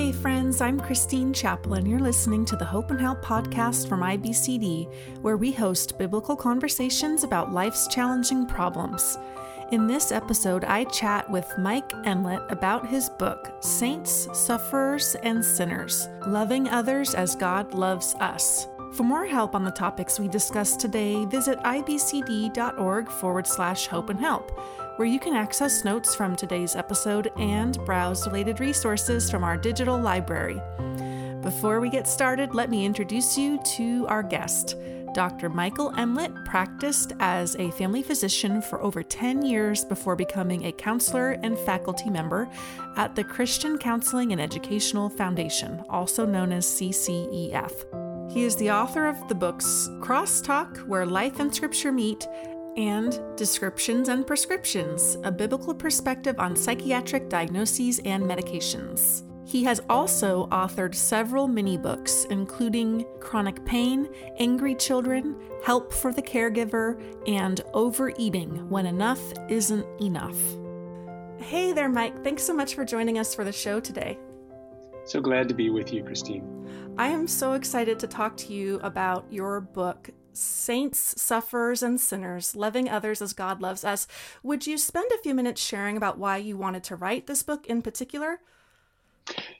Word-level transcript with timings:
Hey, 0.00 0.12
friends, 0.12 0.62
I'm 0.62 0.80
Christine 0.80 1.30
Chaplin. 1.30 1.84
You're 1.84 2.00
listening 2.00 2.46
to 2.46 2.56
the 2.56 2.64
Hope 2.64 2.90
and 2.90 2.98
Help 2.98 3.22
podcast 3.22 3.86
from 3.86 4.00
IBCD, 4.00 4.90
where 5.20 5.36
we 5.36 5.52
host 5.52 5.98
biblical 5.98 6.34
conversations 6.34 7.22
about 7.22 7.52
life's 7.52 7.86
challenging 7.86 8.46
problems. 8.46 9.18
In 9.72 9.86
this 9.86 10.10
episode, 10.10 10.64
I 10.64 10.84
chat 10.84 11.30
with 11.30 11.46
Mike 11.58 11.90
Emlet 12.06 12.50
about 12.50 12.88
his 12.88 13.10
book, 13.10 13.52
Saints, 13.60 14.26
Sufferers, 14.32 15.16
and 15.16 15.44
Sinners 15.44 16.08
Loving 16.26 16.66
Others 16.70 17.14
as 17.14 17.36
God 17.36 17.74
Loves 17.74 18.14
Us. 18.20 18.68
For 18.94 19.02
more 19.02 19.26
help 19.26 19.54
on 19.54 19.64
the 19.64 19.70
topics 19.70 20.18
we 20.18 20.28
discussed 20.28 20.80
today, 20.80 21.26
visit 21.26 21.58
ibcd.org 21.58 23.10
forward 23.10 23.46
slash 23.46 23.86
hope 23.86 24.08
and 24.08 24.18
help, 24.18 24.58
where 25.00 25.08
you 25.08 25.18
can 25.18 25.32
access 25.32 25.82
notes 25.82 26.14
from 26.14 26.36
today's 26.36 26.76
episode 26.76 27.32
and 27.38 27.82
browse 27.86 28.26
related 28.26 28.60
resources 28.60 29.30
from 29.30 29.42
our 29.42 29.56
digital 29.56 29.98
library. 29.98 30.60
Before 31.40 31.80
we 31.80 31.88
get 31.88 32.06
started, 32.06 32.54
let 32.54 32.68
me 32.68 32.84
introduce 32.84 33.38
you 33.38 33.58
to 33.76 34.06
our 34.08 34.22
guest. 34.22 34.76
Dr. 35.14 35.48
Michael 35.48 35.90
Emlet 35.92 36.44
practiced 36.44 37.14
as 37.18 37.56
a 37.56 37.70
family 37.70 38.02
physician 38.02 38.60
for 38.60 38.82
over 38.82 39.02
10 39.02 39.40
years 39.40 39.86
before 39.86 40.16
becoming 40.16 40.66
a 40.66 40.72
counselor 40.72 41.30
and 41.42 41.58
faculty 41.60 42.10
member 42.10 42.46
at 42.98 43.14
the 43.14 43.24
Christian 43.24 43.78
Counseling 43.78 44.32
and 44.32 44.40
Educational 44.40 45.08
Foundation, 45.08 45.82
also 45.88 46.26
known 46.26 46.52
as 46.52 46.66
CCEF. 46.66 47.72
He 48.30 48.44
is 48.44 48.54
the 48.56 48.70
author 48.70 49.06
of 49.06 49.28
the 49.28 49.34
books 49.34 49.88
Crosstalk, 50.00 50.86
Where 50.86 51.06
Life 51.06 51.40
and 51.40 51.54
Scripture 51.54 51.90
Meet, 51.90 52.28
and 52.76 53.20
Descriptions 53.36 54.08
and 54.08 54.26
Prescriptions 54.26 55.16
A 55.24 55.32
Biblical 55.32 55.74
Perspective 55.74 56.38
on 56.38 56.56
Psychiatric 56.56 57.28
Diagnoses 57.28 57.98
and 58.04 58.24
Medications. 58.24 59.24
He 59.46 59.64
has 59.64 59.80
also 59.88 60.46
authored 60.52 60.94
several 60.94 61.48
mini 61.48 61.76
books, 61.76 62.24
including 62.30 63.04
Chronic 63.18 63.64
Pain, 63.64 64.08
Angry 64.38 64.76
Children, 64.76 65.34
Help 65.64 65.92
for 65.92 66.12
the 66.12 66.22
Caregiver, 66.22 67.02
and 67.26 67.60
Overeating 67.74 68.68
When 68.68 68.86
Enough 68.86 69.20
Isn't 69.48 69.86
Enough. 70.00 70.38
Hey 71.38 71.72
there, 71.72 71.88
Mike. 71.88 72.22
Thanks 72.22 72.44
so 72.44 72.54
much 72.54 72.74
for 72.74 72.84
joining 72.84 73.18
us 73.18 73.34
for 73.34 73.44
the 73.44 73.52
show 73.52 73.80
today. 73.80 74.18
So 75.04 75.20
glad 75.20 75.48
to 75.48 75.54
be 75.54 75.70
with 75.70 75.92
you, 75.92 76.04
Christine. 76.04 76.94
I 76.96 77.08
am 77.08 77.26
so 77.26 77.54
excited 77.54 77.98
to 77.98 78.06
talk 78.06 78.36
to 78.36 78.52
you 78.52 78.78
about 78.84 79.24
your 79.30 79.60
book, 79.60 80.10
Saints, 80.32 81.20
Sufferers, 81.20 81.82
and 81.82 82.00
Sinners 82.00 82.54
Loving 82.56 82.88
Others 82.88 83.22
as 83.22 83.32
God 83.32 83.60
Loves 83.60 83.84
Us. 83.84 84.06
Would 84.42 84.66
you 84.66 84.78
spend 84.78 85.10
a 85.12 85.22
few 85.22 85.34
minutes 85.34 85.62
sharing 85.62 85.96
about 85.96 86.18
why 86.18 86.36
you 86.36 86.56
wanted 86.56 86.84
to 86.84 86.96
write 86.96 87.26
this 87.26 87.42
book 87.42 87.66
in 87.66 87.82
particular? 87.82 88.40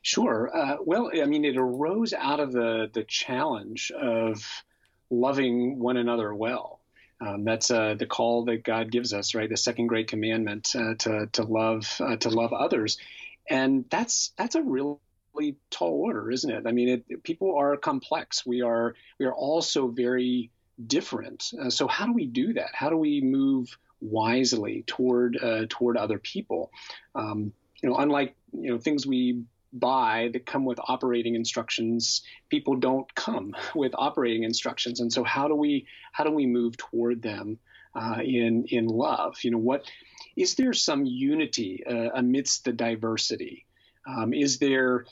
Sure. 0.02 0.50
Uh, 0.54 0.76
well, 0.84 1.10
I 1.14 1.26
mean, 1.26 1.44
it 1.44 1.56
arose 1.56 2.12
out 2.12 2.40
of 2.40 2.52
the, 2.52 2.90
the 2.92 3.04
challenge 3.04 3.90
of 3.90 4.64
loving 5.10 5.78
one 5.78 5.96
another 5.96 6.34
well. 6.34 6.80
Um, 7.20 7.44
that's 7.44 7.70
uh, 7.70 7.94
the 7.98 8.06
call 8.06 8.46
that 8.46 8.64
God 8.64 8.90
gives 8.90 9.12
us, 9.12 9.34
right? 9.34 9.48
The 9.48 9.56
second 9.56 9.88
great 9.88 10.08
commandment 10.08 10.74
uh, 10.74 10.94
to 11.00 11.26
to 11.32 11.42
love 11.42 12.00
uh, 12.00 12.16
to 12.16 12.30
love 12.30 12.54
others, 12.54 12.96
and 13.48 13.84
that's 13.90 14.32
that's 14.38 14.54
a 14.54 14.62
real 14.62 15.02
really 15.34 15.56
tall 15.70 16.00
order, 16.00 16.30
isn't 16.30 16.50
it? 16.50 16.66
I 16.66 16.72
mean, 16.72 16.88
it, 16.88 17.22
people 17.22 17.56
are 17.56 17.76
complex. 17.76 18.46
We 18.46 18.62
are 18.62 18.94
we 19.18 19.26
are 19.26 19.34
also 19.34 19.88
very 19.88 20.50
different. 20.86 21.52
Uh, 21.60 21.70
so 21.70 21.86
how 21.86 22.06
do 22.06 22.12
we 22.12 22.26
do 22.26 22.54
that? 22.54 22.70
How 22.72 22.90
do 22.90 22.96
we 22.96 23.20
move 23.20 23.76
wisely 24.00 24.84
toward 24.86 25.36
uh, 25.42 25.66
toward 25.68 25.96
other 25.96 26.18
people? 26.18 26.70
Um, 27.14 27.52
you 27.82 27.88
know, 27.88 27.96
unlike 27.96 28.34
you 28.52 28.70
know 28.70 28.78
things 28.78 29.06
we 29.06 29.42
buy 29.72 30.30
that 30.32 30.46
come 30.46 30.64
with 30.64 30.78
operating 30.88 31.34
instructions, 31.34 32.22
people 32.48 32.76
don't 32.76 33.12
come 33.14 33.54
with 33.74 33.92
operating 33.96 34.44
instructions. 34.44 35.00
And 35.00 35.12
so 35.12 35.24
how 35.24 35.48
do 35.48 35.54
we 35.54 35.86
how 36.12 36.24
do 36.24 36.30
we 36.30 36.46
move 36.46 36.76
toward 36.76 37.22
them 37.22 37.58
uh, 37.94 38.20
in 38.22 38.64
in 38.68 38.86
love? 38.86 39.36
You 39.42 39.52
know, 39.52 39.58
what 39.58 39.84
is 40.36 40.54
there 40.54 40.72
some 40.72 41.04
unity 41.04 41.84
uh, 41.86 42.10
amidst 42.14 42.64
the 42.64 42.72
diversity? 42.72 43.66
Um, 44.06 44.32
is 44.32 44.58
there 44.58 45.04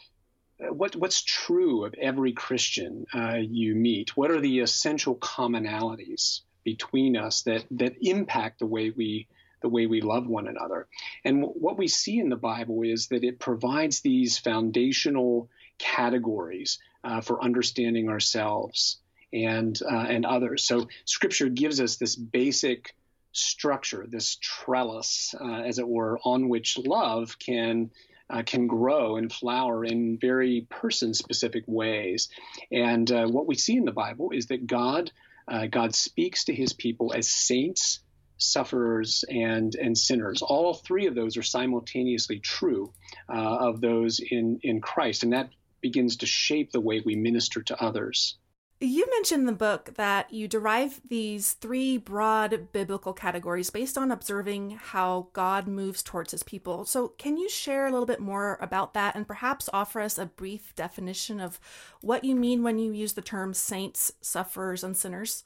what 0.61 0.97
what's 0.97 1.23
true 1.23 1.85
of 1.85 1.95
every 1.95 2.33
Christian 2.33 3.07
uh, 3.15 3.37
you 3.41 3.75
meet? 3.75 4.17
What 4.17 4.31
are 4.31 4.41
the 4.41 4.61
essential 4.61 5.17
commonalities 5.17 6.41
between 6.65 7.17
us 7.17 7.43
that 7.43 7.65
that 7.73 7.95
impact 8.01 8.59
the 8.59 8.67
way 8.67 8.91
we 8.91 9.29
the 9.61 9.69
way 9.69 9.87
we 9.87 10.01
love 10.01 10.27
one 10.27 10.49
another? 10.49 10.89
And 11.25 11.43
w- 11.43 11.59
what 11.59 11.79
we 11.79 11.89
see 11.89 12.19
in 12.19 12.29
the 12.29 12.37
Bible 12.37 12.83
is 12.83 13.09
that 13.09 13.25
it 13.25 13.39
provides 13.39 14.01
these 14.01 14.39
foundational 14.39 15.49
categories 15.79 16.79
uh, 17.05 17.21
for 17.21 17.43
understanding 17.43 18.09
ourselves 18.09 18.99
and 19.33 19.81
uh, 19.89 20.07
and 20.09 20.27
others. 20.27 20.65
So 20.65 20.89
Scripture 21.05 21.49
gives 21.49 21.81
us 21.81 21.97
this 21.97 22.17
basic 22.17 22.95
structure, 23.33 24.07
this 24.09 24.39
trellis, 24.41 25.35
uh, 25.41 25.61
as 25.63 25.79
it 25.79 25.87
were, 25.87 26.19
on 26.25 26.49
which 26.49 26.79
love 26.79 27.39
can 27.39 27.91
uh, 28.31 28.43
can 28.43 28.67
grow 28.67 29.17
and 29.17 29.33
flower 29.33 29.85
in 29.85 30.19
very 30.19 30.67
person 30.69 31.15
specific 31.15 31.65
ways. 31.67 32.29
And 32.71 33.11
uh, 33.11 33.27
what 33.27 33.47
we 33.47 33.55
see 33.55 33.77
in 33.77 33.85
the 33.85 33.93
Bible 33.93 34.31
is 34.33 34.47
that 34.47 34.67
God, 34.67 35.11
uh, 35.47 35.67
God 35.67 35.95
speaks 35.95 36.45
to 36.45 36.55
his 36.55 36.73
people 36.73 37.13
as 37.15 37.29
saints, 37.29 38.01
sufferers, 38.37 39.25
and, 39.29 39.75
and 39.75 39.97
sinners. 39.97 40.43
All 40.43 40.75
three 40.75 41.07
of 41.07 41.15
those 41.15 41.37
are 41.37 41.43
simultaneously 41.43 42.39
true 42.39 42.93
uh, 43.29 43.57
of 43.69 43.81
those 43.81 44.21
in, 44.21 44.61
in 44.63 44.81
Christ. 44.81 45.23
And 45.23 45.33
that 45.33 45.51
begins 45.81 46.19
to 46.19 46.27
shape 46.27 46.73
the 46.73 46.81
way 46.81 47.03
we 47.05 47.17
minister 47.17 47.63
to 47.63 47.83
others. 47.83 48.37
You 48.81 49.11
mentioned 49.11 49.41
in 49.41 49.47
the 49.47 49.53
book 49.53 49.95
that 49.97 50.33
you 50.33 50.47
derive 50.47 51.01
these 51.09 51.55
three 51.55 51.99
broad 51.99 52.69
biblical 52.71 53.13
categories 53.13 53.71
based 53.71 53.99
on 53.99 54.13
observing 54.13 54.79
how 54.81 55.29
God 55.33 55.67
moves 55.67 56.01
towards 56.01 56.31
his 56.31 56.45
people. 56.45 56.85
So, 56.85 57.09
can 57.19 57.37
you 57.37 57.49
share 57.49 57.89
a 57.89 57.91
little 57.91 58.07
bit 58.07 58.21
more 58.21 58.57
about 58.61 58.95
that 58.95 59.17
and 59.17 59.27
perhaps 59.27 59.69
offer 59.73 60.01
us 60.01 60.17
a 60.17 60.27
brief 60.27 60.77
definition 60.77 61.41
of 61.41 61.59
what 62.03 62.23
you 62.23 62.37
mean 62.37 62.63
when 62.63 62.79
you 62.79 62.93
use 62.93 63.15
the 63.15 63.23
term 63.23 63.53
saints, 63.53 64.13
sufferers, 64.21 64.85
and 64.85 64.97
sinners? 64.97 65.43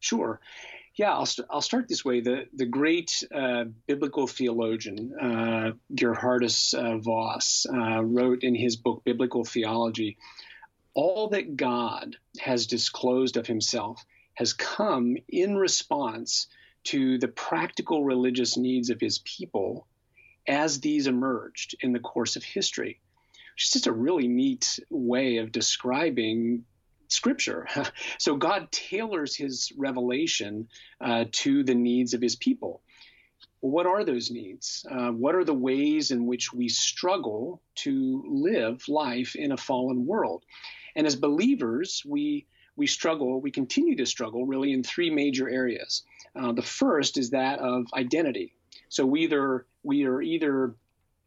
Sure. 0.00 0.40
Yeah, 0.96 1.12
I'll, 1.12 1.26
st- 1.26 1.48
I'll 1.50 1.60
start 1.60 1.88
this 1.88 2.06
way. 2.06 2.20
The, 2.20 2.46
the 2.54 2.66
great 2.66 3.22
uh, 3.34 3.64
biblical 3.86 4.26
theologian, 4.26 5.12
uh, 5.20 5.72
Geerhardus 5.94 6.72
uh, 6.72 6.96
Vos, 6.96 7.66
uh, 7.70 8.02
wrote 8.02 8.42
in 8.42 8.54
his 8.54 8.76
book, 8.76 9.02
Biblical 9.04 9.44
Theology 9.44 10.16
all 10.94 11.28
that 11.28 11.56
God 11.56 12.16
has 12.38 12.66
disclosed 12.66 13.36
of 13.36 13.46
himself 13.46 14.04
has 14.34 14.52
come 14.52 15.16
in 15.28 15.56
response 15.56 16.48
to 16.84 17.18
the 17.18 17.28
practical 17.28 18.04
religious 18.04 18.56
needs 18.56 18.90
of 18.90 19.00
his 19.00 19.18
people 19.20 19.86
as 20.46 20.80
these 20.80 21.06
emerged 21.06 21.76
in 21.80 21.92
the 21.92 22.00
course 22.00 22.36
of 22.36 22.42
history. 22.42 23.00
Which 23.54 23.64
is 23.64 23.70
just 23.70 23.86
a 23.86 23.92
really 23.92 24.28
neat 24.28 24.80
way 24.90 25.36
of 25.36 25.52
describing 25.52 26.64
scripture. 27.08 27.68
so 28.18 28.36
God 28.36 28.72
tailors 28.72 29.36
his 29.36 29.72
revelation 29.76 30.68
uh, 31.00 31.26
to 31.32 31.62
the 31.62 31.74
needs 31.74 32.14
of 32.14 32.22
his 32.22 32.36
people. 32.36 32.82
What 33.60 33.86
are 33.86 34.04
those 34.04 34.30
needs? 34.30 34.84
Uh, 34.90 35.10
what 35.10 35.36
are 35.36 35.44
the 35.44 35.54
ways 35.54 36.10
in 36.10 36.26
which 36.26 36.52
we 36.52 36.68
struggle 36.68 37.62
to 37.76 38.24
live 38.26 38.82
life 38.88 39.36
in 39.36 39.52
a 39.52 39.56
fallen 39.56 40.04
world? 40.06 40.44
And 40.96 41.06
as 41.06 41.16
believers, 41.16 42.02
we 42.06 42.46
we 42.74 42.86
struggle, 42.86 43.40
we 43.40 43.50
continue 43.50 43.96
to 43.96 44.06
struggle 44.06 44.46
really 44.46 44.72
in 44.72 44.82
three 44.82 45.10
major 45.10 45.48
areas. 45.48 46.04
Uh, 46.34 46.52
the 46.52 46.62
first 46.62 47.18
is 47.18 47.30
that 47.30 47.58
of 47.58 47.86
identity. 47.94 48.54
So 48.88 49.04
we 49.04 49.22
either 49.24 49.66
we 49.82 50.04
are 50.04 50.22
either 50.22 50.74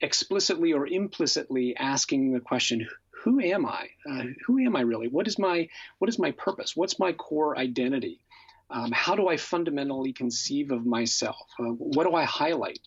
explicitly 0.02 0.74
or 0.74 0.88
implicitly 0.88 1.76
asking 1.78 2.34
the 2.34 2.40
question, 2.40 2.88
who 3.24 3.40
am 3.40 3.66
I? 3.66 3.90
Uh, 4.10 4.24
who 4.46 4.60
am 4.60 4.76
I 4.76 4.82
really? 4.82 5.08
What 5.08 5.28
is 5.28 5.40
my 5.40 5.68
what 6.00 6.10
is 6.10 6.20
my 6.20 6.32
purpose? 6.32 6.76
What's 6.76 7.00
my 7.00 7.12
core 7.14 7.58
identity? 7.58 8.22
Um, 8.70 8.92
how 8.92 9.16
do 9.16 9.28
I 9.28 9.38
fundamentally 9.38 10.14
conceive 10.14 10.72
of 10.72 10.86
myself? 10.86 11.48
Uh, 11.60 11.64
what 11.64 12.06
do 12.06 12.14
I 12.14 12.24
highlight 12.24 12.80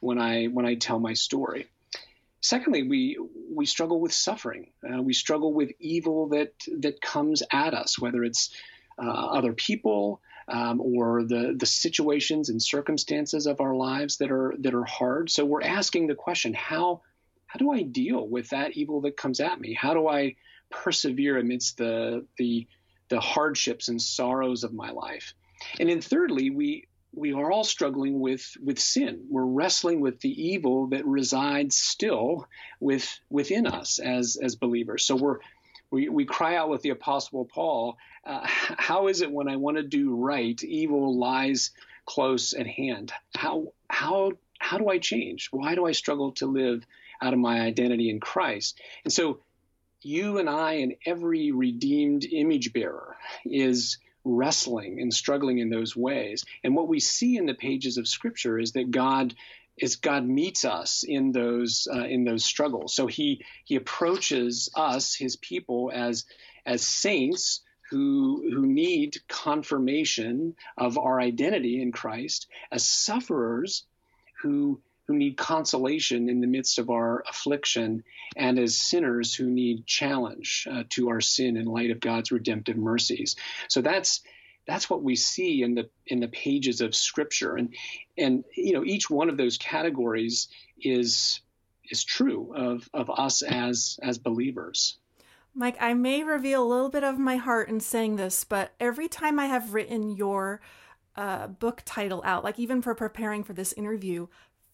when 0.00 0.18
I 0.18 0.46
when 0.46 0.66
I 0.66 0.74
tell 0.74 0.98
my 0.98 1.14
story? 1.14 1.66
Secondly, 2.46 2.84
we 2.84 3.18
we 3.50 3.66
struggle 3.66 4.00
with 4.00 4.12
suffering. 4.12 4.70
Uh, 4.88 5.02
we 5.02 5.14
struggle 5.14 5.52
with 5.52 5.72
evil 5.80 6.28
that 6.28 6.52
that 6.78 7.00
comes 7.00 7.42
at 7.50 7.74
us, 7.74 7.98
whether 7.98 8.22
it's 8.22 8.54
uh, 9.02 9.10
other 9.10 9.52
people 9.52 10.20
um, 10.46 10.80
or 10.80 11.24
the 11.24 11.56
the 11.58 11.66
situations 11.66 12.48
and 12.48 12.62
circumstances 12.62 13.48
of 13.48 13.60
our 13.60 13.74
lives 13.74 14.18
that 14.18 14.30
are 14.30 14.54
that 14.60 14.74
are 14.74 14.84
hard. 14.84 15.28
So 15.28 15.44
we're 15.44 15.62
asking 15.64 16.06
the 16.06 16.14
question: 16.14 16.54
how 16.54 17.02
how 17.46 17.58
do 17.58 17.72
I 17.72 17.82
deal 17.82 18.24
with 18.28 18.50
that 18.50 18.76
evil 18.76 19.00
that 19.00 19.16
comes 19.16 19.40
at 19.40 19.60
me? 19.60 19.74
How 19.74 19.94
do 19.94 20.06
I 20.06 20.36
persevere 20.70 21.38
amidst 21.38 21.78
the 21.78 22.26
the 22.38 22.68
the 23.08 23.18
hardships 23.18 23.88
and 23.88 24.00
sorrows 24.00 24.62
of 24.62 24.72
my 24.72 24.92
life? 24.92 25.34
And 25.80 25.88
then 25.88 26.00
thirdly, 26.00 26.50
we 26.50 26.86
we 27.16 27.32
are 27.32 27.50
all 27.50 27.64
struggling 27.64 28.20
with 28.20 28.56
with 28.62 28.78
sin. 28.78 29.26
We're 29.28 29.44
wrestling 29.44 30.00
with 30.00 30.20
the 30.20 30.30
evil 30.30 30.88
that 30.88 31.06
resides 31.06 31.76
still 31.76 32.46
with 32.78 33.18
within 33.30 33.66
us 33.66 33.98
as 33.98 34.36
as 34.40 34.54
believers. 34.54 35.04
So 35.04 35.16
we're 35.16 35.38
we, 35.90 36.08
we 36.08 36.24
cry 36.24 36.56
out 36.56 36.68
with 36.68 36.82
the 36.82 36.90
apostle 36.90 37.44
Paul, 37.44 37.96
uh, 38.24 38.40
how 38.44 39.08
is 39.08 39.22
it 39.22 39.30
when 39.30 39.48
I 39.48 39.56
want 39.56 39.76
to 39.76 39.82
do 39.82 40.14
right, 40.14 40.62
evil 40.62 41.16
lies 41.18 41.70
close 42.04 42.52
at 42.52 42.66
hand? 42.66 43.12
How 43.34 43.72
how 43.88 44.32
how 44.58 44.78
do 44.78 44.88
I 44.88 44.98
change? 44.98 45.48
Why 45.50 45.74
do 45.74 45.86
I 45.86 45.92
struggle 45.92 46.32
to 46.32 46.46
live 46.46 46.84
out 47.22 47.32
of 47.32 47.38
my 47.38 47.60
identity 47.60 48.10
in 48.10 48.20
Christ? 48.20 48.80
And 49.04 49.12
so 49.12 49.40
you 50.02 50.38
and 50.38 50.50
I 50.50 50.74
and 50.74 50.94
every 51.06 51.50
redeemed 51.50 52.24
image 52.24 52.72
bearer 52.72 53.16
is 53.44 53.98
wrestling 54.26 55.00
and 55.00 55.14
struggling 55.14 55.58
in 55.58 55.70
those 55.70 55.96
ways. 55.96 56.44
And 56.64 56.74
what 56.74 56.88
we 56.88 57.00
see 57.00 57.36
in 57.36 57.46
the 57.46 57.54
pages 57.54 57.96
of 57.96 58.08
Scripture 58.08 58.58
is 58.58 58.72
that 58.72 58.90
God 58.90 59.34
is 59.78 59.96
God 59.96 60.26
meets 60.26 60.64
us 60.64 61.04
in 61.06 61.32
those 61.32 61.86
uh, 61.92 62.04
in 62.04 62.24
those 62.24 62.44
struggles. 62.44 62.94
So 62.94 63.06
he 63.06 63.44
he 63.64 63.76
approaches 63.76 64.70
us, 64.74 65.14
his 65.14 65.36
people, 65.36 65.92
as 65.94 66.24
as 66.64 66.86
saints 66.86 67.60
who 67.90 68.50
who 68.52 68.66
need 68.66 69.16
confirmation 69.28 70.56
of 70.76 70.98
our 70.98 71.20
identity 71.20 71.80
in 71.80 71.92
Christ, 71.92 72.48
as 72.72 72.84
sufferers 72.84 73.84
who 74.42 74.80
who 75.06 75.16
need 75.16 75.36
consolation 75.36 76.28
in 76.28 76.40
the 76.40 76.46
midst 76.46 76.78
of 76.78 76.90
our 76.90 77.22
affliction, 77.28 78.02
and 78.36 78.58
as 78.58 78.76
sinners 78.76 79.34
who 79.34 79.46
need 79.48 79.86
challenge 79.86 80.66
uh, 80.70 80.82
to 80.90 81.08
our 81.08 81.20
sin 81.20 81.56
in 81.56 81.66
light 81.66 81.90
of 81.90 82.00
God's 82.00 82.32
redemptive 82.32 82.76
mercies. 82.76 83.36
So 83.68 83.80
that's 83.80 84.22
that's 84.66 84.90
what 84.90 85.02
we 85.02 85.14
see 85.14 85.62
in 85.62 85.74
the 85.74 85.88
in 86.06 86.20
the 86.20 86.28
pages 86.28 86.80
of 86.80 86.94
Scripture, 86.94 87.56
and 87.56 87.74
and 88.18 88.44
you 88.56 88.72
know 88.72 88.84
each 88.84 89.08
one 89.08 89.28
of 89.28 89.36
those 89.36 89.58
categories 89.58 90.48
is 90.80 91.40
is 91.88 92.04
true 92.04 92.52
of 92.54 92.88
of 92.92 93.10
us 93.10 93.42
as 93.42 93.98
as 94.02 94.18
believers. 94.18 94.98
Mike, 95.54 95.76
I 95.80 95.94
may 95.94 96.22
reveal 96.22 96.62
a 96.62 96.68
little 96.68 96.90
bit 96.90 97.02
of 97.02 97.18
my 97.18 97.36
heart 97.36 97.70
in 97.70 97.80
saying 97.80 98.16
this, 98.16 98.44
but 98.44 98.72
every 98.78 99.08
time 99.08 99.38
I 99.38 99.46
have 99.46 99.72
written 99.72 100.10
your 100.10 100.60
uh, 101.16 101.46
book 101.46 101.80
title 101.86 102.20
out, 102.26 102.44
like 102.44 102.58
even 102.58 102.82
for 102.82 102.94
preparing 102.94 103.42
for 103.42 103.54
this 103.54 103.72
interview, 103.72 104.26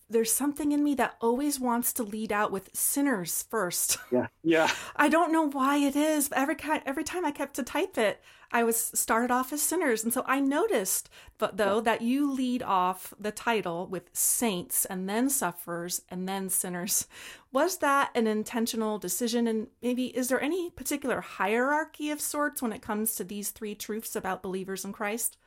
there's 0.08 0.32
something 0.32 0.72
in 0.72 0.84
me 0.84 0.94
that 0.96 1.16
always 1.20 1.58
wants 1.58 1.93
to 1.94 2.02
lead 2.02 2.32
out 2.32 2.52
with 2.52 2.70
sinners 2.75 3.44
first. 3.50 3.99
Yeah. 4.12 4.26
Yeah. 4.43 4.70
I 4.94 5.08
don't 5.08 5.32
know 5.32 5.49
why 5.49 5.78
it 5.78 5.96
is, 5.96 6.28
but 6.28 6.37
every 6.37 6.56
every 6.84 7.04
time 7.04 7.25
I 7.25 7.31
kept 7.31 7.54
to 7.54 7.62
type 7.62 7.96
it, 7.96 8.20
I 8.50 8.62
was 8.62 8.76
started 8.76 9.31
off 9.31 9.52
as 9.54 9.62
sinners. 9.62 10.04
And 10.04 10.12
so 10.12 10.22
I 10.26 10.38
noticed 10.38 11.08
but 11.38 11.56
though 11.56 11.81
that 11.81 12.02
you 12.02 12.31
lead 12.31 12.62
off 12.62 13.14
the 13.19 13.32
title 13.32 13.87
with 13.87 14.10
saints 14.12 14.84
and 14.84 15.08
then 15.08 15.31
sufferers 15.31 16.02
and 16.10 16.28
then 16.28 16.50
sinners. 16.50 17.06
Was 17.52 17.78
that 17.78 18.10
an 18.14 18.26
intentional 18.26 18.98
decision 18.98 19.46
and 19.46 19.69
maybe 19.82 20.06
is 20.16 20.28
there 20.28 20.40
any 20.43 20.70
particular 20.70 21.20
hierarchy 21.22 22.10
of 22.10 22.20
sorts 22.20 22.60
when 22.60 22.72
it 22.72 22.82
comes 22.82 23.14
to 23.16 23.25
these 23.25 23.50
three 23.50 23.75
truths 23.75 24.14
about 24.14 24.43
believers 24.43 24.84
in 24.84 24.93
Christ? 24.93 25.38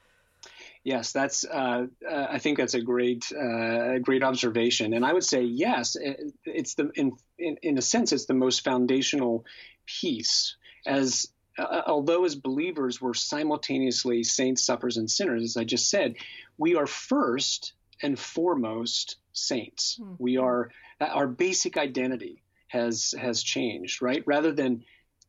Yes, 0.86 1.14
that's. 1.14 1.44
Uh, 1.44 1.88
uh, 2.08 2.28
I 2.30 2.38
think 2.38 2.60
that's 2.60 2.76
a 2.76 2.82
great, 2.82 3.32
uh, 3.34 3.98
great 3.98 4.22
observation, 4.22 4.94
and 4.94 5.04
I 5.04 5.14
would 5.14 5.24
say 5.24 5.42
yes. 5.42 5.96
It, 5.96 6.32
it's 6.46 6.76
the 6.76 6.92
in, 6.94 7.14
in, 7.40 7.58
in 7.64 7.78
a 7.80 7.82
sense, 7.82 8.14
it's 8.14 8.28
the 8.28 8.36
most 8.36 8.64
foundational 8.64 9.46
piece. 9.88 10.56
As 10.86 11.28
uh, 11.58 11.82
although 11.88 12.24
as 12.24 12.36
believers 12.36 13.02
we're 13.02 13.16
simultaneously 13.16 14.22
saints, 14.22 14.64
sufferers, 14.64 14.98
and 14.98 15.10
sinners, 15.10 15.44
as 15.44 15.58
I 15.58 15.64
just 15.64 15.90
said, 15.90 16.18
we 16.56 16.76
are 16.76 16.86
first 16.86 17.74
and 18.04 18.18
foremost 18.18 19.16
saints. 19.34 19.98
Mm-hmm. 20.00 20.14
We 20.20 20.38
are 20.38 20.70
our 21.02 21.28
basic 21.28 21.78
identity 21.78 22.44
has 22.68 23.16
has 23.20 23.42
changed, 23.42 24.04
right? 24.04 24.22
Rather 24.28 24.52
than 24.52 24.84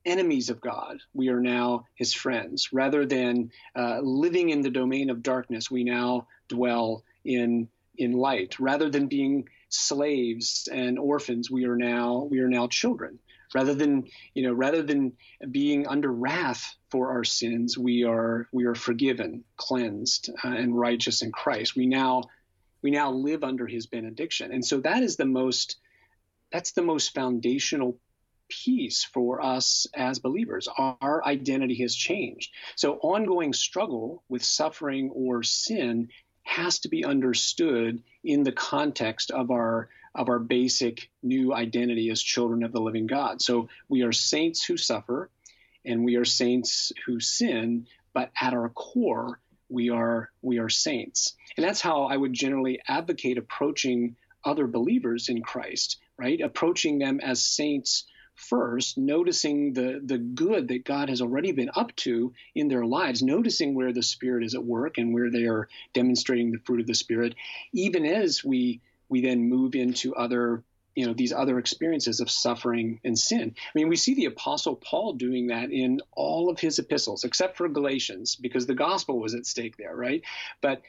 enemies 0.06 0.49
of 0.49 0.61
God, 0.61 0.99
we 1.12 1.29
are 1.29 1.41
now 1.41 1.87
his 1.94 2.14
friends. 2.14 2.73
Rather 2.73 3.05
than 3.05 3.50
uh, 3.75 4.00
living 4.00 4.50
in 4.50 4.62
the 4.62 4.70
domain 4.70 5.11
of 5.11 5.23
darkness, 5.23 5.70
we 5.70 5.85
now 5.85 6.29
dwell 6.49 7.05
in 7.25 7.69
in 7.99 8.12
light. 8.12 8.58
Rather 8.61 8.91
than 8.91 9.08
being 9.08 9.49
slaves 9.69 10.69
and 10.70 10.99
orphans, 10.99 11.50
we 11.50 11.64
are 11.64 11.76
now 11.76 12.26
we 12.31 12.41
are 12.41 12.49
now 12.49 12.69
children. 12.69 13.19
Rather 13.55 13.75
than 13.75 14.05
you 14.35 14.43
know, 14.43 14.53
rather 14.53 14.82
than 14.82 15.12
being 15.50 15.87
under 15.87 16.12
wrath 16.12 16.76
for 16.91 17.11
our 17.11 17.25
sins, 17.25 17.76
we 17.76 18.05
are 18.05 18.49
we 18.53 18.64
are 18.64 18.75
forgiven, 18.75 19.44
cleansed, 19.56 20.31
uh, 20.44 20.49
and 20.49 20.79
righteous 20.79 21.23
in 21.23 21.32
Christ. 21.32 21.76
We 21.76 21.87
now 21.87 22.25
we 22.82 22.91
now 22.91 23.11
live 23.11 23.44
under 23.44 23.67
His 23.67 23.87
benediction, 23.87 24.53
and 24.53 24.64
so 24.64 24.81
that 24.81 25.03
is 25.03 25.17
the 25.17 25.26
most 25.26 25.76
that's 26.53 26.73
the 26.73 26.82
most 26.82 27.14
foundational 27.14 27.99
piece 28.48 29.04
for 29.04 29.43
us 29.43 29.87
as 29.94 30.19
believers. 30.19 30.69
Our 30.76 31.25
identity 31.25 31.76
has 31.82 31.94
changed. 31.94 32.52
So, 32.75 32.94
ongoing 33.02 33.52
struggle 33.52 34.22
with 34.28 34.43
suffering 34.43 35.10
or 35.10 35.43
sin 35.43 36.08
has 36.43 36.78
to 36.81 36.88
be 36.88 37.04
understood 37.04 38.02
in 38.22 38.44
the 38.44 38.52
context 38.52 39.31
of 39.31 39.50
our 39.50 39.88
of 40.14 40.28
our 40.31 40.38
basic 40.38 41.10
new 41.22 41.52
identity 41.52 42.08
as 42.10 42.22
children 42.22 42.62
of 42.62 42.72
the 42.72 42.81
living 42.81 43.06
God. 43.06 43.43
So 43.43 43.69
we 43.88 44.02
are 44.02 44.12
saints 44.12 44.64
who 44.64 44.76
suffer 44.78 45.31
and 45.84 46.04
we 46.04 46.16
are 46.16 46.25
saints 46.25 46.90
who 47.04 47.20
sin, 47.20 47.87
but 48.14 48.32
at 48.40 48.54
our 48.54 48.70
core 48.70 49.38
we 49.69 49.90
are 49.90 50.31
we 50.40 50.58
are 50.58 50.69
saints. 50.69 51.34
And 51.56 51.64
that's 51.64 51.81
how 51.81 52.04
I 52.04 52.16
would 52.16 52.32
generally 52.32 52.81
advocate 52.88 53.38
approaching 53.38 54.16
other 54.44 54.66
believers 54.66 55.28
in 55.28 55.43
Christ, 55.43 55.98
right? 56.16 56.40
Approaching 56.40 56.98
them 56.98 57.20
as 57.20 57.44
saints 57.44 58.04
first, 58.37 58.99
noticing 58.99 59.73
the, 59.73 60.00
the 60.05 60.19
good 60.19 60.69
that 60.69 60.85
God 60.85 61.09
has 61.09 61.21
already 61.21 61.53
been 61.53 61.71
up 61.75 61.94
to 61.97 62.33
in 62.55 62.69
their 62.69 62.85
lives, 62.85 63.23
noticing 63.23 63.75
where 63.75 63.93
the 63.93 64.03
Spirit 64.03 64.44
is 64.44 64.55
at 64.55 64.65
work 64.65 64.99
and 64.99 65.12
where 65.12 65.31
they 65.31 65.44
are 65.44 65.69
demonstrating 65.94 66.53
the 66.53 66.59
fruit 66.59 66.81
of 66.81 66.87
the 66.87 66.94
Spirit, 66.94 67.35
even 67.73 68.06
as 68.06 68.44
we 68.44 68.81
we 69.09 69.21
then 69.21 69.49
move 69.49 69.75
into 69.75 70.15
other 70.17 70.65
you 70.97 71.06
know 71.06 71.12
these 71.12 71.33
other 71.33 71.59
experiences 71.59 72.21
of 72.21 72.31
suffering 72.31 73.00
and 73.05 73.19
sin. 73.19 73.55
I 73.56 73.71
mean, 73.75 73.88
we 73.88 73.97
see 73.97 74.15
the 74.15 74.25
apostle 74.27 74.77
Paul 74.77 75.12
doing 75.12 75.49
that 75.49 75.71
in 75.71 76.00
all 76.12 76.49
of 76.49 76.59
his 76.59 76.79
epistles, 76.79 77.25
except 77.25 77.56
for 77.56 77.69
Galatians, 77.69 78.37
because 78.37 78.67
the 78.67 78.75
gospel 78.75 79.21
was 79.21 79.35
at 79.35 79.47
stake 79.47 79.77
there, 79.77 79.94
right? 79.94 80.22
But 80.60 80.82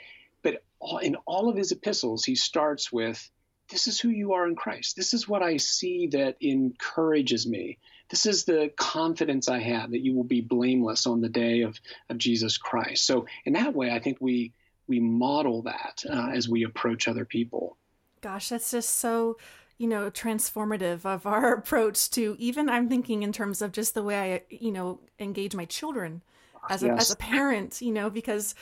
but 0.44 0.64
in 1.02 1.16
all 1.26 1.50
of 1.50 1.58
his 1.58 1.72
epistles, 1.72 2.24
he 2.24 2.36
starts 2.36 2.92
with 2.92 3.30
this 3.70 3.88
is 3.88 4.00
who 4.00 4.10
you 4.10 4.34
are 4.34 4.48
in 4.48 4.56
Christ. 4.56 4.96
This 4.96 5.14
is 5.14 5.28
what 5.28 5.44
I 5.44 5.58
see 5.58 6.08
that 6.08 6.38
encourages 6.42 7.46
me. 7.46 7.78
This 8.10 8.26
is 8.26 8.46
the 8.46 8.72
confidence 8.78 9.50
I 9.50 9.60
have 9.60 9.92
that 9.92 10.04
you 10.04 10.16
will 10.16 10.24
be 10.24 10.42
blameless 10.42 11.06
on 11.06 11.20
the 11.22 11.30
day 11.30 11.62
of, 11.62 11.80
of 12.10 12.18
Jesus 12.18 12.58
Christ. 12.58 13.06
So, 13.06 13.26
in 13.46 13.54
that 13.54 13.74
way, 13.74 13.92
I 13.92 14.00
think 14.00 14.18
we 14.22 14.54
we 14.88 15.02
model 15.02 15.64
that 15.64 16.04
uh, 16.10 16.30
as 16.34 16.48
we 16.48 16.64
approach 16.64 17.10
other 17.10 17.26
people. 17.26 17.78
Gosh, 18.22 18.50
that's 18.50 18.72
just 18.72 18.96
so 18.96 19.38
you 19.78 19.88
know 19.88 20.10
transformative 20.10 21.06
of 21.06 21.26
our 21.26 21.54
approach 21.58 22.10
to 22.12 22.36
even 22.40 22.70
I'm 22.70 22.88
thinking 22.88 23.24
in 23.24 23.34
terms 23.34 23.62
of 23.62 23.74
just 23.74 23.94
the 23.94 24.04
way 24.04 24.36
I 24.36 24.44
you 24.50 24.72
know 24.72 25.02
engage 25.20 25.54
my 25.54 25.66
children 25.66 26.22
as 26.70 26.84
a, 26.84 26.88
yes. 26.88 27.02
as 27.02 27.12
a 27.12 27.18
parent. 27.18 27.82
You 27.82 27.92
know 27.92 28.10
because. 28.10 28.56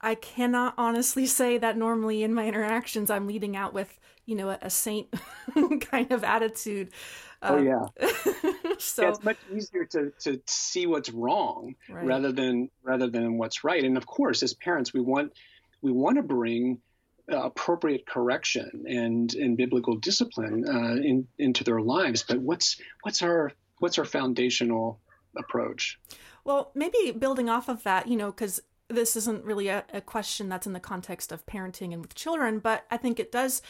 I 0.00 0.14
cannot 0.14 0.74
honestly 0.78 1.26
say 1.40 1.58
that 1.58 1.76
normally 1.76 2.22
in 2.22 2.32
my 2.32 2.46
interactions 2.46 3.10
I'm 3.10 3.26
leading 3.26 3.56
out 3.56 3.74
with 3.74 3.98
you 4.28 4.34
know 4.34 4.50
a, 4.50 4.58
a 4.62 4.70
saint 4.70 5.08
kind 5.80 6.12
of 6.12 6.22
attitude. 6.22 6.90
Oh 7.42 7.58
um, 7.58 7.66
yeah. 7.66 7.86
so 8.78 9.02
yeah, 9.02 9.08
it's 9.08 9.24
much 9.24 9.38
easier 9.52 9.86
to 9.86 10.12
to 10.20 10.40
see 10.46 10.86
what's 10.86 11.10
wrong 11.10 11.74
right. 11.88 12.04
rather 12.04 12.30
than 12.30 12.70
rather 12.82 13.08
than 13.08 13.38
what's 13.38 13.64
right. 13.64 13.82
And 13.82 13.96
of 13.96 14.06
course, 14.06 14.42
as 14.42 14.52
parents, 14.52 14.92
we 14.92 15.00
want 15.00 15.32
we 15.80 15.90
want 15.92 16.16
to 16.16 16.22
bring 16.22 16.80
uh, 17.32 17.38
appropriate 17.38 18.06
correction 18.06 18.84
and 18.86 19.34
and 19.34 19.56
biblical 19.56 19.96
discipline 19.96 20.64
uh, 20.68 21.00
in, 21.02 21.26
into 21.38 21.64
their 21.64 21.80
lives. 21.80 22.22
But 22.22 22.38
what's 22.38 22.78
what's 23.02 23.22
our 23.22 23.52
what's 23.78 23.98
our 23.98 24.04
foundational 24.04 25.00
approach? 25.36 25.98
Well, 26.44 26.70
maybe 26.74 27.12
building 27.12 27.48
off 27.48 27.68
of 27.68 27.82
that, 27.84 28.08
you 28.08 28.16
know, 28.16 28.26
because 28.26 28.60
this 28.88 29.16
isn't 29.16 29.44
really 29.44 29.68
a, 29.68 29.84
a, 29.92 30.00
question 30.00 30.48
that's 30.48 30.66
in 30.66 30.72
the 30.72 30.80
context 30.80 31.30
of 31.30 31.44
parenting 31.44 31.92
and 31.92 32.00
with 32.00 32.14
children, 32.14 32.58
but 32.58 32.86
I 32.90 32.96
think 32.96 33.20
it 33.20 33.30
does 33.30 33.60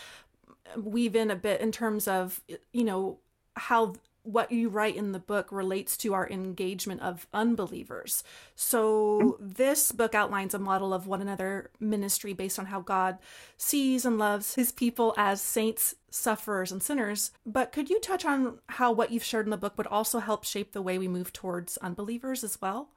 weave 0.77 1.17
in 1.17 1.31
a 1.31 1.37
bit 1.37 1.61
in 1.61 1.73
terms 1.73 2.09
of 2.09 2.43
you 2.73 2.85
know 2.85 3.19
how 3.57 3.95
what 4.29 4.53
you 4.53 4.69
write 4.69 4.95
in 4.95 5.13
the 5.13 5.19
book 5.19 5.51
relates 5.51 5.97
to 5.97 6.13
our 6.13 6.29
engagement 6.29 7.01
of 7.01 7.27
unbelievers. 7.33 8.23
So, 8.55 9.39
this 9.41 9.91
book 9.91 10.15
outlines 10.15 10.53
a 10.53 10.59
model 10.59 10.93
of 10.93 11.07
one 11.07 11.23
another 11.23 11.71
ministry 11.81 12.35
based 12.35 12.59
on 12.59 12.67
how 12.67 12.81
God 12.81 13.19
sees 13.57 14.05
and 14.05 14.19
loves 14.19 14.55
his 14.55 14.71
people 14.71 15.15
as 15.17 15.41
saints, 15.41 15.95
sufferers, 16.11 16.71
and 16.71 16.83
sinners. 16.83 17.31
But 17.47 17.73
could 17.73 17.89
you 17.89 18.01
touch 18.01 18.27
on 18.27 18.59
how 18.69 18.93
what 18.93 19.11
you've 19.11 19.25
shared 19.25 19.47
in 19.47 19.51
the 19.51 19.57
book 19.57 19.79
would 19.79 19.87
also 19.87 20.19
help 20.19 20.45
shape 20.45 20.73
the 20.73 20.83
way 20.83 20.99
we 20.99 21.09
move 21.09 21.33
towards 21.33 21.79
unbelievers 21.79 22.45
as 22.45 22.61
well? 22.61 22.91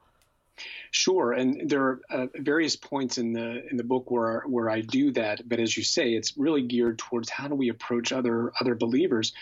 Sure, 0.90 1.32
and 1.32 1.68
there 1.70 1.82
are 1.82 2.00
uh, 2.10 2.26
various 2.34 2.76
points 2.76 3.18
in 3.18 3.32
the 3.32 3.66
in 3.68 3.76
the 3.76 3.84
book 3.84 4.10
where 4.10 4.42
where 4.46 4.68
I 4.68 4.82
do 4.82 5.10
that. 5.12 5.48
But 5.48 5.60
as 5.60 5.76
you 5.76 5.82
say, 5.82 6.12
it's 6.12 6.36
really 6.36 6.62
geared 6.62 6.98
towards 6.98 7.30
how 7.30 7.48
do 7.48 7.54
we 7.54 7.70
approach 7.70 8.12
other 8.12 8.52
other 8.60 8.74
believers. 8.74 9.32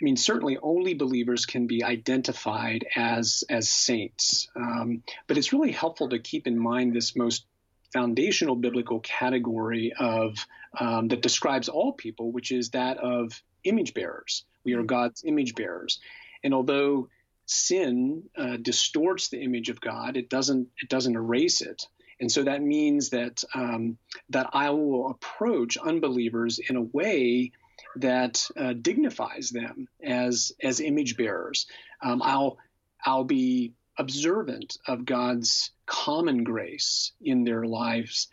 I 0.00 0.04
mean, 0.04 0.16
certainly 0.16 0.58
only 0.62 0.92
believers 0.92 1.46
can 1.46 1.66
be 1.66 1.82
identified 1.82 2.86
as 2.94 3.44
as 3.48 3.70
saints, 3.70 4.48
um, 4.54 5.02
but 5.26 5.38
it's 5.38 5.54
really 5.54 5.72
helpful 5.72 6.10
to 6.10 6.18
keep 6.18 6.46
in 6.46 6.58
mind 6.58 6.94
this 6.94 7.16
most 7.16 7.46
foundational 7.94 8.56
biblical 8.56 9.00
category 9.00 9.94
of 9.98 10.36
um, 10.78 11.08
that 11.08 11.22
describes 11.22 11.70
all 11.70 11.94
people, 11.94 12.30
which 12.30 12.52
is 12.52 12.70
that 12.70 12.98
of 12.98 13.42
image 13.64 13.94
bearers. 13.94 14.44
We 14.64 14.74
are 14.74 14.82
God's 14.82 15.24
image 15.24 15.54
bearers, 15.54 16.00
and 16.44 16.52
although 16.52 17.08
sin 17.46 18.24
uh, 18.36 18.56
distorts 18.56 19.28
the 19.28 19.42
image 19.42 19.68
of 19.68 19.80
God, 19.80 20.16
it 20.16 20.28
doesn't 20.28 20.68
it 20.82 20.88
doesn't 20.88 21.16
erase 21.16 21.62
it. 21.62 21.86
And 22.20 22.32
so 22.32 22.44
that 22.44 22.62
means 22.62 23.10
that 23.10 23.44
um, 23.54 23.98
that 24.30 24.50
I 24.52 24.70
will 24.70 25.10
approach 25.10 25.76
unbelievers 25.76 26.58
in 26.58 26.76
a 26.76 26.82
way 26.82 27.52
that 27.96 28.48
uh, 28.56 28.72
dignifies 28.74 29.50
them 29.50 29.88
as 30.02 30.52
as 30.62 30.80
image 30.80 31.16
bearers. 31.16 31.66
Um, 32.02 32.22
I'll 32.22 32.58
I'll 33.04 33.24
be 33.24 33.74
observant 33.98 34.76
of 34.86 35.04
God's 35.04 35.70
common 35.86 36.44
grace 36.44 37.12
in 37.22 37.44
their 37.44 37.64
lives, 37.64 38.28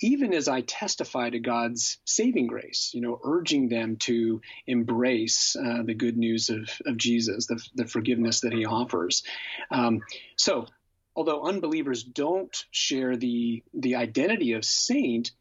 even 0.00 0.32
as 0.32 0.48
I 0.48 0.62
testify 0.62 1.30
to 1.30 1.38
God's 1.38 1.98
saving 2.04 2.46
grace, 2.46 2.90
you 2.94 3.00
know, 3.00 3.20
urging 3.22 3.68
them 3.68 3.96
to 3.98 4.40
embrace 4.66 5.56
uh, 5.56 5.82
the 5.84 5.94
good 5.94 6.16
news 6.16 6.48
of, 6.48 6.70
of 6.86 6.96
Jesus, 6.96 7.46
the, 7.46 7.62
the 7.74 7.86
forgiveness 7.86 8.40
that 8.40 8.52
he 8.52 8.64
offers. 8.64 9.22
Um, 9.70 10.00
so, 10.36 10.66
although 11.14 11.42
unbelievers 11.42 12.02
don't 12.02 12.64
share 12.70 13.16
the, 13.16 13.62
the 13.74 13.96
identity 13.96 14.52
of 14.52 14.64
saint, 14.64 15.32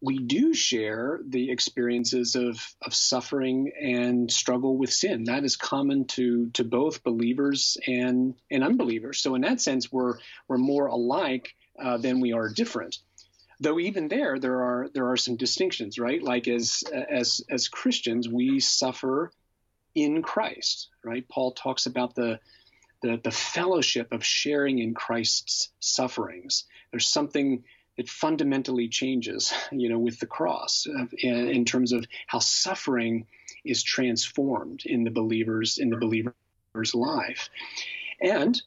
we 0.00 0.18
do 0.18 0.52
share 0.52 1.20
the 1.26 1.50
experiences 1.50 2.34
of, 2.34 2.58
of 2.82 2.94
suffering 2.94 3.72
and 3.80 4.30
struggle 4.30 4.76
with 4.76 4.92
sin. 4.92 5.24
That 5.24 5.44
is 5.44 5.56
common 5.56 6.04
to, 6.08 6.50
to 6.50 6.62
both 6.62 7.02
believers 7.02 7.78
and, 7.86 8.34
and 8.50 8.62
unbelievers. 8.62 9.20
So 9.20 9.34
in 9.34 9.40
that 9.42 9.62
sense, 9.62 9.90
we're, 9.90 10.18
we're 10.46 10.58
more 10.58 10.86
alike 10.86 11.54
uh, 11.82 11.96
than 11.96 12.20
we 12.20 12.34
are 12.34 12.50
different. 12.50 12.98
Though 13.64 13.80
even 13.80 14.08
there, 14.08 14.38
there 14.38 14.60
are 14.60 14.90
there 14.92 15.10
are 15.10 15.16
some 15.16 15.36
distinctions, 15.36 15.98
right? 15.98 16.22
Like 16.22 16.48
as 16.48 16.84
as 16.92 17.40
as 17.48 17.68
Christians, 17.68 18.28
we 18.28 18.60
suffer 18.60 19.32
in 19.94 20.22
Christ, 20.22 20.90
right? 21.02 21.26
Paul 21.28 21.52
talks 21.52 21.86
about 21.86 22.14
the 22.14 22.40
the, 23.00 23.18
the 23.24 23.30
fellowship 23.30 24.12
of 24.12 24.22
sharing 24.22 24.80
in 24.80 24.92
Christ's 24.92 25.70
sufferings. 25.80 26.64
There's 26.90 27.08
something 27.08 27.64
that 27.96 28.08
fundamentally 28.08 28.88
changes, 28.88 29.52
you 29.72 29.88
know, 29.88 29.98
with 29.98 30.18
the 30.18 30.26
cross 30.26 30.86
uh, 30.86 31.06
in, 31.18 31.48
in, 31.48 31.64
terms 31.64 31.92
of 31.92 32.04
how 32.26 32.40
suffering 32.40 33.26
is 33.64 33.82
transformed 33.82 34.82
in 34.84 35.04
the 35.04 35.10
believers 35.10 35.78
in 35.78 35.88
the 35.88 35.96
believer's 35.96 36.94
life, 36.94 37.48
and 38.20 38.60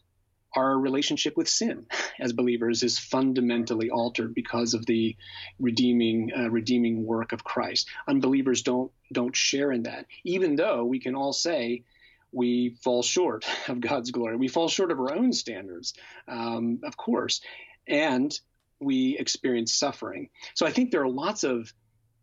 our 0.57 0.77
relationship 0.77 1.37
with 1.37 1.47
sin 1.47 1.85
as 2.19 2.33
believers 2.33 2.81
is 2.81 2.97
fundamentally 2.97 3.91
altered 3.91 4.33
because 4.33 4.73
of 4.73 4.85
the 4.87 5.15
redeeming 5.59 6.31
uh, 6.35 6.49
redeeming 6.49 7.05
work 7.05 7.31
of 7.31 7.43
Christ. 7.43 7.87
Unbelievers 8.07 8.63
don't 8.63 8.91
don't 9.13 9.35
share 9.35 9.71
in 9.71 9.83
that, 9.83 10.07
even 10.23 10.55
though 10.55 10.83
we 10.83 10.99
can 10.99 11.15
all 11.15 11.31
say 11.31 11.83
we 12.31 12.75
fall 12.83 13.03
short 13.03 13.45
of 13.67 13.79
God's 13.79 14.09
glory. 14.11 14.35
We 14.35 14.47
fall 14.47 14.67
short 14.67 14.91
of 14.91 14.99
our 14.99 15.13
own 15.13 15.31
standards, 15.31 15.93
um, 16.27 16.79
of 16.83 16.97
course, 16.97 17.41
and 17.87 18.37
we 18.79 19.15
experience 19.17 19.73
suffering. 19.73 20.29
So 20.55 20.65
I 20.65 20.71
think 20.71 20.89
there 20.89 21.03
are 21.03 21.09
lots 21.09 21.43
of 21.43 21.71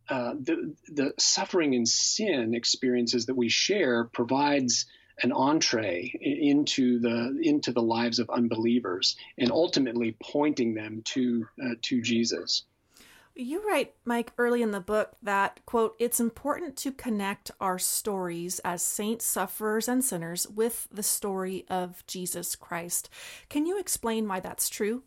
uh, 0.08 0.34
the 0.38 0.74
the 0.88 1.12
suffering 1.18 1.74
and 1.74 1.88
sin 1.88 2.54
experiences 2.54 3.26
that 3.26 3.36
we 3.36 3.48
share 3.48 4.04
provides 4.04 4.86
an 5.22 5.32
entree 5.32 6.12
into 6.20 6.98
the 6.98 7.38
into 7.42 7.72
the 7.72 7.82
lives 7.82 8.18
of 8.18 8.28
unbelievers 8.30 9.16
and 9.38 9.50
ultimately 9.50 10.16
pointing 10.22 10.74
them 10.74 11.02
to 11.04 11.46
uh, 11.64 11.74
to 11.82 12.02
Jesus. 12.02 12.64
You 13.36 13.66
write, 13.68 13.94
Mike, 14.04 14.32
early 14.38 14.62
in 14.62 14.70
the 14.70 14.78
book 14.78 15.10
that, 15.20 15.58
quote, 15.66 15.96
it's 15.98 16.20
important 16.20 16.76
to 16.76 16.92
connect 16.92 17.50
our 17.60 17.80
stories 17.80 18.60
as 18.60 18.80
saints, 18.80 19.24
sufferers, 19.24 19.88
and 19.88 20.04
sinners 20.04 20.46
with 20.48 20.86
the 20.92 21.02
story 21.02 21.66
of 21.68 22.06
Jesus 22.06 22.54
Christ. 22.54 23.10
Can 23.48 23.66
you 23.66 23.76
explain 23.80 24.28
why 24.28 24.38
that's 24.38 24.68
true? 24.68 25.02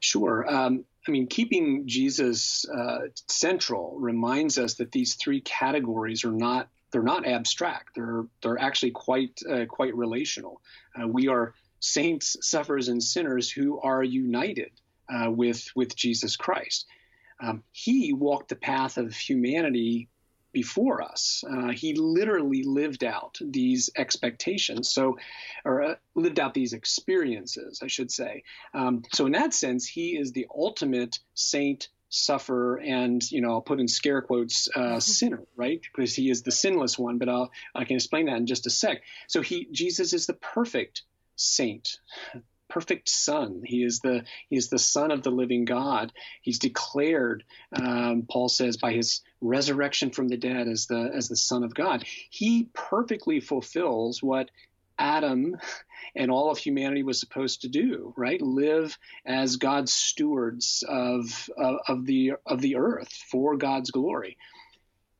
Sure. 0.00 0.44
Um, 0.52 0.84
I 1.06 1.12
mean, 1.12 1.28
keeping 1.28 1.86
Jesus 1.86 2.68
uh, 2.68 3.06
central 3.28 3.96
reminds 3.98 4.58
us 4.58 4.74
that 4.74 4.90
these 4.90 5.14
three 5.14 5.40
categories 5.42 6.24
are 6.24 6.32
not 6.32 6.68
they're 6.92 7.02
not 7.02 7.26
abstract. 7.26 7.94
They're 7.94 8.24
they're 8.42 8.58
actually 8.58 8.92
quite 8.92 9.40
uh, 9.48 9.66
quite 9.66 9.94
relational. 9.96 10.60
Uh, 11.00 11.06
we 11.06 11.28
are 11.28 11.54
saints, 11.80 12.36
sufferers, 12.40 12.88
and 12.88 13.02
sinners 13.02 13.50
who 13.50 13.80
are 13.80 14.02
united 14.02 14.72
uh, 15.08 15.30
with 15.30 15.70
with 15.74 15.96
Jesus 15.96 16.36
Christ. 16.36 16.86
Um, 17.42 17.62
he 17.72 18.12
walked 18.12 18.50
the 18.50 18.56
path 18.56 18.98
of 18.98 19.14
humanity 19.14 20.08
before 20.52 21.00
us. 21.00 21.44
Uh, 21.48 21.68
he 21.68 21.94
literally 21.94 22.64
lived 22.64 23.04
out 23.04 23.38
these 23.40 23.88
expectations, 23.96 24.92
so 24.92 25.18
or 25.64 25.82
uh, 25.82 25.94
lived 26.14 26.40
out 26.40 26.54
these 26.54 26.72
experiences, 26.72 27.80
I 27.82 27.86
should 27.86 28.10
say. 28.10 28.42
Um, 28.74 29.02
so 29.12 29.26
in 29.26 29.32
that 29.32 29.54
sense, 29.54 29.86
he 29.86 30.18
is 30.18 30.32
the 30.32 30.46
ultimate 30.54 31.18
saint, 31.34 31.88
suffer, 32.10 32.76
and 32.76 33.22
you 33.30 33.40
know 33.40 33.52
I'll 33.52 33.62
put 33.62 33.80
in 33.80 33.88
scare 33.88 34.20
quotes 34.20 34.68
uh, 34.74 34.80
mm-hmm. 34.80 34.98
sinner, 34.98 35.42
right? 35.56 35.80
Because 35.80 36.14
he 36.14 36.30
is 36.30 36.42
the 36.42 36.52
sinless 36.52 36.98
one. 36.98 37.18
But 37.18 37.28
I'll 37.28 37.50
I 37.74 37.84
can 37.84 37.96
explain 37.96 38.26
that 38.26 38.36
in 38.36 38.46
just 38.46 38.66
a 38.66 38.70
sec. 38.70 39.02
So 39.28 39.40
he 39.40 39.66
Jesus 39.72 40.12
is 40.12 40.26
the 40.26 40.34
perfect 40.34 41.02
saint 41.36 41.98
perfect 42.70 43.08
son. 43.08 43.62
He 43.64 43.82
is 43.82 44.00
the 44.00 44.24
he 44.48 44.56
is 44.56 44.68
the 44.68 44.78
son 44.78 45.10
of 45.10 45.22
the 45.22 45.30
living 45.30 45.66
God. 45.66 46.12
He's 46.40 46.58
declared, 46.58 47.44
um, 47.74 48.26
Paul 48.30 48.48
says, 48.48 48.78
by 48.78 48.92
his 48.92 49.20
resurrection 49.40 50.10
from 50.10 50.28
the 50.28 50.36
dead 50.38 50.68
as 50.68 50.86
the 50.86 51.10
as 51.14 51.28
the 51.28 51.36
son 51.36 51.64
of 51.64 51.74
God. 51.74 52.04
He 52.30 52.68
perfectly 52.72 53.40
fulfills 53.40 54.22
what 54.22 54.50
Adam 54.98 55.56
and 56.14 56.30
all 56.30 56.50
of 56.50 56.58
humanity 56.58 57.02
was 57.02 57.20
supposed 57.20 57.62
to 57.62 57.68
do, 57.68 58.12
right? 58.16 58.40
Live 58.40 58.96
as 59.24 59.56
God's 59.56 59.92
stewards 59.92 60.84
of, 60.88 61.48
of, 61.56 61.78
of 61.88 62.06
the 62.06 62.32
of 62.46 62.60
the 62.60 62.76
earth 62.76 63.12
for 63.30 63.56
God's 63.56 63.90
glory. 63.90 64.36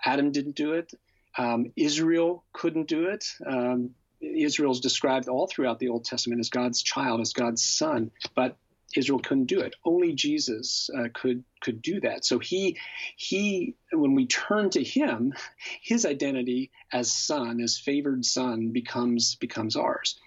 Adam 0.05 0.33
didn't 0.33 0.57
do 0.57 0.73
it. 0.73 0.93
Um, 1.37 1.73
Israel 1.77 2.45
couldn't 2.53 2.89
do 2.89 3.07
it. 3.07 3.25
Um, 3.47 3.91
Israel 4.21 4.73
is 4.73 4.81
described 4.81 5.29
all 5.29 5.47
throughout 5.47 5.79
the 5.79 5.89
Old 5.89 6.05
Testament 6.05 6.41
as 6.41 6.51
God's 6.51 6.83
child, 6.83 7.21
as 7.21 7.33
God's 7.33 7.65
son, 7.65 8.11
but 8.35 8.57
Israel 8.97 9.21
couldn't 9.21 9.47
do 9.47 9.61
it. 9.61 9.75
Only 9.85 10.15
Jesus 10.15 10.91
uh, 10.97 11.09
could 11.15 11.45
could 11.61 11.81
do 11.81 12.01
that. 12.01 12.25
So 12.25 12.39
he 12.39 12.77
he 13.17 13.75
when 13.93 14.15
we 14.15 14.27
turn 14.27 14.71
to 14.71 14.83
him, 14.83 15.33
his 15.81 16.05
identity 16.05 16.71
as 16.93 17.13
son, 17.13 17.61
as 17.61 17.79
favored 17.79 18.25
son, 18.25 18.71
becomes 18.73 19.37
becomes 19.37 19.77
ours. 19.77 20.19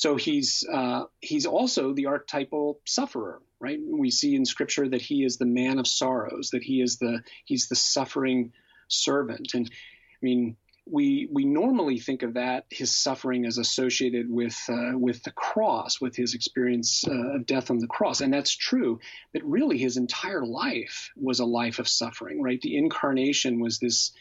So 0.00 0.16
he's 0.16 0.64
uh, 0.72 1.04
he's 1.20 1.44
also 1.44 1.92
the 1.92 2.06
archetypal 2.06 2.80
sufferer, 2.86 3.42
right? 3.60 3.78
We 3.86 4.10
see 4.10 4.34
in 4.34 4.46
Scripture 4.46 4.88
that 4.88 5.02
he 5.02 5.24
is 5.24 5.36
the 5.36 5.44
man 5.44 5.78
of 5.78 5.86
sorrows, 5.86 6.48
that 6.54 6.62
he 6.62 6.80
is 6.80 6.96
the 6.96 7.22
he's 7.44 7.68
the 7.68 7.76
suffering 7.76 8.52
servant, 8.88 9.48
and 9.52 9.70
I 9.70 10.24
mean 10.24 10.56
we 10.86 11.28
we 11.30 11.44
normally 11.44 11.98
think 11.98 12.22
of 12.22 12.32
that 12.32 12.64
his 12.70 12.96
suffering 12.96 13.44
as 13.44 13.58
associated 13.58 14.30
with 14.30 14.58
uh, 14.70 14.96
with 14.96 15.22
the 15.22 15.32
cross, 15.32 16.00
with 16.00 16.16
his 16.16 16.32
experience 16.32 17.04
uh, 17.06 17.34
of 17.34 17.44
death 17.44 17.70
on 17.70 17.76
the 17.76 17.86
cross, 17.86 18.22
and 18.22 18.32
that's 18.32 18.56
true. 18.56 19.00
But 19.34 19.42
really, 19.44 19.76
his 19.76 19.98
entire 19.98 20.46
life 20.46 21.10
was 21.14 21.40
a 21.40 21.44
life 21.44 21.78
of 21.78 21.86
suffering. 21.86 22.40
Right, 22.40 22.62
the 22.62 22.78
incarnation 22.78 23.60
was 23.60 23.78
this 23.78 24.12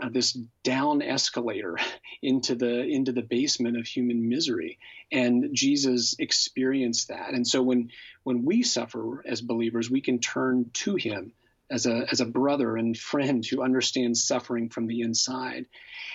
uh, 0.00 0.08
this 0.10 0.32
down 0.62 1.02
escalator 1.02 1.78
into 2.22 2.54
the 2.54 2.82
into 2.82 3.12
the 3.12 3.22
basement 3.22 3.78
of 3.78 3.86
human 3.86 4.28
misery, 4.28 4.78
and 5.10 5.54
Jesus 5.54 6.16
experienced 6.18 7.08
that. 7.08 7.34
And 7.34 7.46
so 7.46 7.62
when 7.62 7.90
when 8.22 8.44
we 8.44 8.62
suffer 8.62 9.22
as 9.26 9.40
believers, 9.40 9.90
we 9.90 10.00
can 10.00 10.18
turn 10.18 10.70
to 10.74 10.96
Him 10.96 11.32
as 11.70 11.86
a 11.86 12.06
as 12.10 12.20
a 12.20 12.26
brother 12.26 12.76
and 12.76 12.96
friend 12.96 13.44
who 13.44 13.62
understands 13.62 14.24
suffering 14.24 14.68
from 14.68 14.86
the 14.86 15.00
inside. 15.00 15.66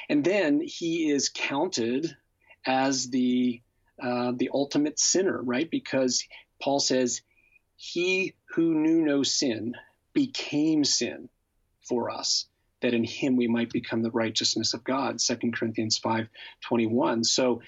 And 0.09 0.23
then 0.23 0.61
he 0.61 1.09
is 1.09 1.29
counted 1.33 2.15
as 2.65 3.09
the 3.09 3.61
uh, 4.01 4.33
the 4.35 4.50
ultimate 4.53 5.00
sinner, 5.00 5.41
right? 5.41 5.69
Because 5.69 6.23
Paul 6.61 6.79
says, 6.79 7.21
"He 7.75 8.35
who 8.55 8.73
knew 8.73 9.01
no 9.01 9.23
sin 9.23 9.75
became 10.13 10.83
sin 10.83 11.29
for 11.81 12.09
us, 12.09 12.45
that 12.81 12.93
in 12.93 13.03
him 13.03 13.35
we 13.35 13.47
might 13.47 13.71
become 13.71 14.01
the 14.01 14.11
righteousness 14.11 14.73
of 14.73 14.83
God." 14.83 15.19
2 15.19 15.51
Corinthians 15.51 15.97
five 15.97 16.27
twenty 16.61 16.88
one. 16.88 17.23
So, 17.23 17.61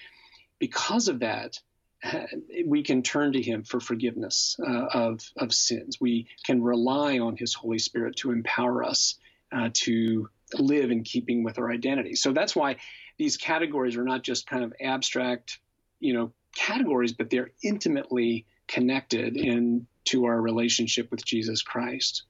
because 0.60 1.08
of 1.08 1.20
that, 1.20 1.60
we 2.66 2.84
can 2.84 3.02
turn 3.02 3.34
to 3.34 3.42
Him 3.42 3.64
for 3.64 3.80
forgiveness 3.80 4.58
uh, 4.60 4.86
of, 4.94 5.22
of 5.38 5.54
sins. 5.54 6.00
We 6.00 6.28
can 6.46 6.62
rely 6.62 7.20
on 7.20 7.38
His 7.38 7.54
Holy 7.54 7.80
Spirit 7.80 8.18
to 8.18 8.32
empower 8.32 8.84
us 8.84 9.16
uh, 9.52 9.70
to 9.74 10.30
live 10.58 10.92
in 10.92 11.04
keeping 11.04 11.44
with 11.44 11.58
our 11.60 11.72
identity. 11.72 12.16
So 12.16 12.34
that's 12.34 12.56
why 12.56 12.78
these 13.18 13.38
categories 13.38 13.98
are 13.98 14.04
not 14.04 14.24
just 14.24 14.48
kind 14.48 14.64
of 14.64 14.74
abstract, 14.82 15.60
you 16.00 16.14
know, 16.14 16.32
categories, 16.56 17.14
but 17.14 17.30
they're 17.30 17.52
intimately 17.64 18.46
connected 18.68 19.38
in 19.38 19.88
to 20.06 20.26
our 20.26 20.40
relationship 20.40 21.10
with 21.12 21.24
Jesus 21.26 21.62
Christ. 21.62 22.24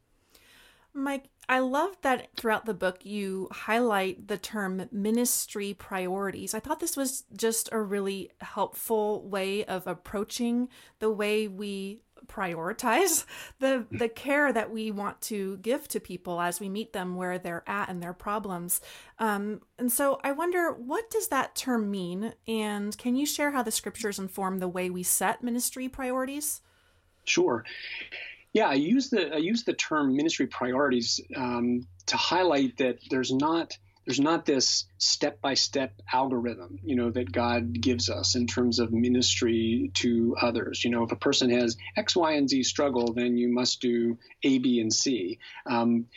Mike, 0.93 1.25
I 1.49 1.59
love 1.59 1.97
that 2.01 2.29
throughout 2.37 2.65
the 2.65 2.73
book 2.73 3.05
you 3.05 3.49
highlight 3.51 4.27
the 4.27 4.37
term 4.37 4.87
ministry 4.91 5.73
priorities. 5.73 6.53
I 6.53 6.59
thought 6.59 6.79
this 6.79 6.95
was 6.95 7.25
just 7.35 7.69
a 7.71 7.81
really 7.81 8.31
helpful 8.41 9.27
way 9.27 9.65
of 9.65 9.85
approaching 9.85 10.69
the 10.99 11.11
way 11.11 11.47
we 11.47 12.01
prioritize 12.27 13.25
the 13.59 13.85
the 13.91 14.07
care 14.07 14.53
that 14.53 14.71
we 14.71 14.91
want 14.91 15.19
to 15.19 15.57
give 15.57 15.87
to 15.89 15.99
people 15.99 16.39
as 16.39 16.61
we 16.61 16.69
meet 16.69 16.93
them 16.93 17.15
where 17.15 17.37
they're 17.37 17.67
at 17.67 17.89
and 17.89 18.01
their 18.01 18.13
problems. 18.13 18.79
Um, 19.19 19.61
and 19.77 19.91
so 19.91 20.19
I 20.23 20.31
wonder 20.31 20.71
what 20.71 21.09
does 21.09 21.27
that 21.27 21.55
term 21.55 21.91
mean, 21.91 22.33
and 22.47 22.97
can 22.97 23.15
you 23.15 23.25
share 23.25 23.51
how 23.51 23.63
the 23.63 23.71
scriptures 23.71 24.19
inform 24.19 24.59
the 24.59 24.69
way 24.69 24.89
we 24.89 25.03
set 25.03 25.43
ministry 25.43 25.89
priorities? 25.89 26.61
Sure. 27.25 27.63
Yeah, 28.53 28.67
I 28.69 28.75
use 28.75 29.09
the 29.09 29.33
I 29.33 29.37
use 29.37 29.63
the 29.63 29.73
term 29.73 30.15
ministry 30.15 30.47
priorities 30.47 31.19
um, 31.35 31.87
to 32.05 32.17
highlight 32.17 32.77
that 32.77 32.99
there's 33.09 33.31
not 33.31 33.75
there's 34.05 34.19
not 34.19 34.45
this 34.45 34.85
step 34.97 35.41
by 35.41 35.53
step 35.53 35.93
algorithm, 36.11 36.77
you 36.83 36.95
know, 36.95 37.09
that 37.11 37.31
God 37.31 37.79
gives 37.79 38.09
us 38.09 38.35
in 38.35 38.47
terms 38.47 38.79
of 38.79 38.91
ministry 38.91 39.91
to 39.95 40.35
others. 40.41 40.83
You 40.83 40.91
know, 40.91 41.03
if 41.03 41.11
a 41.11 41.15
person 41.15 41.49
has 41.51 41.77
X, 41.95 42.15
Y, 42.15 42.33
and 42.33 42.49
Z 42.49 42.63
struggle, 42.63 43.13
then 43.13 43.37
you 43.37 43.47
must 43.47 43.81
do 43.81 44.17
A, 44.43 44.57
B, 44.59 44.79
and 44.81 44.93
C. 44.93 45.39
Um, 45.65 46.07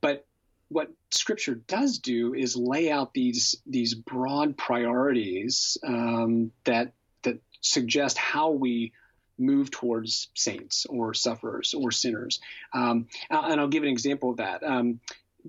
but 0.00 0.26
what 0.68 0.92
Scripture 1.10 1.54
does 1.54 1.98
do 1.98 2.34
is 2.34 2.56
lay 2.56 2.90
out 2.90 3.14
these 3.14 3.56
these 3.66 3.94
broad 3.94 4.56
priorities 4.56 5.76
um, 5.84 6.52
that 6.64 6.92
that 7.22 7.40
suggest 7.62 8.16
how 8.16 8.50
we 8.50 8.92
move 9.40 9.70
towards 9.70 10.28
saints 10.34 10.86
or 10.86 11.14
sufferers 11.14 11.74
or 11.74 11.90
sinners. 11.90 12.40
Um, 12.72 13.06
and 13.30 13.60
I'll 13.60 13.68
give 13.68 13.82
an 13.82 13.88
example 13.88 14.30
of 14.30 14.36
that. 14.36 14.62
Um, 14.62 15.00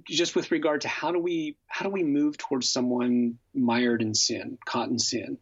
just 0.07 0.35
with 0.35 0.51
regard 0.51 0.81
to 0.81 0.87
how 0.87 1.11
do 1.11 1.19
we 1.19 1.57
how 1.67 1.85
do 1.85 1.91
we 1.91 2.03
move 2.03 2.37
towards 2.37 2.69
someone 2.69 3.37
mired 3.53 4.01
in 4.01 4.15
sin, 4.15 4.57
caught 4.65 4.89
in 4.89 4.99
sin, 4.99 5.37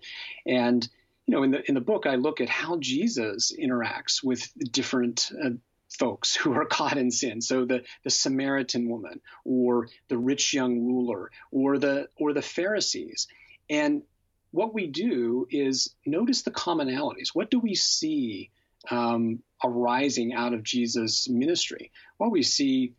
and 0.45 0.87
you 1.27 1.35
know 1.35 1.43
in 1.43 1.51
the 1.51 1.67
in 1.67 1.75
the 1.75 1.81
book 1.81 2.05
I 2.05 2.15
look 2.15 2.41
at 2.41 2.49
how 2.49 2.77
Jesus 2.77 3.51
interacts 3.57 4.23
with 4.23 4.51
different 4.71 5.31
uh, 5.43 5.51
folks 5.89 6.35
who 6.35 6.53
are 6.53 6.65
caught 6.77 6.97
in 6.97 7.11
sin. 7.11 7.41
So 7.41 7.65
the 7.65 7.83
the 8.03 8.09
Samaritan 8.09 8.89
woman, 8.89 9.21
or 9.45 9.89
the 10.07 10.17
rich 10.17 10.53
young 10.53 10.85
ruler, 10.85 11.31
or 11.51 11.77
the 11.77 12.09
or 12.17 12.33
the 12.33 12.41
Pharisees, 12.41 13.27
and 13.69 14.03
what 14.51 14.73
we 14.73 14.87
do 14.87 15.47
is 15.49 15.93
notice 16.05 16.41
the 16.41 16.51
commonalities. 16.51 17.29
What 17.33 17.51
do 17.51 17.59
we 17.59 17.75
see 17.75 18.49
um, 18.89 19.43
arising 19.63 20.33
out 20.33 20.53
of 20.53 20.63
Jesus' 20.63 21.29
ministry? 21.29 21.91
Well, 22.17 22.31
we 22.31 22.43
see 22.43 22.93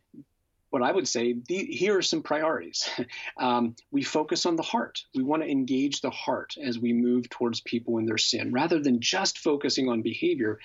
what 0.71 0.83
I 0.83 0.93
would 0.93 1.09
say 1.09 1.35
the, 1.49 1.65
here 1.65 1.99
are 1.99 2.03
some 2.03 2.23
priorities. 2.23 2.89
Um, 3.39 3.75
we 3.91 4.03
focus 4.03 4.45
on 4.45 4.57
the 4.57 4.63
heart. 4.63 5.03
We 5.15 5.23
want 5.23 5.43
to 5.43 5.49
engage 5.49 6.03
the 6.03 6.11
heart 6.11 6.57
as 6.63 6.79
we 6.79 6.93
move 6.93 7.31
towards 7.31 7.61
people 7.63 7.97
in 7.97 8.05
their 8.05 8.19
sin, 8.19 8.53
rather 8.53 8.79
than 8.79 9.01
just 9.01 9.39
focusing 9.39 9.89
on 9.89 10.03
behavior. 10.03 10.59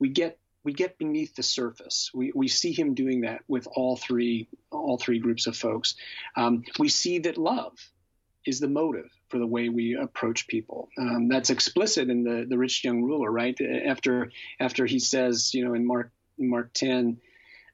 We 0.00 0.08
get 0.08 0.38
we 0.64 0.72
get 0.72 0.98
beneath 0.98 1.36
the 1.36 1.44
surface. 1.44 2.10
We, 2.12 2.32
we 2.34 2.48
see 2.48 2.72
him 2.72 2.94
doing 2.94 3.20
that 3.20 3.42
with 3.46 3.68
all 3.72 3.96
three 3.96 4.48
all 4.72 4.98
three 4.98 5.20
groups 5.20 5.46
of 5.46 5.56
folks. 5.56 5.94
Um, 6.36 6.64
we 6.80 6.88
see 6.88 7.20
that 7.20 7.38
love 7.38 7.78
is 8.44 8.58
the 8.58 8.68
motive 8.68 9.10
for 9.30 9.38
the 9.38 9.46
way 9.46 9.68
we 9.68 9.94
approach 9.94 10.46
people. 10.46 10.88
Um, 10.98 11.28
that's 11.28 11.50
explicit 11.50 12.10
in 12.10 12.24
the 12.24 12.46
the 12.48 12.58
rich 12.58 12.84
young 12.84 13.02
ruler, 13.02 13.30
right? 13.30 13.58
After 13.60 14.30
after 14.58 14.86
he 14.86 14.98
says, 14.98 15.54
you 15.54 15.64
know, 15.64 15.74
in 15.74 15.86
Mark 15.86 16.10
Mark 16.38 16.72
ten, 16.74 17.18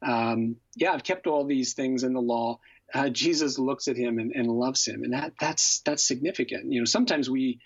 um, 0.03 0.57
yeah, 0.75 0.93
I've 0.93 1.05
kept 1.05 1.27
all 1.27 1.45
these 1.45 1.75
things 1.75 2.05
in 2.05 2.13
the 2.13 2.21
law. 2.21 2.61
Uh, 2.95 3.09
Jesus 3.09 3.59
looks 3.59 3.89
at 3.89 3.97
him 3.97 4.19
and, 4.19 4.33
and 4.33 4.47
loves 4.47 4.87
him, 4.87 5.03
and 5.03 5.13
that 5.13 5.33
that's 5.41 5.81
that's 5.81 6.07
significant. 6.07 6.73
You 6.73 6.81
know, 6.81 6.85
sometimes 6.85 7.29
we 7.29 7.61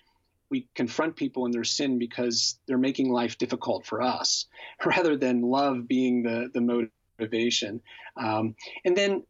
we 0.51 0.69
confront 0.75 1.17
people 1.17 1.47
in 1.47 1.53
their 1.53 1.65
sin 1.65 1.99
because 1.99 2.59
they're 2.67 2.79
making 2.79 3.11
life 3.11 3.39
difficult 3.39 3.87
for 3.87 4.03
us, 4.03 4.47
rather 4.85 5.17
than 5.17 5.43
love 5.43 5.87
being 5.87 6.23
the 6.23 6.51
the 6.53 6.89
motivation. 7.19 7.81
Um, 8.17 8.55
and 8.85 8.97
then, 8.97 9.25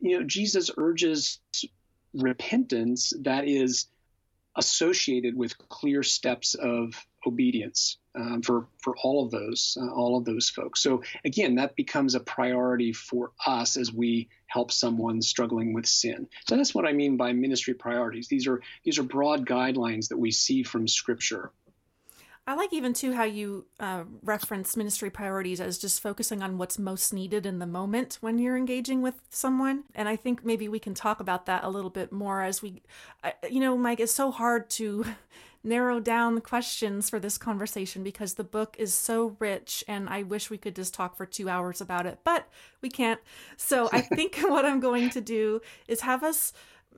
you 0.00 0.18
know, 0.18 0.26
Jesus 0.26 0.70
urges 0.76 1.38
repentance 2.14 3.12
that 3.22 3.46
is 3.46 3.86
associated 4.56 5.36
with 5.36 5.56
clear 5.68 6.02
steps 6.02 6.54
of 6.54 6.94
obedience 7.26 7.98
um, 8.14 8.40
for 8.42 8.68
for 8.82 8.96
all 9.02 9.24
of 9.24 9.30
those 9.30 9.76
uh, 9.80 9.92
all 9.92 10.16
of 10.16 10.24
those 10.24 10.48
folks. 10.48 10.82
So 10.82 11.02
again, 11.24 11.56
that 11.56 11.76
becomes 11.76 12.14
a 12.14 12.20
priority 12.20 12.92
for 12.92 13.32
us 13.46 13.76
as 13.76 13.92
we 13.92 14.28
help 14.46 14.72
someone 14.72 15.20
struggling 15.22 15.72
with 15.74 15.86
sin. 15.86 16.28
So 16.48 16.56
that's 16.56 16.74
what 16.74 16.86
I 16.86 16.92
mean 16.92 17.16
by 17.16 17.32
ministry 17.32 17.74
priorities. 17.74 18.28
These 18.28 18.46
are 18.46 18.62
these 18.84 18.98
are 18.98 19.02
broad 19.02 19.46
guidelines 19.46 20.08
that 20.08 20.18
we 20.18 20.30
see 20.30 20.62
from 20.62 20.88
Scripture. 20.88 21.52
I 22.48 22.54
like 22.54 22.72
even 22.72 22.92
too 22.92 23.12
how 23.12 23.24
you 23.24 23.66
uh, 23.80 24.04
reference 24.22 24.76
ministry 24.76 25.10
priorities 25.10 25.60
as 25.60 25.78
just 25.78 26.00
focusing 26.00 26.42
on 26.42 26.58
what's 26.58 26.78
most 26.78 27.12
needed 27.12 27.44
in 27.44 27.58
the 27.58 27.66
moment 27.66 28.18
when 28.20 28.38
you're 28.38 28.56
engaging 28.56 29.02
with 29.02 29.20
someone. 29.30 29.82
And 29.96 30.08
I 30.08 30.14
think 30.14 30.44
maybe 30.44 30.68
we 30.68 30.78
can 30.78 30.94
talk 30.94 31.18
about 31.18 31.46
that 31.46 31.64
a 31.64 31.68
little 31.68 31.90
bit 31.90 32.12
more 32.12 32.42
as 32.42 32.62
we, 32.62 32.82
uh, 33.24 33.32
you 33.50 33.58
know, 33.58 33.76
Mike, 33.76 33.98
it's 33.98 34.12
so 34.12 34.30
hard 34.30 34.70
to 34.70 35.04
narrow 35.64 35.98
down 35.98 36.36
the 36.36 36.40
questions 36.40 37.10
for 37.10 37.18
this 37.18 37.36
conversation 37.36 38.04
because 38.04 38.34
the 38.34 38.44
book 38.44 38.76
is 38.78 38.94
so 38.94 39.36
rich 39.40 39.82
and 39.88 40.08
I 40.08 40.22
wish 40.22 40.48
we 40.48 40.58
could 40.58 40.76
just 40.76 40.94
talk 40.94 41.16
for 41.16 41.26
two 41.26 41.48
hours 41.48 41.80
about 41.80 42.06
it, 42.06 42.20
but 42.22 42.48
we 42.80 42.88
can't. 42.88 43.20
So 43.56 43.90
I 43.92 44.00
think 44.14 44.36
what 44.42 44.64
I'm 44.64 44.78
going 44.78 45.10
to 45.10 45.20
do 45.20 45.60
is 45.88 46.02
have 46.02 46.22
us 46.22 46.52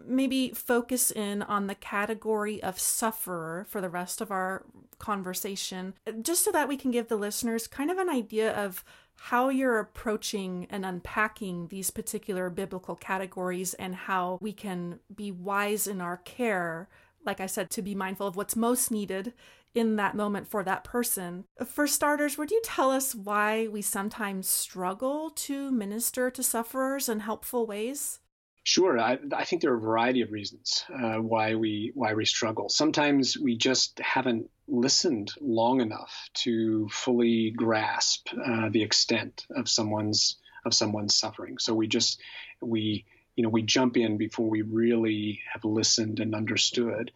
maybe 0.06 0.50
focus 0.50 1.10
in 1.10 1.42
on 1.42 1.66
the 1.66 1.74
category 1.74 2.62
of 2.62 2.78
sufferer 2.78 3.66
for 3.68 3.80
the 3.80 3.88
rest 3.88 4.20
of 4.20 4.30
our 4.30 4.64
conversation, 4.98 5.94
just 6.22 6.44
so 6.44 6.52
that 6.52 6.68
we 6.68 6.76
can 6.76 6.90
give 6.90 7.08
the 7.08 7.16
listeners 7.16 7.66
kind 7.66 7.90
of 7.90 7.98
an 7.98 8.08
idea 8.08 8.52
of 8.52 8.84
how 9.20 9.48
you're 9.48 9.80
approaching 9.80 10.66
and 10.70 10.86
unpacking 10.86 11.68
these 11.68 11.90
particular 11.90 12.48
biblical 12.50 12.94
categories 12.94 13.74
and 13.74 13.94
how 13.94 14.38
we 14.40 14.52
can 14.52 15.00
be 15.14 15.30
wise 15.32 15.86
in 15.86 16.00
our 16.00 16.18
care. 16.18 16.88
Like 17.26 17.40
I 17.40 17.46
said, 17.46 17.68
to 17.70 17.82
be 17.82 17.94
mindful 17.94 18.28
of 18.28 18.36
what's 18.36 18.54
most 18.54 18.90
needed 18.90 19.32
in 19.74 19.96
that 19.96 20.14
moment 20.14 20.46
for 20.46 20.62
that 20.62 20.84
person. 20.84 21.44
For 21.64 21.86
starters, 21.86 22.38
would 22.38 22.50
you 22.50 22.60
tell 22.64 22.90
us 22.90 23.14
why 23.14 23.68
we 23.68 23.82
sometimes 23.82 24.48
struggle 24.48 25.30
to 25.30 25.70
minister 25.70 26.30
to 26.30 26.42
sufferers 26.42 27.08
in 27.08 27.20
helpful 27.20 27.66
ways? 27.66 28.20
Sure, 28.68 29.00
I, 29.00 29.16
I, 29.34 29.44
think 29.44 29.62
there 29.62 29.72
are 29.72 29.78
a 29.78 29.80
variety 29.80 30.20
of 30.20 30.30
reasons 30.30 30.84
uh, 30.92 31.14
why 31.14 31.54
we 31.54 31.90
why 31.94 32.12
we 32.12 32.26
struggle. 32.26 32.68
Sometimes 32.68 33.34
we 33.34 33.56
just 33.56 33.98
haven't 33.98 34.50
listened 34.66 35.32
long 35.40 35.80
enough 35.80 36.28
to 36.44 36.86
fully 36.90 37.50
grasp 37.50 38.28
uh, 38.34 38.68
the 38.68 38.82
extent 38.82 39.46
of 39.56 39.70
someone's 39.70 40.36
of 40.66 40.74
someone's 40.74 41.16
suffering. 41.16 41.56
So 41.56 41.72
we 41.72 41.86
just 41.86 42.20
we 42.60 43.06
you 43.36 43.42
know 43.42 43.48
we 43.48 43.62
jump 43.62 43.96
in 43.96 44.18
before 44.18 44.50
we 44.50 44.60
really 44.60 45.40
have 45.50 45.64
listened 45.64 46.20
and 46.20 46.34
understood. 46.34 47.10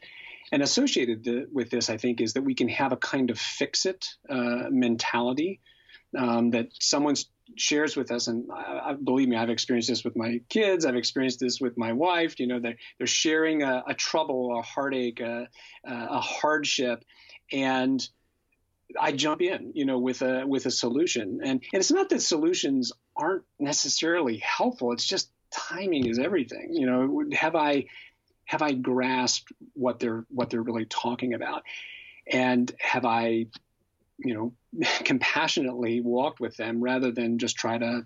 And 0.53 0.63
associated 0.63 1.49
with 1.53 1.69
this, 1.69 1.91
I 1.91 1.99
think, 1.99 2.23
is 2.23 2.33
that 2.33 2.45
we 2.45 2.55
can 2.55 2.69
have 2.69 2.93
a 2.93 2.97
kind 2.97 3.29
of 3.29 3.39
fix 3.39 3.85
it 3.85 4.09
uh, 4.27 4.71
mentality 4.71 5.61
um, 6.17 6.53
that 6.53 6.69
someone's 6.81 7.27
shares 7.57 7.97
with 7.97 8.11
us, 8.11 8.29
and 8.29 8.51
I, 8.51 8.91
I, 8.91 8.95
believe 8.95 9.29
me, 9.29 9.37
I've 9.37 9.51
experienced 9.51 9.89
this 9.89 10.05
with 10.05 10.17
my 10.17 10.41
kids. 10.49 10.85
I've 10.85 10.97
experienced 10.97 11.41
this 11.41 11.61
with 11.61 11.77
my 11.77 11.93
wife. 11.93 12.39
You 12.41 12.47
know, 12.47 12.61
they're, 12.61 12.77
they're 12.99 13.07
sharing 13.07 13.63
a, 13.63 13.85
a 13.87 13.95
trouble, 13.95 14.59
a 14.59 14.63
heartache, 14.63 15.21
a, 15.21 15.49
a 15.85 16.21
hardship, 16.21 17.05
and 17.53 18.07
I 18.99 19.13
jump 19.13 19.41
in, 19.41 19.73
you 19.75 19.85
know, 19.85 19.99
with 19.99 20.23
a 20.23 20.47
with 20.47 20.67
a 20.67 20.71
solution. 20.71 21.41
And 21.43 21.63
and 21.73 21.81
it's 21.81 21.91
not 21.91 22.09
that 22.11 22.21
solutions 22.21 22.93
aren't 23.17 23.45
necessarily 23.59 24.39
helpful. 24.39 24.93
It's 24.93 25.07
just 25.07 25.31
timing 25.51 26.07
is 26.07 26.19
everything. 26.19 26.71
You 26.73 26.87
know, 26.87 27.25
have 27.33 27.55
I 27.55 27.87
have 28.45 28.63
I 28.63 28.73
grasped 28.73 29.53
what 29.75 29.99
they're 29.99 30.25
what 30.29 30.51
they're 30.51 30.63
really 30.63 30.87
talking 30.87 31.35
about, 31.35 31.63
and 32.27 32.71
have 32.81 33.05
I 33.05 33.47
you 34.19 34.35
know, 34.35 34.53
compassionately 35.05 36.01
walked 36.01 36.41
with 36.41 36.57
them 36.57 36.83
rather 36.83 37.11
than 37.11 37.39
just 37.39 37.57
try 37.57 37.79
to 37.79 38.05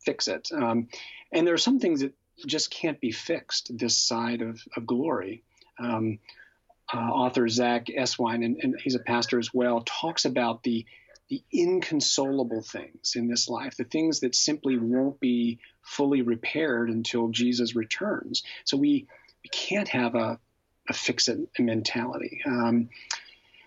fix 0.00 0.28
it. 0.28 0.48
Um, 0.52 0.88
and 1.32 1.46
there 1.46 1.54
are 1.54 1.58
some 1.58 1.78
things 1.78 2.00
that 2.00 2.14
just 2.46 2.70
can't 2.70 3.00
be 3.00 3.12
fixed 3.12 3.76
this 3.76 3.96
side 3.96 4.42
of, 4.42 4.60
of 4.76 4.86
glory. 4.86 5.42
Um, 5.78 6.18
uh, 6.92 6.98
author 6.98 7.48
Zach 7.48 7.86
Eswine, 7.86 8.44
and, 8.44 8.58
and 8.62 8.80
he's 8.82 8.94
a 8.94 9.00
pastor 9.00 9.38
as 9.38 9.54
well, 9.54 9.82
talks 9.86 10.24
about 10.24 10.62
the 10.62 10.84
the 11.28 11.42
inconsolable 11.50 12.60
things 12.60 13.14
in 13.16 13.26
this 13.26 13.48
life, 13.48 13.74
the 13.78 13.84
things 13.84 14.20
that 14.20 14.34
simply 14.34 14.76
won't 14.76 15.18
be 15.18 15.58
fully 15.80 16.20
repaired 16.20 16.90
until 16.90 17.28
Jesus 17.28 17.74
returns. 17.74 18.42
So 18.64 18.76
we, 18.76 19.06
we 19.42 19.48
can't 19.48 19.88
have 19.88 20.14
a, 20.14 20.38
a 20.90 20.92
fix 20.92 21.28
it 21.28 21.38
mentality. 21.58 22.42
Um, 22.44 22.90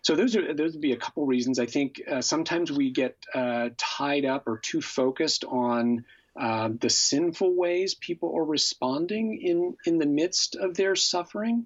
so 0.05 0.15
those 0.15 0.35
are 0.35 0.53
those 0.53 0.73
would 0.73 0.81
be 0.81 0.91
a 0.91 0.97
couple 0.97 1.25
reasons. 1.25 1.57
I 1.57 1.65
think 1.65 1.99
uh, 2.07 2.21
sometimes 2.21 2.71
we 2.71 2.91
get 2.91 3.17
uh, 3.33 3.69
tied 3.75 4.23
up 4.23 4.47
or 4.47 4.59
too 4.59 4.79
focused 4.79 5.45
on 5.45 6.05
uh, 6.39 6.69
the 6.79 6.91
sinful 6.91 7.55
ways 7.55 7.95
people 7.95 8.37
are 8.37 8.45
responding 8.45 9.41
in 9.41 9.75
in 9.87 9.97
the 9.97 10.05
midst 10.05 10.57
of 10.57 10.75
their 10.75 10.95
suffering 10.95 11.65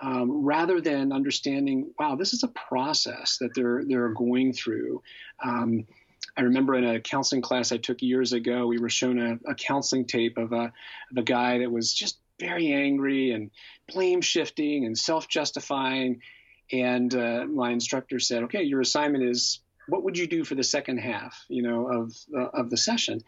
um, 0.00 0.44
rather 0.44 0.80
than 0.80 1.12
understanding, 1.12 1.90
wow, 1.98 2.14
this 2.14 2.32
is 2.32 2.44
a 2.44 2.48
process 2.48 3.38
that 3.38 3.56
they're 3.56 3.82
they're 3.84 4.10
going 4.10 4.52
through. 4.52 5.02
Um, 5.42 5.88
I 6.36 6.42
remember 6.42 6.76
in 6.76 6.84
a 6.84 7.00
counseling 7.00 7.42
class 7.42 7.72
I 7.72 7.78
took 7.78 8.02
years 8.02 8.32
ago, 8.32 8.68
we 8.68 8.78
were 8.78 8.88
shown 8.88 9.18
a, 9.18 9.50
a 9.50 9.56
counseling 9.56 10.04
tape 10.06 10.38
of 10.38 10.52
a, 10.52 10.72
of 11.10 11.16
a 11.16 11.22
guy 11.22 11.58
that 11.58 11.72
was 11.72 11.92
just 11.92 12.20
very 12.38 12.72
angry 12.72 13.32
and 13.32 13.50
blame 13.92 14.20
shifting 14.20 14.84
and 14.84 14.96
self 14.96 15.26
justifying. 15.26 16.20
And 16.72 17.14
uh, 17.14 17.46
my 17.46 17.70
instructor 17.70 18.18
said, 18.18 18.44
"Okay, 18.44 18.62
your 18.62 18.80
assignment 18.80 19.24
is 19.24 19.60
what 19.88 20.02
would 20.04 20.16
you 20.16 20.26
do 20.26 20.44
for 20.44 20.54
the 20.54 20.64
second 20.64 20.98
half, 20.98 21.44
you 21.48 21.62
know, 21.62 21.86
of 21.86 22.16
uh, 22.34 22.58
of 22.58 22.70
the 22.70 22.76
session?" 22.76 23.22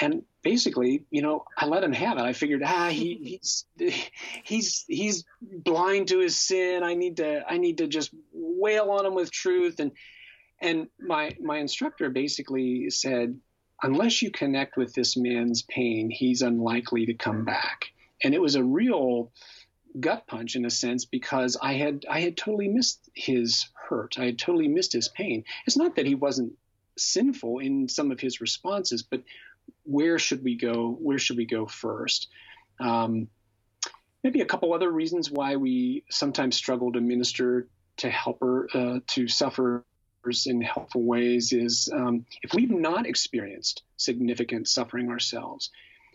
and 0.00 0.22
basically, 0.42 1.04
you 1.10 1.22
know, 1.22 1.44
I 1.56 1.66
let 1.66 1.84
him 1.84 1.92
have 1.92 2.16
it. 2.16 2.22
I 2.22 2.32
figured, 2.32 2.62
ah, 2.64 2.88
he, 2.88 3.14
he's 3.42 3.64
he's 4.42 4.84
he's 4.88 5.24
blind 5.40 6.08
to 6.08 6.18
his 6.18 6.36
sin. 6.36 6.82
I 6.82 6.94
need 6.94 7.18
to 7.18 7.44
I 7.48 7.58
need 7.58 7.78
to 7.78 7.86
just 7.86 8.10
wail 8.32 8.90
on 8.90 9.06
him 9.06 9.14
with 9.14 9.30
truth. 9.30 9.78
And 9.78 9.92
and 10.60 10.88
my 10.98 11.36
my 11.40 11.58
instructor 11.58 12.08
basically 12.10 12.90
said, 12.90 13.38
unless 13.82 14.22
you 14.22 14.30
connect 14.30 14.76
with 14.76 14.94
this 14.94 15.16
man's 15.16 15.62
pain, 15.62 16.10
he's 16.10 16.42
unlikely 16.42 17.06
to 17.06 17.14
come 17.14 17.44
back. 17.44 17.86
And 18.22 18.34
it 18.34 18.40
was 18.40 18.54
a 18.54 18.64
real 18.64 19.32
gut 19.98 20.26
punch 20.26 20.56
in 20.56 20.64
a 20.64 20.70
sense 20.70 21.04
because 21.04 21.56
I 21.60 21.74
had 21.74 22.04
I 22.08 22.20
had 22.20 22.36
totally 22.36 22.68
missed 22.68 23.08
his 23.14 23.68
hurt. 23.74 24.18
I 24.18 24.26
had 24.26 24.38
totally 24.38 24.68
missed 24.68 24.92
his 24.92 25.08
pain. 25.08 25.44
It's 25.66 25.76
not 25.76 25.96
that 25.96 26.06
he 26.06 26.14
wasn't 26.14 26.52
sinful 26.96 27.58
in 27.58 27.88
some 27.88 28.10
of 28.10 28.20
his 28.20 28.40
responses, 28.40 29.02
but 29.02 29.22
where 29.84 30.18
should 30.18 30.44
we 30.44 30.56
go? 30.56 30.90
Where 30.90 31.18
should 31.18 31.36
we 31.36 31.46
go 31.46 31.66
first? 31.66 32.28
Um, 32.78 33.28
maybe 34.22 34.40
a 34.40 34.46
couple 34.46 34.72
other 34.72 34.90
reasons 34.90 35.30
why 35.30 35.56
we 35.56 36.04
sometimes 36.10 36.56
struggle 36.56 36.92
to 36.92 37.00
minister 37.00 37.68
to 37.98 38.10
helper 38.10 38.68
uh, 38.72 39.00
to 39.08 39.28
sufferers 39.28 39.84
in 40.46 40.60
helpful 40.60 41.02
ways 41.02 41.52
is 41.52 41.88
um, 41.92 42.26
if 42.42 42.54
we've 42.54 42.70
not 42.70 43.06
experienced 43.06 43.82
significant 43.96 44.68
suffering 44.68 45.10
ourselves, 45.10 45.70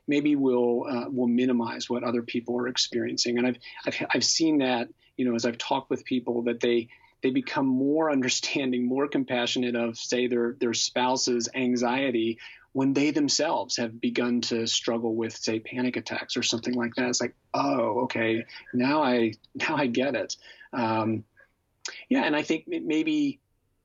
maybe 0.07 0.35
we'll 0.35 0.85
uh, 0.89 1.05
we'll 1.09 1.27
minimize 1.27 1.89
what 1.89 2.03
other 2.03 2.21
people 2.21 2.59
are 2.59 2.67
experiencing. 2.67 3.37
And 3.37 3.47
I've, 3.47 3.57
I've 3.85 4.07
I've 4.13 4.23
seen 4.23 4.59
that 4.59 4.89
you 5.17 5.27
know 5.27 5.35
as 5.35 5.45
I've 5.45 5.57
talked 5.57 5.89
with 5.89 6.05
people 6.05 6.43
that 6.43 6.59
they 6.59 6.89
they 7.21 7.31
become 7.31 7.65
more 7.65 8.11
understanding, 8.11 8.87
more 8.87 9.07
compassionate 9.07 9.75
of 9.75 9.97
say 9.97 10.27
their 10.27 10.55
their 10.59 10.73
spouse's 10.73 11.49
anxiety 11.55 12.37
when 12.75 12.91
they 12.91 13.11
themselves 13.11 13.77
have 13.77 14.01
begun 14.01 14.41
to 14.41 14.67
struggle 14.67 15.15
with 15.15 15.33
say 15.33 15.61
panic 15.61 15.95
attacks 15.95 16.35
or 16.35 16.43
something 16.43 16.73
like 16.73 16.93
that 16.95 17.07
it's 17.07 17.21
like 17.21 17.33
oh 17.53 18.01
okay 18.01 18.43
now 18.73 19.01
i 19.01 19.31
now 19.55 19.77
i 19.77 19.87
get 19.87 20.13
it 20.13 20.35
um, 20.73 21.23
yeah 22.09 22.23
and 22.23 22.35
i 22.35 22.41
think 22.41 22.65
maybe 22.67 23.39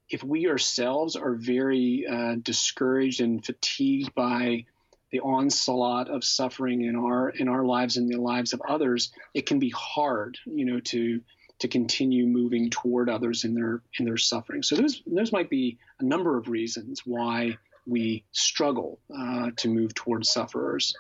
if 0.09 0.25
we 0.25 0.49
ourselves 0.49 1.15
are 1.15 1.35
very 1.35 2.05
uh, 2.05 2.35
discouraged 2.43 3.21
and 3.21 3.45
fatigued 3.45 4.13
by 4.13 4.65
the 5.11 5.21
onslaught 5.21 6.09
of 6.09 6.25
suffering 6.25 6.83
in 6.83 6.97
our 6.97 7.31
in 7.31 7.49
our 7.49 7.65
lives 7.65 7.97
and 7.97 8.09
the 8.09 8.21
lives 8.21 8.53
of 8.53 8.63
others 8.69 9.13
it 9.35 9.47
can 9.47 9.59
be 9.59 9.71
hard 9.71 10.39
you 10.45 10.65
know 10.65 10.81
to 10.81 11.21
to 11.59 11.69
continue 11.69 12.27
moving 12.27 12.71
toward 12.71 13.11
others 13.11 13.45
in 13.45 13.55
their 13.55 13.83
in 13.99 14.05
their 14.05 14.17
suffering 14.17 14.63
so 14.63 14.77
those 14.77 15.03
those 15.07 15.33
might 15.33 15.51
be 15.51 15.79
a 15.99 16.05
number 16.05 16.39
of 16.39 16.49
reasons 16.49 17.03
why 17.05 17.57
we 17.87 18.25
struggle 18.33 19.01
uh, 19.15 19.51
to 19.57 19.69
move 19.69 19.95
towards 19.95 20.31
sufferers. 20.31 20.95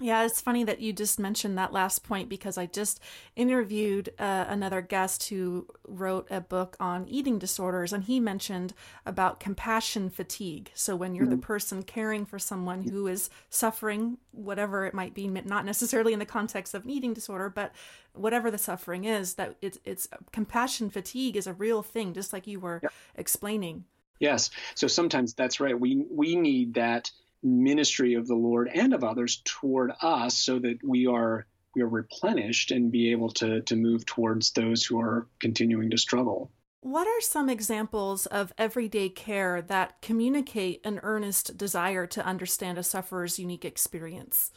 Yeah, 0.00 0.24
it's 0.24 0.40
funny 0.40 0.62
that 0.62 0.80
you 0.80 0.92
just 0.92 1.18
mentioned 1.18 1.58
that 1.58 1.72
last 1.72 2.04
point 2.04 2.28
because 2.28 2.56
I 2.56 2.66
just 2.66 3.00
interviewed 3.34 4.10
uh, 4.18 4.44
another 4.48 4.80
guest 4.80 5.28
who 5.28 5.66
wrote 5.88 6.28
a 6.30 6.40
book 6.40 6.76
on 6.78 7.08
eating 7.08 7.38
disorders, 7.40 7.92
and 7.92 8.04
he 8.04 8.20
mentioned 8.20 8.74
about 9.04 9.40
compassion 9.40 10.08
fatigue. 10.08 10.70
So, 10.74 10.94
when 10.94 11.16
you're 11.16 11.24
mm-hmm. 11.24 11.34
the 11.34 11.46
person 11.46 11.82
caring 11.82 12.26
for 12.26 12.38
someone 12.38 12.82
who 12.82 13.08
is 13.08 13.28
suffering, 13.50 14.18
whatever 14.30 14.86
it 14.86 14.94
might 14.94 15.14
be, 15.14 15.26
not 15.26 15.64
necessarily 15.64 16.12
in 16.12 16.20
the 16.20 16.26
context 16.26 16.74
of 16.74 16.84
an 16.84 16.90
eating 16.90 17.12
disorder, 17.12 17.50
but 17.50 17.72
whatever 18.12 18.52
the 18.52 18.58
suffering 18.58 19.04
is, 19.04 19.34
that 19.34 19.56
it's, 19.60 19.80
it's 19.84 20.06
compassion 20.30 20.90
fatigue 20.90 21.36
is 21.36 21.48
a 21.48 21.52
real 21.52 21.82
thing, 21.82 22.12
just 22.14 22.32
like 22.32 22.46
you 22.46 22.60
were 22.60 22.78
yep. 22.84 22.92
explaining. 23.16 23.84
Yes. 24.20 24.50
So 24.76 24.86
sometimes 24.86 25.34
that's 25.34 25.58
right. 25.60 25.78
We 25.78 26.04
we 26.10 26.36
need 26.36 26.74
that 26.74 27.10
ministry 27.42 28.14
of 28.14 28.26
the 28.26 28.34
Lord 28.34 28.68
and 28.72 28.92
of 28.92 29.04
others 29.04 29.42
toward 29.44 29.92
us 30.02 30.36
so 30.38 30.58
that 30.58 30.78
we 30.82 31.06
are 31.06 31.46
we 31.74 31.82
are 31.82 31.88
replenished 31.88 32.70
and 32.70 32.90
be 32.90 33.12
able 33.12 33.30
to 33.30 33.60
to 33.62 33.76
move 33.76 34.04
towards 34.06 34.52
those 34.52 34.84
who 34.84 35.00
are 35.00 35.28
continuing 35.40 35.90
to 35.90 35.98
struggle. 35.98 36.50
What 36.80 37.08
are 37.08 37.20
some 37.20 37.48
examples 37.48 38.26
of 38.26 38.52
everyday 38.56 39.08
care 39.08 39.60
that 39.62 40.00
communicate 40.00 40.80
an 40.84 41.00
earnest 41.02 41.56
desire 41.56 42.06
to 42.06 42.24
understand 42.24 42.78
a 42.78 42.84
sufferer's 42.84 43.38
unique 43.38 43.64
experience? 43.64 44.52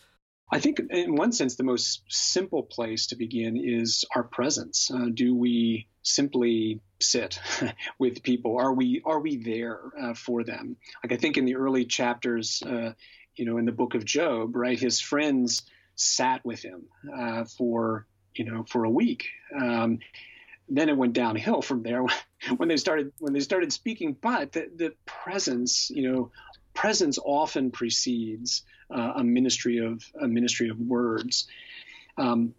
I 0.51 0.59
think, 0.59 0.81
in 0.89 1.15
one 1.15 1.31
sense, 1.31 1.55
the 1.55 1.63
most 1.63 2.03
simple 2.09 2.63
place 2.63 3.07
to 3.07 3.15
begin 3.15 3.57
is 3.57 4.05
our 4.15 4.23
presence. 4.23 4.91
Uh, 4.91 5.07
do 5.13 5.33
we 5.33 5.87
simply 6.03 6.81
sit 6.99 7.39
with 7.99 8.23
people? 8.23 8.57
Are 8.57 8.73
we 8.73 9.01
are 9.05 9.19
we 9.19 9.37
there 9.37 9.79
uh, 9.99 10.13
for 10.13 10.43
them? 10.43 10.77
Like 11.03 11.13
I 11.13 11.17
think 11.17 11.37
in 11.37 11.45
the 11.45 11.55
early 11.55 11.85
chapters, 11.85 12.61
uh, 12.65 12.93
you 13.35 13.45
know, 13.45 13.57
in 13.57 13.65
the 13.65 13.71
book 13.71 13.95
of 13.95 14.05
Job, 14.05 14.55
right, 14.55 14.79
his 14.79 14.99
friends 14.99 15.63
sat 15.95 16.43
with 16.45 16.61
him 16.63 16.83
uh, 17.15 17.45
for 17.45 18.07
you 18.35 18.45
know 18.45 18.63
for 18.63 18.83
a 18.83 18.89
week. 18.89 19.27
Um, 19.55 19.99
then 20.69 20.87
it 20.87 20.97
went 20.97 21.13
downhill 21.13 21.61
from 21.61 21.83
there 21.83 22.05
when 22.57 22.69
they 22.69 22.77
started 22.77 23.11
when 23.19 23.33
they 23.33 23.39
started 23.39 23.73
speaking. 23.73 24.15
But 24.19 24.53
the, 24.53 24.69
the 24.75 24.93
presence, 25.05 25.89
you 25.89 26.11
know, 26.11 26.31
presence 26.73 27.19
often 27.23 27.71
precedes 27.71 28.63
uh, 28.89 29.13
a 29.17 29.23
ministry 29.23 29.77
of 29.79 30.03
a 30.19 30.27
ministry 30.27 30.69
of 30.69 30.79
words. 30.79 31.47
Um, 32.17 32.53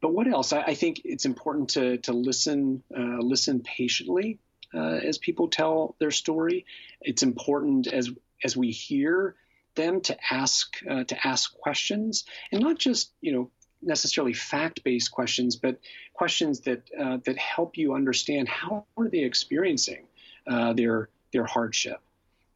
but 0.00 0.12
what 0.12 0.26
else? 0.26 0.52
I, 0.52 0.62
I, 0.62 0.74
think 0.74 1.02
it's 1.04 1.26
important 1.26 1.70
to 1.70 1.98
to 1.98 2.12
listen 2.12 2.82
uh, 2.96 3.18
listen 3.18 3.60
patiently 3.60 4.38
uh, 4.74 4.98
as 5.02 5.18
people 5.18 5.48
tell 5.48 5.94
their 5.98 6.10
story. 6.10 6.64
It's 7.00 7.22
important 7.22 7.86
as 7.86 8.10
as 8.44 8.56
we 8.56 8.70
hear 8.70 9.36
them 9.74 10.00
to 10.02 10.16
ask 10.30 10.76
uh, 10.88 11.04
to 11.04 11.26
ask 11.26 11.54
questions 11.54 12.24
and 12.52 12.60
not 12.62 12.78
just 12.78 13.12
you 13.20 13.32
know 13.32 13.50
necessarily 13.82 14.34
fact-based 14.34 15.10
questions, 15.10 15.56
but 15.56 15.78
questions 16.12 16.60
that 16.60 16.88
uh, 16.98 17.18
that 17.24 17.38
help 17.38 17.76
you 17.76 17.94
understand 17.94 18.48
how 18.48 18.84
are 18.96 19.08
they 19.08 19.24
experiencing 19.24 20.06
uh, 20.46 20.72
their 20.72 21.08
their 21.32 21.44
hardship. 21.44 22.00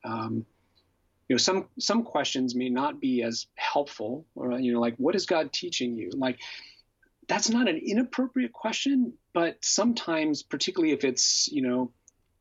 Um, 0.04 0.44
you 1.28 1.34
know 1.34 1.38
some 1.38 1.68
some 1.78 2.02
questions 2.04 2.54
may 2.54 2.68
not 2.68 3.00
be 3.00 3.22
as 3.22 3.46
helpful 3.54 4.26
or 4.34 4.52
you 4.58 4.72
know 4.72 4.80
like 4.80 4.94
what 4.96 5.14
is 5.14 5.24
god 5.24 5.52
teaching 5.52 5.96
you 5.96 6.10
like 6.14 6.38
that's 7.28 7.50
not 7.50 7.68
an 7.68 7.76
inappropriate 7.76 8.52
question 8.52 9.12
but 9.32 9.56
sometimes 9.62 10.42
particularly 10.42 10.92
if 10.92 11.04
it's 11.04 11.48
you 11.50 11.62
know 11.62 11.92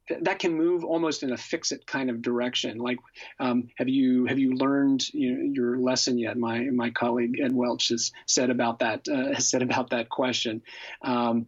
th- 0.08 0.22
that 0.24 0.40
can 0.40 0.54
move 0.54 0.84
almost 0.84 1.24
in 1.24 1.32
a 1.32 1.38
fix 1.38 1.72
it 1.72 1.86
kind 1.86 2.10
of 2.10 2.22
direction. 2.22 2.78
Like 2.78 2.98
um, 3.40 3.70
have 3.78 3.90
you 3.90 4.26
have 4.26 4.40
you 4.40 4.56
learned 4.56 5.08
you 5.14 5.32
know, 5.32 5.54
your 5.54 5.78
lesson 5.78 6.18
yet? 6.18 6.38
My 6.38 6.62
my 6.62 6.90
colleague 6.92 7.40
ed 7.42 7.54
welch 7.54 7.90
has 7.90 8.12
said 8.26 8.50
about 8.50 8.80
that 8.80 9.08
uh, 9.08 9.34
has 9.34 9.50
said 9.50 9.62
about 9.62 9.90
that 9.92 10.10
question. 10.10 10.62
Um, 11.02 11.48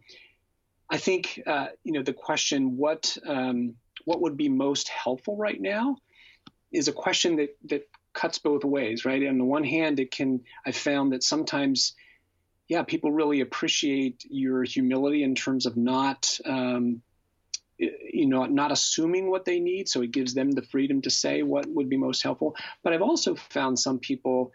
i 0.87 0.97
think 0.97 1.41
uh, 1.47 1.67
you 1.83 1.93
know 1.93 2.03
the 2.03 2.13
question 2.13 2.77
what 2.77 3.17
um, 3.25 3.75
what 4.05 4.21
would 4.21 4.37
be 4.37 4.49
most 4.49 4.87
helpful 4.87 5.35
right 5.35 5.59
now 5.59 5.97
is 6.71 6.87
a 6.87 6.93
question 6.93 7.37
that 7.37 7.57
that 7.65 7.87
cuts 8.15 8.39
both 8.39 8.63
ways, 8.63 9.05
right? 9.05 9.27
On 9.27 9.37
the 9.37 9.43
one 9.43 9.63
hand, 9.63 9.99
it 9.99 10.09
can 10.09 10.41
I 10.65 10.71
found 10.71 11.11
that 11.11 11.21
sometimes, 11.21 11.93
yeah, 12.67 12.83
people 12.83 13.11
really 13.11 13.41
appreciate 13.41 14.25
your 14.29 14.63
humility 14.63 15.23
in 15.23 15.35
terms 15.35 15.65
of 15.65 15.77
not. 15.77 16.39
Um, 16.45 17.01
you 17.77 18.25
know, 18.27 18.45
not 18.45 18.71
assuming 18.71 19.29
what 19.29 19.43
they 19.43 19.59
need, 19.59 19.89
so 19.89 20.01
it 20.01 20.11
gives 20.11 20.33
them 20.33 20.49
the 20.51 20.61
freedom 20.61 21.01
to 21.01 21.09
say 21.09 21.43
what 21.43 21.67
would 21.67 21.89
be 21.89 21.97
most 21.97 22.23
helpful. 22.23 22.55
But 22.83 22.93
I've 22.93 23.01
also 23.01 23.35
found 23.35 23.77
some 23.77 23.99
people 23.99 24.53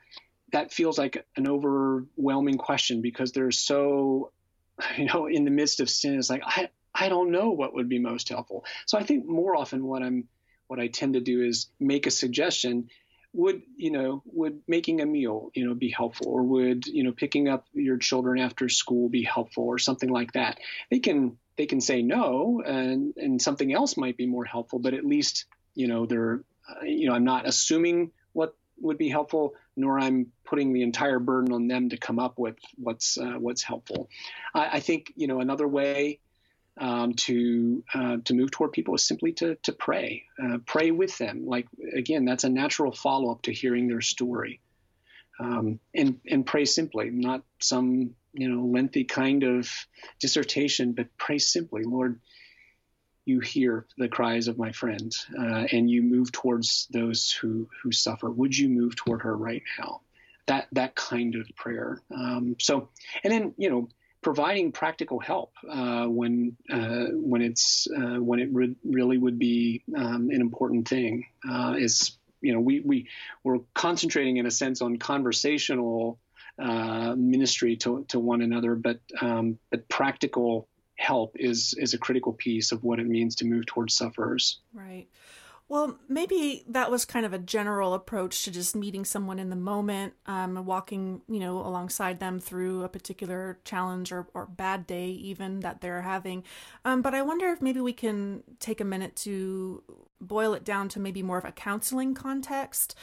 that 0.53 0.73
feels 0.73 0.97
like 0.97 1.27
an 1.37 1.47
overwhelming 1.47 2.57
question 2.57 3.03
because 3.03 3.33
they're 3.33 3.51
so 3.51 4.33
you 4.97 5.07
know, 5.07 5.27
in 5.27 5.45
the 5.45 5.51
midst 5.51 5.81
of 5.81 5.91
sin, 5.91 6.19
it's 6.19 6.31
like 6.31 6.43
I 6.45 6.71
I 6.95 7.09
don't 7.09 7.31
know 7.31 7.51
what 7.51 7.75
would 7.75 7.89
be 7.89 7.99
most 7.99 8.29
helpful. 8.29 8.65
So 8.87 8.99
I 8.99 9.05
think 9.05 9.27
more 9.27 9.57
often 9.57 9.85
what 9.85 10.03
I'm 10.03 10.29
what 10.67 10.81
I 10.81 10.89
tend 10.89 11.15
to 11.15 11.21
do 11.21 11.43
is 11.43 11.69
make 11.79 12.07
a 12.07 12.11
suggestion. 12.11 12.89
Would 13.33 13.63
you 13.77 13.91
know? 13.91 14.23
Would 14.27 14.63
making 14.67 15.01
a 15.01 15.07
meal 15.07 15.51
you 15.55 15.67
know 15.67 15.75
be 15.75 15.91
helpful, 15.91 16.29
or 16.29 16.43
would 16.43 16.87
you 16.87 17.05
know 17.05 17.13
picking 17.13 17.49
up 17.49 17.67
your 17.73 17.97
children 17.97 18.41
after 18.41 18.69
school 18.69 19.09
be 19.09 19.23
helpful, 19.23 19.65
or 19.65 19.79
something 19.79 20.09
like 20.09 20.33
that? 20.33 20.59
They 20.91 20.99
can 20.99 21.39
they 21.57 21.67
can 21.67 21.81
say 21.81 22.03
no, 22.03 22.63
and 22.65 23.15
and 23.17 23.41
something 23.41 23.73
else 23.73 23.97
might 23.97 24.17
be 24.17 24.27
more 24.27 24.45
helpful. 24.45 24.79
But 24.79 24.95
at 24.95 25.05
least 25.05 25.47
you 25.75 25.87
know 25.87 26.07
they're 26.07 26.43
uh, 26.69 26.85
you 26.85 27.09
know 27.09 27.15
I'm 27.15 27.25
not 27.25 27.47
assuming 27.47 28.11
what 28.33 28.57
would 28.81 28.99
be 28.99 29.09
helpful, 29.09 29.55
nor 29.77 30.01
I'm 30.01 30.33
putting 30.45 30.73
the 30.73 30.83
entire 30.83 31.19
burden 31.19 31.53
on 31.53 31.69
them 31.69 31.91
to 31.91 31.97
come 31.97 32.19
up 32.19 32.39
with 32.39 32.57
what's 32.77 33.19
uh, 33.19 33.35
what's 33.39 33.63
helpful. 33.63 34.09
I, 34.55 34.79
I, 34.79 34.81
think 34.81 35.13
you 35.17 35.27
know 35.27 35.41
another 35.41 35.69
way 35.69 36.21
um, 36.81 37.13
to 37.13 37.85
uh, 37.95 38.17
to 38.25 38.35
move 38.35 38.51
toward 38.51 38.73
people 38.73 38.95
is 38.95 39.07
simply 39.07 39.33
to 39.35 39.55
to 39.63 39.73
pray, 39.73 40.25
uh, 40.43 40.59
pray 40.67 40.91
with 40.91 41.17
them. 41.19 41.47
Like 41.47 41.69
again, 41.95 42.25
that's 42.25 42.45
a 42.45 42.49
natural 42.49 42.91
follow 42.91 43.31
up 43.31 43.43
to 43.43 43.53
hearing 43.53 43.87
their 43.87 44.01
story, 44.01 44.61
um, 45.39 45.79
and 45.95 46.19
and 46.27 46.45
pray 46.45 46.65
simply, 46.65 47.11
not 47.11 47.43
some 47.61 48.15
you 48.33 48.49
know 48.49 48.65
lengthy 48.65 49.05
kind 49.05 49.43
of 49.45 49.71
dissertation, 50.21 50.93
but 50.93 51.17
pray 51.19 51.39
simply, 51.39 51.85
Lord. 51.85 52.19
You 53.27 53.41
hear 53.41 53.87
the 53.99 54.09
cries 54.09 54.49
of 54.49 54.59
my 54.59 54.73
friend, 54.73 55.15
uh, 55.39 55.67
and 55.71 55.89
you 55.89 56.03
move 56.03 56.33
towards 56.33 56.89
those 56.91 57.31
who 57.31 57.69
who 57.83 57.93
suffer. 57.93 58.31
Would 58.31 58.57
you 58.57 58.71
move 58.71 58.97
toward 58.97 59.23
her 59.23 59.37
right 59.37 59.63
now? 59.79 60.01
That 60.47 60.69
that 60.73 60.95
kind 60.95 61.35
of 61.35 61.47
prayer. 61.55 62.01
Um, 62.11 62.57
so, 62.59 62.89
and 63.23 63.31
then 63.31 63.55
you 63.59 63.69
know 63.69 63.89
providing 64.23 64.73
practical 64.73 65.19
help 65.19 65.53
uh, 65.69 66.07
when 66.07 66.57
uh, 66.71 67.07
when 67.13 67.43
it's 67.43 67.87
uh, 67.97 68.21
when 68.21 68.41
it 68.41 68.49
re- 68.53 68.77
really 68.85 69.19
would 69.19 69.39
be 69.39 69.83
um, 69.97 70.29
an 70.31 70.41
important 70.41 70.87
thing 70.89 71.27
uh, 71.49 71.75
is 71.79 72.19
you 72.41 72.53
know 72.53 72.61
we 72.61 72.81
we 72.81 73.09
we're 73.45 73.59
concentrating 73.75 74.37
in 74.37 74.47
a 74.47 74.51
sense 74.51 74.83
on 74.83 74.97
conversational 74.97 76.19
uh, 76.59 77.15
ministry 77.17 77.77
to 77.77 78.05
to 78.09 78.21
one 78.21 78.43
another, 78.43 78.75
but 78.75 79.01
um, 79.21 79.59
but 79.71 79.89
practical 79.89 80.69
help 80.97 81.37
is 81.37 81.75
is 81.79 81.95
a 81.95 81.99
critical 81.99 82.33
piece 82.33 82.73
of 82.73 82.85
what 82.85 83.01
it 83.01 83.07
means 83.07 83.37
to 83.37 83.47
move 83.47 83.65
towards 83.67 83.95
sufferers. 83.95 84.61
Right. 84.75 85.07
Well, 85.71 86.01
maybe 86.09 86.65
that 86.67 86.91
was 86.91 87.05
kind 87.05 87.25
of 87.25 87.33
a 87.33 87.39
general 87.39 87.95
approach 87.95 88.43
to 88.43 88.51
just 88.51 88.75
meeting 88.75 89.05
someone 89.05 89.39
in 89.39 89.51
the 89.51 89.57
moment, 89.57 90.15
um, 90.27 90.67
walking, 90.67 91.23
you 91.29 91.39
know, 91.39 91.59
alongside 91.59 92.19
them 92.19 92.41
through 92.41 92.83
a 92.83 92.89
particular 92.89 93.61
challenge 93.65 94.11
or, 94.11 94.27
or 94.35 94.47
bad 94.47 94.85
day, 94.85 95.11
even 95.11 95.61
that 95.61 95.81
they're 95.81 96.03
having. 96.03 96.43
Um, 96.85 97.03
but 97.03 97.15
I 97.15 97.23
wonder 97.23 97.51
if 97.51 97.63
maybe 97.63 97.81
we 97.81 97.93
can 97.93 98.43
take 98.59 98.81
a 98.81 98.85
minute 98.85 99.15
to 99.19 99.85
boil 100.21 100.55
it 100.55 100.65
down 100.65 100.89
to 100.89 100.99
maybe 100.99 101.23
more 101.23 101.39
of 101.39 101.45
a 101.45 101.53
counseling 101.53 102.15
context. 102.15 102.97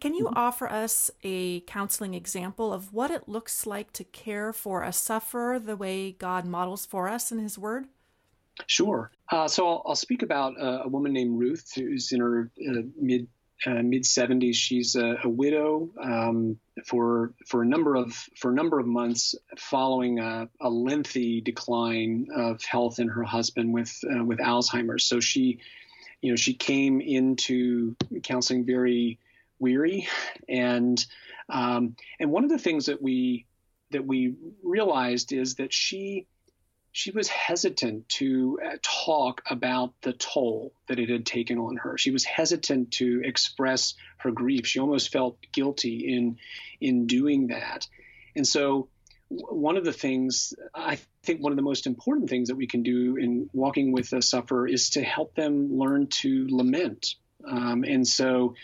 Can 0.00 0.14
you 0.14 0.24
mm-hmm. 0.24 0.38
offer 0.38 0.66
us 0.66 1.10
a 1.24 1.60
counseling 1.60 2.14
example 2.14 2.72
of 2.72 2.94
what 2.94 3.10
it 3.10 3.28
looks 3.28 3.66
like 3.66 3.92
to 3.92 4.02
care 4.02 4.54
for 4.54 4.82
a 4.82 4.94
sufferer 4.94 5.58
the 5.58 5.76
way 5.76 6.12
God 6.12 6.46
models 6.46 6.86
for 6.86 7.06
us 7.06 7.30
in 7.30 7.38
His 7.38 7.58
Word? 7.58 7.84
Sure. 8.66 9.10
Uh, 9.30 9.48
so 9.48 9.66
I'll, 9.66 9.82
I'll, 9.86 9.96
speak 9.96 10.22
about 10.22 10.54
uh, 10.60 10.82
a 10.84 10.88
woman 10.88 11.12
named 11.12 11.38
Ruth 11.38 11.72
who's 11.74 12.12
in 12.12 12.20
her 12.20 12.50
uh, 12.60 12.82
mid 12.96 13.26
uh, 13.66 13.82
mid 13.82 14.02
70s. 14.04 14.54
She's 14.54 14.94
a, 14.94 15.16
a 15.24 15.28
widow 15.28 15.90
um, 16.00 16.58
for 16.86 17.32
for 17.46 17.62
a 17.62 17.66
number 17.66 17.94
of 17.94 18.14
for 18.36 18.50
a 18.50 18.54
number 18.54 18.78
of 18.78 18.86
months 18.86 19.34
following 19.56 20.18
a, 20.18 20.48
a 20.60 20.68
lengthy 20.68 21.40
decline 21.40 22.28
of 22.34 22.62
health 22.62 22.98
in 22.98 23.08
her 23.08 23.22
husband 23.22 23.72
with 23.72 23.98
uh, 24.04 24.24
with 24.24 24.38
Alzheimer's. 24.38 25.04
So 25.04 25.20
she, 25.20 25.60
you 26.20 26.30
know, 26.30 26.36
she 26.36 26.54
came 26.54 27.00
into 27.00 27.96
counseling 28.22 28.64
very 28.64 29.18
weary, 29.58 30.08
and 30.48 31.04
um, 31.48 31.96
and 32.20 32.30
one 32.30 32.44
of 32.44 32.50
the 32.50 32.58
things 32.58 32.86
that 32.86 33.02
we 33.02 33.46
that 33.90 34.06
we 34.06 34.34
realized 34.62 35.32
is 35.32 35.56
that 35.56 35.72
she 35.72 36.26
she 36.94 37.10
was 37.10 37.26
hesitant 37.26 38.08
to 38.08 38.56
uh, 38.64 38.76
talk 38.80 39.42
about 39.50 39.92
the 40.02 40.12
toll 40.12 40.72
that 40.86 41.00
it 41.00 41.08
had 41.08 41.26
taken 41.26 41.58
on 41.58 41.76
her. 41.76 41.98
She 41.98 42.12
was 42.12 42.22
hesitant 42.22 42.92
to 42.92 43.20
express 43.24 43.94
her 44.18 44.30
grief. 44.30 44.64
She 44.64 44.78
almost 44.78 45.10
felt 45.10 45.36
guilty 45.52 46.14
in 46.14 46.38
in 46.80 47.08
doing 47.08 47.48
that. 47.48 47.88
And 48.36 48.46
so 48.46 48.86
one 49.28 49.76
of 49.76 49.84
the 49.84 49.92
things 49.92 50.54
I 50.72 51.00
think 51.24 51.42
one 51.42 51.50
of 51.50 51.56
the 51.56 51.62
most 51.62 51.88
important 51.88 52.30
things 52.30 52.46
that 52.46 52.54
we 52.54 52.68
can 52.68 52.84
do 52.84 53.16
in 53.16 53.50
walking 53.52 53.90
with 53.90 54.12
a 54.12 54.22
sufferer 54.22 54.68
is 54.68 54.90
to 54.90 55.02
help 55.02 55.34
them 55.34 55.76
learn 55.76 56.06
to 56.22 56.46
lament. 56.48 57.16
Um, 57.44 57.82
and 57.82 58.06
so 58.06 58.54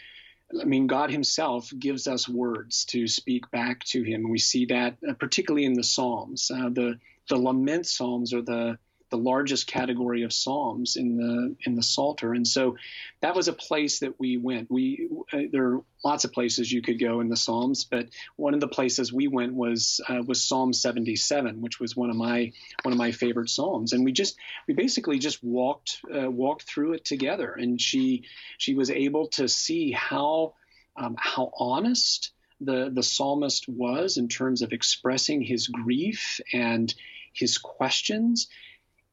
I 0.60 0.64
mean, 0.64 0.86
God 0.86 1.10
Himself 1.10 1.72
gives 1.76 2.06
us 2.06 2.28
words 2.28 2.84
to 2.86 3.08
speak 3.08 3.50
back 3.50 3.82
to 3.86 4.04
Him. 4.04 4.30
We 4.30 4.38
see 4.38 4.66
that 4.66 4.98
uh, 5.08 5.14
particularly 5.14 5.64
in 5.64 5.74
the 5.74 5.82
Psalms. 5.82 6.48
Uh, 6.52 6.68
the 6.68 7.00
the 7.30 7.38
lament 7.38 7.86
psalms 7.86 8.34
are 8.34 8.42
the 8.42 8.78
the 9.10 9.16
largest 9.16 9.66
category 9.66 10.22
of 10.22 10.32
psalms 10.32 10.96
in 10.96 11.16
the 11.16 11.56
in 11.66 11.74
the 11.74 11.82
psalter. 11.82 12.32
And 12.32 12.46
so 12.46 12.76
that 13.20 13.34
was 13.34 13.48
a 13.48 13.52
place 13.52 14.00
that 14.00 14.18
we 14.20 14.36
went. 14.36 14.70
We 14.70 15.08
uh, 15.32 15.38
there 15.50 15.66
are 15.66 15.80
lots 16.04 16.24
of 16.24 16.32
places 16.32 16.70
you 16.70 16.80
could 16.80 17.00
go 17.00 17.20
in 17.20 17.28
the 17.28 17.36
psalms 17.36 17.84
but 17.84 18.06
one 18.36 18.54
of 18.54 18.60
the 18.60 18.68
places 18.68 19.12
we 19.12 19.28
went 19.28 19.52
was 19.52 20.00
uh, 20.08 20.22
was 20.26 20.42
psalm 20.42 20.72
77 20.72 21.60
which 21.60 21.78
was 21.78 21.94
one 21.94 22.08
of 22.08 22.16
my 22.16 22.52
one 22.82 22.92
of 22.92 22.98
my 22.98 23.10
favorite 23.12 23.50
psalms. 23.50 23.92
And 23.92 24.04
we 24.04 24.12
just 24.12 24.36
we 24.68 24.74
basically 24.74 25.18
just 25.18 25.42
walked 25.42 26.00
uh, 26.12 26.30
walked 26.30 26.62
through 26.62 26.94
it 26.94 27.04
together. 27.04 27.52
And 27.52 27.80
she 27.80 28.24
she 28.58 28.74
was 28.74 28.90
able 28.90 29.28
to 29.28 29.48
see 29.48 29.90
how 29.90 30.54
um, 30.96 31.16
how 31.18 31.50
honest 31.58 32.32
the 32.60 32.90
the 32.92 33.02
psalmist 33.02 33.68
was 33.68 34.18
in 34.18 34.28
terms 34.28 34.62
of 34.62 34.72
expressing 34.72 35.42
his 35.42 35.66
grief 35.66 36.40
and 36.52 36.94
his 37.32 37.58
questions, 37.58 38.48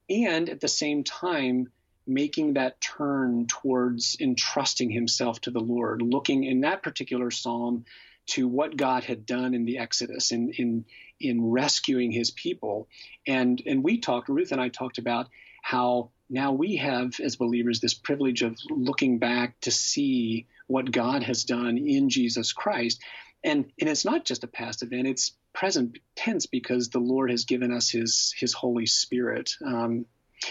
and 0.10 0.49
at 0.49 0.62
the 0.62 0.67
same 0.67 1.03
time, 1.03 1.71
making 2.06 2.53
that 2.53 2.80
turn 2.80 3.45
towards 3.47 4.15
entrusting 4.19 4.89
himself 4.89 5.41
to 5.41 5.51
the 5.51 5.60
Lord, 5.60 6.01
looking 6.01 6.45
in 6.45 6.62
that 6.62 6.82
particular 6.82 7.30
psalm 7.32 7.86
to 8.27 8.47
what 8.47 8.77
God 8.77 9.03
had 9.03 9.25
done 9.25 9.53
in 9.53 9.65
the 9.65 9.77
Exodus, 9.80 10.32
in 10.32 10.51
in 10.51 10.86
in 11.19 11.49
rescuing 11.49 12.12
his 12.12 12.32
people. 12.32 12.88
And 13.25 13.62
and 13.65 13.84
we 13.84 13.99
talked, 13.99 14.30
Ruth 14.30 14.51
and 14.51 14.62
I 14.62 14.69
talked 14.69 14.97
about 14.97 15.27
how 15.62 16.12
now 16.30 16.51
we 16.51 16.77
have 16.77 17.19
as 17.19 17.36
believers 17.36 17.80
this 17.80 17.93
privilege 17.93 18.41
of 18.41 18.58
looking 18.69 19.19
back 19.19 19.60
to 19.62 19.71
see 19.71 20.47
what 20.67 20.91
God 20.91 21.23
has 21.23 21.43
done 21.43 21.77
in 21.77 22.10
Jesus 22.10 22.53
Christ. 22.53 23.01
And 23.43 23.71
and 23.80 23.89
it's 23.89 24.06
not 24.06 24.25
just 24.25 24.43
a 24.43 24.47
past 24.47 24.84
event, 24.84 25.08
it's 25.08 25.34
present 25.58 25.98
tense 26.15 26.46
because 26.46 26.89
the 26.89 27.00
Lord 27.00 27.32
has 27.32 27.46
given 27.46 27.72
us 27.74 27.89
His 27.89 28.34
His 28.38 28.54
Holy 28.54 28.86
Spirit. 28.86 29.56
Um, 29.65 30.06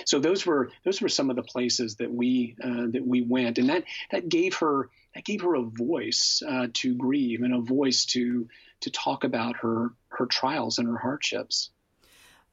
so 0.05 0.19
those 0.19 0.45
were 0.45 0.71
those 0.85 1.01
were 1.01 1.09
some 1.09 1.31
of 1.31 1.37
the 1.37 1.43
places 1.43 1.97
that 1.97 2.13
we 2.13 2.57
uh, 2.63 2.87
that 2.91 3.07
we 3.07 3.23
went, 3.23 3.59
and 3.59 3.69
that 3.69 3.85
that 4.11 4.29
gave 4.29 4.57
her 4.57 4.91
that 5.15 5.25
gave 5.25 5.43
her 5.43 5.55
a 5.55 5.63
voice 5.63 6.43
uh, 6.47 6.67
to 6.75 6.95
grieve 6.97 7.43
and 7.43 7.55
a 7.55 7.61
voice 7.61 8.07
to 8.07 8.49
to 8.81 8.91
talk 8.91 9.23
about 9.23 9.57
her 9.59 9.93
her 10.09 10.27
trials 10.27 10.79
and 10.79 10.89
her 10.89 10.99
hardships. 10.99 11.71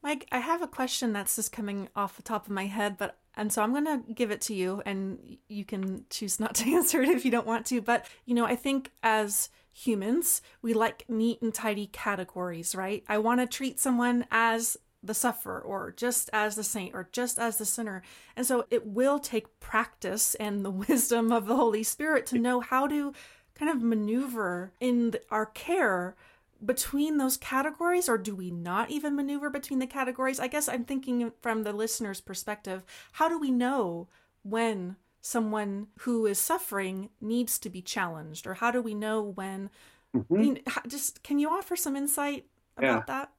Mike, 0.03 0.27
I 0.33 0.39
have 0.39 0.61
a 0.61 0.67
question 0.67 1.13
that's 1.13 1.37
just 1.37 1.53
coming 1.53 1.87
off 1.95 2.17
the 2.17 2.23
top 2.23 2.45
of 2.45 2.51
my 2.51 2.65
head, 2.65 2.97
but 2.97 3.17
and 3.35 3.51
so 3.51 3.63
I'm 3.63 3.71
going 3.71 3.85
to 3.85 4.13
give 4.13 4.29
it 4.29 4.41
to 4.41 4.53
you 4.53 4.83
and 4.85 5.37
you 5.47 5.65
can 5.65 6.05
choose 6.09 6.39
not 6.39 6.53
to 6.55 6.71
answer 6.71 7.01
it 7.01 7.09
if 7.09 7.25
you 7.25 7.31
don't 7.31 7.47
want 7.47 7.65
to, 7.67 7.81
but 7.81 8.05
you 8.25 8.35
know, 8.35 8.45
I 8.45 8.55
think 8.55 8.91
as 9.01 9.49
humans, 9.71 10.41
we 10.61 10.73
like 10.73 11.05
neat 11.09 11.41
and 11.41 11.53
tidy 11.53 11.87
categories, 11.87 12.75
right? 12.75 13.03
I 13.07 13.17
want 13.17 13.39
to 13.39 13.47
treat 13.47 13.79
someone 13.79 14.25
as 14.29 14.77
the 15.01 15.13
sufferer 15.13 15.59
or 15.59 15.93
just 15.95 16.29
as 16.31 16.55
the 16.55 16.63
saint 16.63 16.93
or 16.93 17.09
just 17.11 17.39
as 17.39 17.57
the 17.57 17.65
sinner. 17.65 18.03
And 18.35 18.45
so 18.45 18.65
it 18.69 18.85
will 18.85 19.19
take 19.19 19.59
practice 19.59 20.35
and 20.35 20.63
the 20.63 20.71
wisdom 20.87 21.31
of 21.31 21.47
the 21.47 21.55
Holy 21.55 21.83
Spirit 21.83 22.25
to 22.27 22.37
know 22.37 22.59
how 22.59 22.87
to 22.87 23.13
kind 23.55 23.71
of 23.71 23.81
maneuver 23.81 24.73
in 24.79 25.11
the, 25.11 25.21
our 25.31 25.45
care 25.45 26.15
between 26.65 27.17
those 27.17 27.37
categories 27.37 28.07
or 28.07 28.17
do 28.17 28.35
we 28.35 28.51
not 28.51 28.89
even 28.89 29.15
maneuver 29.15 29.49
between 29.49 29.79
the 29.79 29.87
categories? 29.87 30.39
I 30.39 30.47
guess 30.47 30.69
I'm 30.69 30.85
thinking 30.85 31.31
from 31.41 31.63
the 31.63 31.73
listener's 31.73 32.21
perspective, 32.21 32.83
how 33.13 33.27
do 33.27 33.39
we 33.39 33.51
know 33.51 34.07
when 34.43 34.97
someone 35.21 35.87
who 35.99 36.25
is 36.25 36.37
suffering 36.37 37.09
needs 37.21 37.57
to 37.57 37.69
be 37.69 37.81
challenged 37.81 38.45
or 38.45 38.55
how 38.55 38.71
do 38.71 38.81
we 38.81 38.93
know 38.93 39.21
when 39.21 39.69
mm-hmm. 40.15 40.33
I 40.33 40.37
mean, 40.37 40.59
just 40.87 41.23
can 41.23 41.39
you 41.39 41.49
offer 41.49 41.77
some 41.77 41.95
insight 41.95 42.45
about 42.77 42.85
yeah. 42.85 43.03
that 43.07 43.31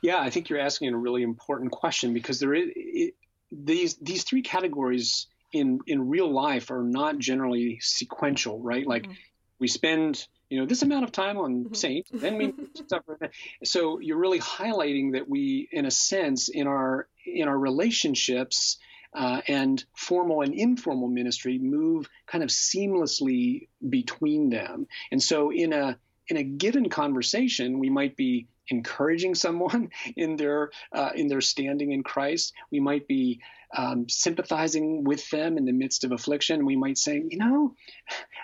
yeah 0.00 0.20
i 0.20 0.30
think 0.30 0.48
you're 0.48 0.60
asking 0.60 0.94
a 0.94 0.96
really 0.96 1.24
important 1.24 1.72
question 1.72 2.14
because 2.14 2.38
there 2.38 2.54
is 2.54 2.70
it, 2.76 3.14
these 3.50 3.96
these 3.96 4.22
three 4.22 4.42
categories 4.42 5.26
in 5.52 5.80
in 5.88 6.08
real 6.08 6.32
life 6.32 6.70
are 6.70 6.84
not 6.84 7.18
generally 7.18 7.78
sequential 7.80 8.60
right 8.60 8.86
like 8.86 9.02
mm-hmm. 9.02 9.12
we 9.58 9.66
spend 9.66 10.28
you 10.50 10.60
know 10.60 10.66
this 10.66 10.82
amount 10.82 11.04
of 11.04 11.12
time 11.12 11.38
on 11.38 11.64
Mhm. 11.64 11.76
saints 11.76 12.10
then 12.12 12.36
we 12.36 12.52
suffer 12.88 13.18
so 13.64 13.98
you're 14.00 14.18
really 14.18 14.40
highlighting 14.40 15.12
that 15.12 15.28
we 15.28 15.68
in 15.72 15.86
a 15.86 15.90
sense 15.90 16.48
in 16.48 16.66
our 16.66 17.08
in 17.24 17.48
our 17.48 17.58
relationships 17.58 18.78
uh, 19.14 19.40
and 19.48 19.84
formal 19.96 20.42
and 20.42 20.54
informal 20.54 21.08
ministry 21.08 21.58
move 21.58 22.08
kind 22.26 22.44
of 22.44 22.50
seamlessly 22.50 23.68
between 23.88 24.50
them 24.50 24.86
and 25.10 25.22
so 25.22 25.50
in 25.50 25.72
a 25.72 25.98
in 26.28 26.36
a 26.36 26.42
given 26.42 26.88
conversation 26.88 27.78
we 27.78 27.88
might 27.90 28.16
be 28.16 28.46
encouraging 28.68 29.34
someone 29.34 29.90
in 30.16 30.36
their 30.36 30.70
uh, 30.92 31.10
in 31.14 31.28
their 31.28 31.40
standing 31.40 31.92
in 31.92 32.02
Christ 32.02 32.52
we 32.70 32.80
might 32.80 33.06
be 33.08 33.40
um, 33.76 34.08
sympathizing 34.08 35.04
with 35.04 35.28
them 35.30 35.58
in 35.58 35.64
the 35.64 35.72
midst 35.72 36.04
of 36.04 36.12
affliction 36.12 36.64
we 36.64 36.76
might 36.76 36.98
say 36.98 37.22
you 37.28 37.38
know 37.38 37.74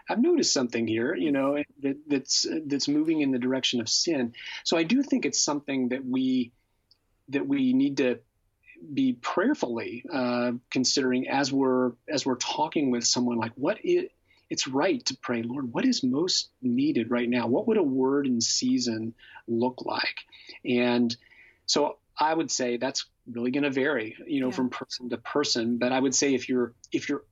I've 0.09 0.21
noticed 0.21 0.53
something 0.53 0.87
here, 0.87 1.15
you 1.15 1.33
know, 1.33 1.63
that, 1.83 1.97
that's 2.07 2.47
that's 2.67 2.89
moving 2.89 3.21
in 3.21 3.31
the 3.31 3.39
direction 3.39 3.81
of 3.81 3.89
sin. 3.89 4.35
So 4.65 4.77
I 4.77 4.83
do 4.83 5.03
think 5.03 5.25
it's 5.25 5.41
something 5.41 5.91
that 5.91 6.05
we 6.05 6.53
that 7.29 7.47
we 7.47 7.73
need 7.73 7.99
to 7.99 8.19
be 8.93 9.13
prayerfully 9.13 10.05
uh, 10.13 10.53
considering 10.71 11.29
as 11.29 11.53
we're 11.53 11.93
as 12.09 12.27
we're 12.27 12.37
talking 12.37 12.91
with 12.91 13.07
someone. 13.07 13.39
Like, 13.39 13.53
what 13.55 13.79
it 13.85 14.13
it's 14.51 14.69
right 14.69 15.05
to 15.07 15.17
pray, 15.17 15.43
Lord, 15.43 15.73
what 15.73 15.87
is 15.87 16.03
most 16.03 16.51
needed 16.61 17.11
right 17.11 17.29
now? 17.29 17.47
What 17.47 17.69
would 17.69 17.79
a 17.79 17.83
word 17.83 18.27
in 18.27 18.41
season 18.41 19.15
look 19.49 19.83
like? 19.87 20.17
And 20.65 21.17
so 21.65 21.97
I 22.19 22.35
would 22.35 22.51
say 22.51 22.77
that's 22.77 23.07
really 23.31 23.51
going 23.51 23.65
to 23.65 23.71
vary, 23.71 24.17
you 24.27 24.41
know, 24.41 24.49
Yeah. 24.49 24.55
from 24.55 24.71
person 24.71 25.09
to 25.11 25.17
person. 25.19 25.79
But 25.79 25.93
I 25.93 26.01
would 26.01 26.15
say 26.15 26.35
if 26.35 26.49
you're 26.49 26.75
if 26.93 27.09
you're 27.09 27.25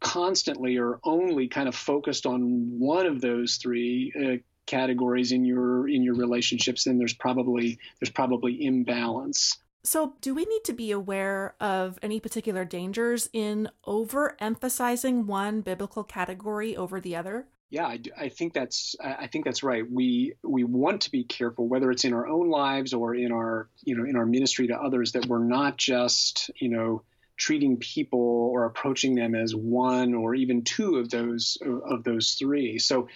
constantly 0.00 0.78
or 0.78 0.98
only 1.04 1.48
kind 1.48 1.68
of 1.68 1.74
focused 1.74 2.24
on 2.26 2.78
one 2.78 3.06
of 3.06 3.20
those 3.20 3.56
three 3.56 4.12
uh, 4.18 4.36
categories 4.66 5.32
in 5.32 5.44
your 5.44 5.88
in 5.88 6.02
your 6.02 6.14
relationships 6.14 6.84
then 6.84 6.96
there's 6.96 7.12
probably 7.14 7.78
there's 8.00 8.10
probably 8.10 8.64
imbalance 8.64 9.58
So, 9.82 10.14
do 10.20 10.34
we 10.34 10.44
need 10.44 10.64
to 10.64 10.72
be 10.72 10.90
aware 10.90 11.54
of 11.60 11.98
any 12.02 12.20
particular 12.20 12.64
dangers 12.64 13.28
in 13.32 13.68
overemphasizing 13.86 15.24
one 15.26 15.62
biblical 15.62 16.04
category 16.04 16.76
over 16.76 17.00
the 17.00 17.16
other? 17.16 17.46
Yeah 17.70 17.86
I, 17.86 18.00
I 18.18 18.28
think 18.28 18.52
that's 18.52 18.96
I 19.02 19.28
think 19.28 19.44
that's 19.44 19.62
right. 19.62 19.88
We 19.88 20.34
we 20.42 20.64
want 20.64 21.02
to 21.02 21.10
be 21.10 21.24
careful 21.24 21.68
whether 21.68 21.90
it's 21.90 22.04
in 22.04 22.12
our 22.12 22.26
own 22.26 22.50
lives 22.50 22.92
or 22.92 23.14
in 23.14 23.32
our 23.32 23.68
you 23.84 23.96
know 23.96 24.04
in 24.04 24.16
our 24.16 24.26
ministry 24.26 24.66
to 24.68 24.76
others 24.76 25.12
that 25.12 25.26
we're 25.26 25.44
not 25.44 25.76
just 25.76 26.50
you 26.56 26.68
know 26.68 27.02
treating 27.36 27.78
people 27.78 28.50
or 28.52 28.66
approaching 28.66 29.14
them 29.14 29.34
as 29.34 29.54
one 29.56 30.14
or 30.14 30.34
even 30.34 30.62
two 30.62 30.96
of 30.98 31.08
those 31.08 31.56
of 31.62 32.04
those 32.04 32.34
three. 32.34 32.78
So 32.78 33.08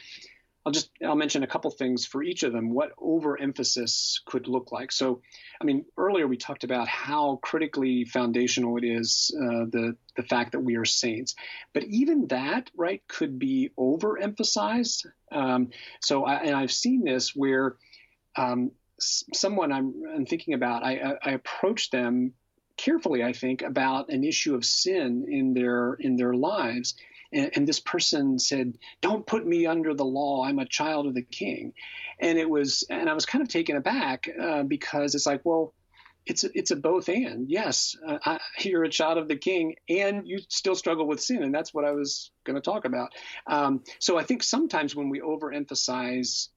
I'll 0.67 0.73
just 0.73 0.91
I'll 1.05 1.15
mention 1.15 1.43
a 1.43 1.47
couple 1.47 1.71
things 1.71 2.07
for 2.07 2.23
each 2.23 2.43
of 2.43 2.53
them. 2.53 2.73
What 2.73 2.93
overemphasis 2.99 4.21
could 4.25 4.49
look 4.49 4.73
like. 4.73 4.93
So, 4.93 5.21
I 5.61 5.65
mean, 5.65 5.85
earlier 5.99 6.27
we 6.27 6.39
talked 6.39 6.65
about 6.65 6.89
how 6.89 7.39
critically 7.43 8.05
foundational 8.05 8.79
it 8.79 8.85
is 8.85 9.31
uh, 9.37 9.67
the 9.71 9.97
the 10.17 10.23
fact 10.23 10.53
that 10.53 10.61
we 10.61 10.77
are 10.77 10.87
saints, 10.87 11.35
but 11.75 11.85
even 11.85 12.29
that 12.29 12.71
right 12.77 13.03
could 13.09 13.39
be 13.39 13.71
overemphasized. 13.79 15.07
Um, 15.31 15.71
so, 16.01 16.25
I, 16.25 16.37
and 16.37 16.57
I've 16.57 16.73
seen 16.73 17.05
this 17.05 17.37
where 17.37 17.77
um, 18.37 18.71
someone 18.99 19.73
I'm, 19.73 19.95
I'm 20.15 20.27
thinking 20.27 20.55
about, 20.55 20.85
I, 20.85 20.93
I, 20.97 21.31
I 21.31 21.31
approached 21.33 21.93
them 21.93 22.33
carefully, 22.77 23.23
I 23.23 23.33
think, 23.33 23.63
about 23.63 24.09
an 24.09 24.25
issue 24.25 24.55
of 24.55 24.65
sin 24.65 25.27
in 25.29 25.55
their 25.55 25.95
in 25.95 26.17
their 26.17 26.35
lives. 26.35 26.95
And, 27.35 27.51
and 27.55 27.69
this 27.69 27.81
person 27.81 28.39
said, 28.39 28.79
"Don't 29.01 29.27
put 29.27 29.47
me 29.47 29.67
under 29.67 29.95
the 29.95 30.05
law. 30.05 30.45
I'm 30.45 30.59
a 30.59 30.67
child 30.67 31.07
of 31.07 31.15
the 31.15 31.23
King." 31.23 31.75
And 32.21 32.39
it 32.39 32.49
was, 32.49 32.85
and 32.89 33.11
I 33.11 33.15
was 33.15 33.27
kind 33.27 33.43
of 33.43 33.49
taken 33.49 33.77
aback 33.77 34.29
uh, 34.41 34.63
because 34.63 35.15
it's 35.15 35.27
like, 35.27 35.41
well, 35.45 35.75
it's 36.27 36.45
a, 36.45 36.51
it's 36.55 36.71
a 36.71 36.77
both 36.77 37.09
and. 37.09 37.51
Yes, 37.51 37.97
uh, 38.07 38.19
I, 38.25 38.41
you're 38.61 38.85
a 38.85 38.89
child 38.89 39.19
of 39.19 39.29
the 39.29 39.37
King, 39.37 39.77
and 39.89 40.27
you 40.27 40.39
still 40.49 40.75
struggle 40.75 41.07
with 41.07 41.21
sin, 41.21 41.43
and 41.43 41.55
that's 41.55 41.75
what 41.75 41.85
I 41.85 41.93
was 41.93 42.31
going 42.45 42.57
to 42.57 42.63
talk 42.63 42.85
about. 42.85 43.11
Um, 43.47 43.83
so 43.99 44.17
I 44.17 44.23
think 44.23 44.43
sometimes 44.43 44.97
when 44.97 45.09
we 45.09 45.21
overemphasize 45.21 46.49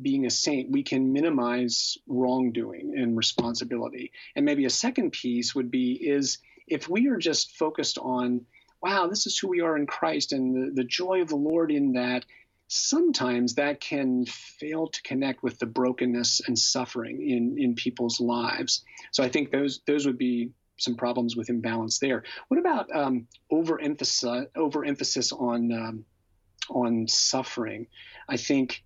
being 0.00 0.26
a 0.26 0.30
saint, 0.30 0.70
we 0.70 0.82
can 0.82 1.12
minimize 1.12 1.98
wrongdoing 2.06 2.94
and 2.96 3.16
responsibility. 3.16 4.12
And 4.36 4.44
maybe 4.44 4.64
a 4.64 4.70
second 4.70 5.10
piece 5.10 5.54
would 5.54 5.70
be 5.70 5.92
is 5.92 6.38
if 6.66 6.88
we 6.88 7.08
are 7.08 7.16
just 7.16 7.56
focused 7.56 7.98
on, 7.98 8.46
wow, 8.82 9.06
this 9.06 9.26
is 9.26 9.38
who 9.38 9.48
we 9.48 9.60
are 9.60 9.76
in 9.76 9.86
Christ 9.86 10.32
and 10.32 10.54
the, 10.54 10.82
the 10.82 10.84
joy 10.84 11.20
of 11.20 11.28
the 11.28 11.36
Lord 11.36 11.70
in 11.70 11.92
that, 11.92 12.24
sometimes 12.68 13.54
that 13.54 13.80
can 13.80 14.26
fail 14.26 14.88
to 14.88 15.02
connect 15.02 15.42
with 15.42 15.58
the 15.58 15.66
brokenness 15.66 16.42
and 16.46 16.58
suffering 16.58 17.22
in, 17.22 17.56
in 17.58 17.74
people's 17.74 18.20
lives. 18.20 18.84
So 19.12 19.22
I 19.22 19.28
think 19.28 19.50
those 19.50 19.80
those 19.86 20.06
would 20.06 20.18
be 20.18 20.50
some 20.78 20.94
problems 20.94 21.34
with 21.34 21.50
imbalance 21.50 21.98
there. 21.98 22.22
What 22.48 22.60
about 22.60 22.94
um, 22.94 23.26
overemphasis 23.50 24.46
overemphasis 24.54 25.32
on 25.32 25.72
um, 25.72 26.04
on 26.70 27.08
suffering? 27.08 27.86
I 28.28 28.36
think 28.36 28.84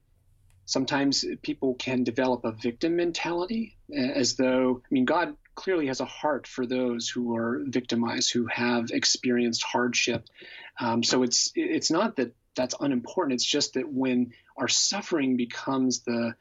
sometimes 0.65 1.25
people 1.43 1.75
can 1.75 2.05
develop 2.05 2.45
a 2.45 2.53
victim 2.53 2.97
mentality 2.97 3.77
as 3.95 4.37
though 4.37 4.81
i 4.85 4.89
mean 4.91 5.05
god 5.05 5.35
clearly 5.55 5.87
has 5.87 6.01
a 6.01 6.07
heart 6.07 6.47
for 6.47 6.67
those 6.67 7.09
who 7.09 7.37
are 7.37 7.61
victimized 7.65 8.33
who 8.33 8.47
have 8.47 8.91
experienced 8.91 9.63
hardship. 9.63 10.27
Um, 10.81 11.03
so 11.03 11.23
it's 11.23 11.53
it's 11.55 11.91
not 11.91 12.17
that 12.17 12.35
that's 12.55 12.75
unimportant. 12.81 13.35
It's 13.35 13.45
just 13.45 13.75
that 13.75 13.91
when 13.91 14.33
our 14.57 14.69
suffering 14.69 15.37
becomes 15.37 16.01
the 16.01 16.35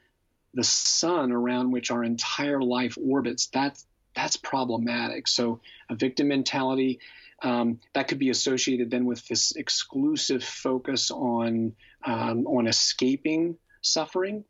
the 0.54 0.64
sun 0.64 1.32
around 1.32 1.70
which 1.70 1.90
our 1.90 2.04
entire 2.04 2.60
life 2.60 2.98
orbits 3.02 3.46
that's 3.46 3.86
that's 4.14 4.36
problematic. 4.36 5.26
So 5.26 5.60
a 5.88 5.94
victim 5.94 6.28
mentality 6.28 7.00
um, 7.42 7.80
that 7.94 8.08
could 8.08 8.18
be 8.18 8.30
associated 8.30 8.90
then 8.90 9.04
with 9.04 9.26
this 9.26 9.52
exclusive 9.52 10.44
focus 10.44 11.10
on 11.10 11.74
um, 12.04 12.46
on 12.46 12.66
escaping 12.66 13.56
suffering. 13.80 14.44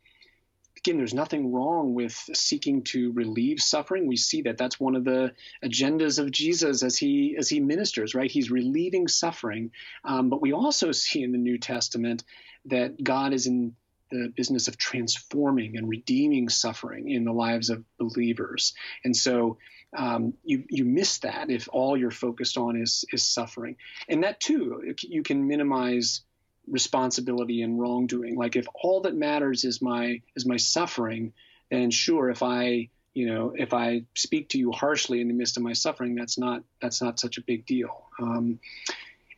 Again, 0.85 0.99
there's 0.99 1.15
nothing 1.15 1.53
wrong 1.53 1.95
with 1.95 2.13
seeking 2.35 2.83
to 2.85 3.13
relieve 3.13 3.61
suffering. 3.61 4.09
We 4.09 4.17
see 4.17 4.43
that 4.43 4.59
that's 4.59 4.81
one 4.81 4.97
of 4.97 5.05
the 5.05 5.33
agendas 5.65 6.19
of 6.19 6.33
Jesus 6.33 6.83
as 6.83 6.97
he 6.97 7.37
as 7.39 7.49
he 7.49 7.61
ministers. 7.61 8.17
Right, 8.17 8.31
he's 8.31 8.51
relieving 8.51 9.07
suffering. 9.07 9.71
Um, 10.05 10.29
but 10.29 10.43
we 10.43 10.53
also 10.53 10.91
see 10.91 11.23
in 11.23 11.31
the 11.31 11.39
New 11.39 11.59
Testament 11.59 12.25
that 12.65 13.03
God 13.03 13.33
is 13.33 13.47
in 13.47 13.77
the 14.11 14.33
business 14.37 14.67
of 14.67 14.77
transforming 14.77 15.77
and 15.77 15.89
redeeming 15.89 16.49
suffering 16.49 17.09
in 17.09 17.25
the 17.25 17.33
lives 17.33 17.71
of 17.71 17.85
believers. 17.99 18.75
And 19.05 19.17
so 19.17 19.59
um, 19.97 20.35
you 20.43 20.65
you 20.69 20.85
miss 20.85 21.19
that 21.19 21.51
if 21.51 21.69
all 21.73 21.97
you're 21.97 22.11
focused 22.11 22.59
on 22.59 22.77
is 22.77 23.05
is 23.13 23.23
suffering. 23.23 23.77
And 24.09 24.25
that 24.25 24.41
too, 24.41 24.95
you 25.01 25.23
can 25.23 25.47
minimize 25.47 26.23
responsibility 26.69 27.63
and 27.63 27.81
wrongdoing. 27.81 28.37
Like 28.37 28.57
if 28.57 28.67
all 28.75 29.01
that 29.03 29.15
matters 29.15 29.65
is 29.65 29.83
my 29.83 30.21
is 30.37 30.47
my 30.47 30.57
suffering, 30.57 31.33
then 31.71 31.91
sure, 31.91 32.31
if 32.31 32.43
I 32.43 32.89
you 33.15 33.27
know 33.27 33.53
if 33.57 33.75
I 33.75 34.05
speak 34.15 34.51
to 34.51 34.59
you 34.59 34.73
harshly 34.73 35.21
in 35.21 35.29
the 35.29 35.35
midst 35.35 35.57
of 35.57 35.63
my 35.63 35.73
suffering, 35.73 36.15
that's 36.15 36.39
not 36.39 36.63
that's 36.81 37.03
not 37.03 37.19
such 37.19 37.39
a 37.39 37.43
big 37.43 37.67
deal. 37.67 38.07
Um, 38.21 38.61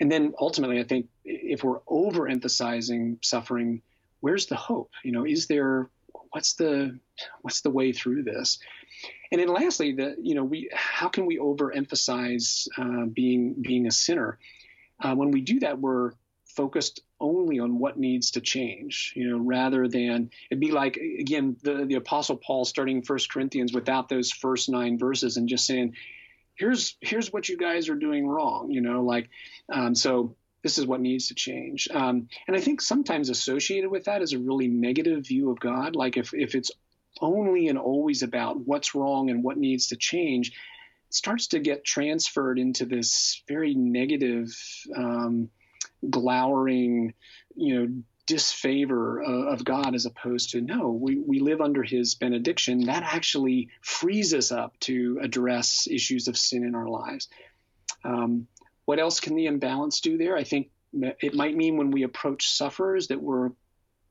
and 0.00 0.10
then 0.10 0.34
ultimately, 0.38 0.80
I 0.80 0.84
think 0.84 1.08
if 1.24 1.62
we're 1.62 1.80
overemphasizing 1.80 3.24
suffering, 3.24 3.82
where's 4.20 4.46
the 4.46 4.56
hope? 4.56 4.90
You 5.02 5.12
know, 5.12 5.24
is 5.24 5.46
there 5.46 5.88
what's 6.30 6.54
the 6.54 6.98
what's 7.42 7.60
the 7.60 7.70
way 7.70 7.92
through 7.92 8.24
this? 8.24 8.58
And 9.30 9.40
then 9.40 9.48
lastly, 9.48 9.92
the 9.92 10.16
you 10.20 10.34
know 10.34 10.44
we 10.44 10.68
how 10.72 11.08
can 11.08 11.26
we 11.26 11.38
overemphasize 11.38 12.68
uh, 12.76 13.06
being 13.06 13.54
being 13.60 13.86
a 13.86 13.92
sinner? 13.92 14.38
Uh, 15.00 15.14
when 15.14 15.30
we 15.30 15.40
do 15.40 15.60
that, 15.60 15.78
we're 15.80 16.12
focused 16.56 17.00
only 17.20 17.58
on 17.58 17.78
what 17.78 17.98
needs 17.98 18.32
to 18.32 18.40
change, 18.40 19.12
you 19.16 19.28
know, 19.28 19.38
rather 19.38 19.88
than 19.88 20.30
it'd 20.50 20.60
be 20.60 20.72
like 20.72 20.96
again 20.96 21.56
the 21.62 21.84
the 21.84 21.94
apostle 21.94 22.36
Paul 22.36 22.64
starting 22.64 23.02
First 23.02 23.30
Corinthians 23.30 23.72
without 23.72 24.08
those 24.08 24.30
first 24.30 24.68
nine 24.68 24.98
verses 24.98 25.36
and 25.36 25.48
just 25.48 25.66
saying, 25.66 25.94
here's 26.54 26.96
here's 27.00 27.32
what 27.32 27.48
you 27.48 27.56
guys 27.56 27.88
are 27.88 27.94
doing 27.94 28.26
wrong, 28.26 28.70
you 28.70 28.80
know, 28.80 29.02
like 29.02 29.28
um, 29.72 29.94
so 29.94 30.36
this 30.62 30.78
is 30.78 30.86
what 30.86 31.00
needs 31.00 31.28
to 31.28 31.34
change. 31.34 31.88
Um, 31.92 32.28
and 32.48 32.56
I 32.56 32.60
think 32.60 32.80
sometimes 32.80 33.28
associated 33.28 33.90
with 33.90 34.04
that 34.04 34.22
is 34.22 34.32
a 34.32 34.38
really 34.38 34.66
negative 34.66 35.26
view 35.26 35.50
of 35.50 35.60
God. 35.60 35.94
Like 35.94 36.16
if 36.16 36.32
if 36.34 36.54
it's 36.54 36.70
only 37.20 37.68
and 37.68 37.78
always 37.78 38.22
about 38.22 38.58
what's 38.66 38.94
wrong 38.94 39.30
and 39.30 39.44
what 39.44 39.58
needs 39.58 39.88
to 39.88 39.96
change, 39.96 40.48
it 40.48 41.14
starts 41.14 41.48
to 41.48 41.60
get 41.60 41.84
transferred 41.84 42.58
into 42.58 42.86
this 42.86 43.42
very 43.46 43.74
negative. 43.74 44.56
Um, 44.96 45.50
glowering, 46.10 47.14
you 47.54 47.74
know, 47.74 48.02
disfavor 48.26 49.20
of, 49.20 49.60
of, 49.60 49.64
God 49.64 49.94
as 49.94 50.06
opposed 50.06 50.50
to 50.50 50.60
no, 50.60 50.90
we, 50.90 51.18
we 51.18 51.40
live 51.40 51.60
under 51.60 51.82
his 51.82 52.14
benediction. 52.14 52.86
That 52.86 53.02
actually 53.02 53.68
frees 53.82 54.32
us 54.32 54.50
up 54.50 54.78
to 54.80 55.20
address 55.22 55.86
issues 55.90 56.28
of 56.28 56.38
sin 56.38 56.64
in 56.64 56.74
our 56.74 56.88
lives. 56.88 57.28
Um, 58.02 58.46
what 58.86 58.98
else 58.98 59.20
can 59.20 59.34
the 59.34 59.46
imbalance 59.46 60.00
do 60.00 60.16
there? 60.16 60.36
I 60.36 60.44
think 60.44 60.70
it 60.94 61.34
might 61.34 61.56
mean 61.56 61.76
when 61.76 61.90
we 61.90 62.02
approach 62.02 62.48
sufferers 62.48 63.08
that 63.08 63.20
we're 63.20 63.50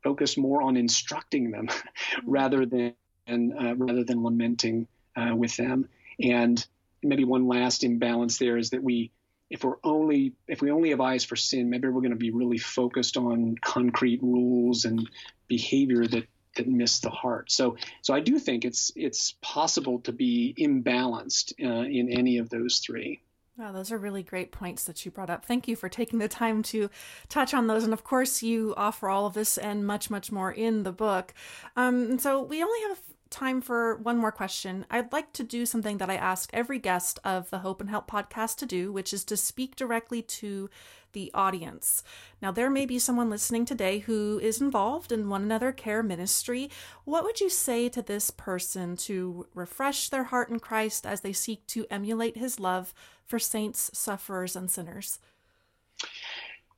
focused 0.04 0.38
more 0.38 0.62
on 0.62 0.78
instructing 0.78 1.52
them 1.52 1.70
rather 2.26 2.66
than 2.66 2.94
uh, 3.28 3.76
rather 3.76 4.04
than 4.04 4.24
lamenting 4.24 4.88
uh, 5.16 5.36
with 5.36 5.56
them. 5.56 5.88
And 6.22 6.66
maybe 7.02 7.24
one 7.24 7.48
last 7.48 7.84
imbalance 7.84 8.38
there 8.38 8.58
is 8.58 8.72
that 8.72 8.84
we 8.84 9.12
if 9.54 9.64
we're 9.64 9.78
only 9.84 10.34
if 10.48 10.62
we 10.64 10.72
only 10.72 10.90
have 10.90 11.00
eyes 11.00 11.24
for 11.24 11.36
sin, 11.36 11.70
maybe 11.70 11.88
we're 11.88 12.02
going 12.02 12.10
to 12.10 12.18
be 12.18 12.32
really 12.32 12.58
focused 12.58 13.18
on 13.18 13.56
concrete 13.62 14.22
rules 14.24 14.84
and 14.84 15.08
behavior 15.48 16.08
that 16.08 16.26
that 16.56 16.68
miss 16.68 17.00
the 17.00 17.12
heart. 17.12 17.52
So 17.52 17.78
so 18.02 18.16
I 18.16 18.20
do 18.20 18.40
think 18.40 18.66
it's 18.66 18.92
it's 18.96 19.36
possible 19.44 20.00
to 20.02 20.12
be 20.12 20.56
imbalanced 20.58 21.54
uh, 21.64 21.88
in 21.88 22.10
any 22.10 22.40
of 22.40 22.50
those 22.50 22.80
three. 22.80 23.22
Wow, 23.56 23.72
those 23.72 23.92
are 23.92 24.00
really 24.00 24.24
great 24.24 24.52
points 24.52 24.86
that 24.86 25.06
you 25.06 25.12
brought 25.12 25.30
up. 25.30 25.46
Thank 25.46 25.68
you 25.68 25.76
for 25.76 25.88
taking 25.88 26.18
the 26.18 26.28
time 26.28 26.64
to 26.64 26.90
touch 27.30 27.54
on 27.54 27.68
those. 27.68 27.84
And 27.84 27.94
of 27.94 28.04
course, 28.04 28.42
you 28.42 28.74
offer 28.76 29.08
all 29.08 29.28
of 29.28 29.36
this 29.36 29.60
and 29.60 29.86
much, 29.86 30.10
much 30.10 30.32
more 30.32 30.52
in 30.52 30.82
the 30.82 30.92
book. 30.92 31.36
Um, 31.76 32.18
so 32.18 32.42
we 32.42 32.64
only 32.64 32.80
have 32.90 33.00
time 33.34 33.62
for 33.62 33.98
one 33.98 34.18
more 34.18 34.32
question. 34.32 34.86
I'd 34.90 35.12
like 35.12 35.34
to 35.34 35.44
do 35.44 35.66
something 35.66 35.98
that 35.98 36.10
I 36.10 36.16
ask 36.16 36.50
every 36.54 36.80
guest 36.80 37.20
of 37.24 37.50
the 37.50 37.60
Hope 37.60 37.82
and 37.82 37.90
Help 37.90 38.10
podcast 38.10 38.58
to 38.58 38.66
do, 38.66 38.94
which 38.94 39.12
is 39.12 39.26
to 39.26 39.36
speak 39.36 39.76
directly 39.76 40.22
to 40.22 40.70
the 41.14 41.32
audience. 41.34 42.04
Now, 42.42 42.52
there 42.52 42.70
may 42.70 42.86
be 42.86 43.00
someone 43.00 43.30
listening 43.30 43.66
today 43.66 44.00
who 44.00 44.40
is 44.40 44.62
involved 44.62 45.12
in 45.12 45.30
one 45.30 45.42
another 45.42 45.72
care 45.72 46.04
ministry. 46.04 46.70
What 47.06 47.24
would 47.24 47.42
you 47.42 47.50
say 47.50 47.90
to 47.90 48.02
this 48.02 48.30
person 48.30 48.96
to 48.98 49.48
refresh 49.54 50.10
their 50.10 50.26
heart 50.26 50.50
in 50.50 50.60
Christ 50.60 51.06
as 51.06 51.22
they 51.22 51.34
seek 51.34 51.66
to 51.68 51.88
emulate 51.90 52.38
his 52.38 52.60
love 52.60 52.94
for 53.26 53.40
saints, 53.40 53.90
sufferers, 53.94 54.56
and 54.56 54.70
sinners? 54.70 55.20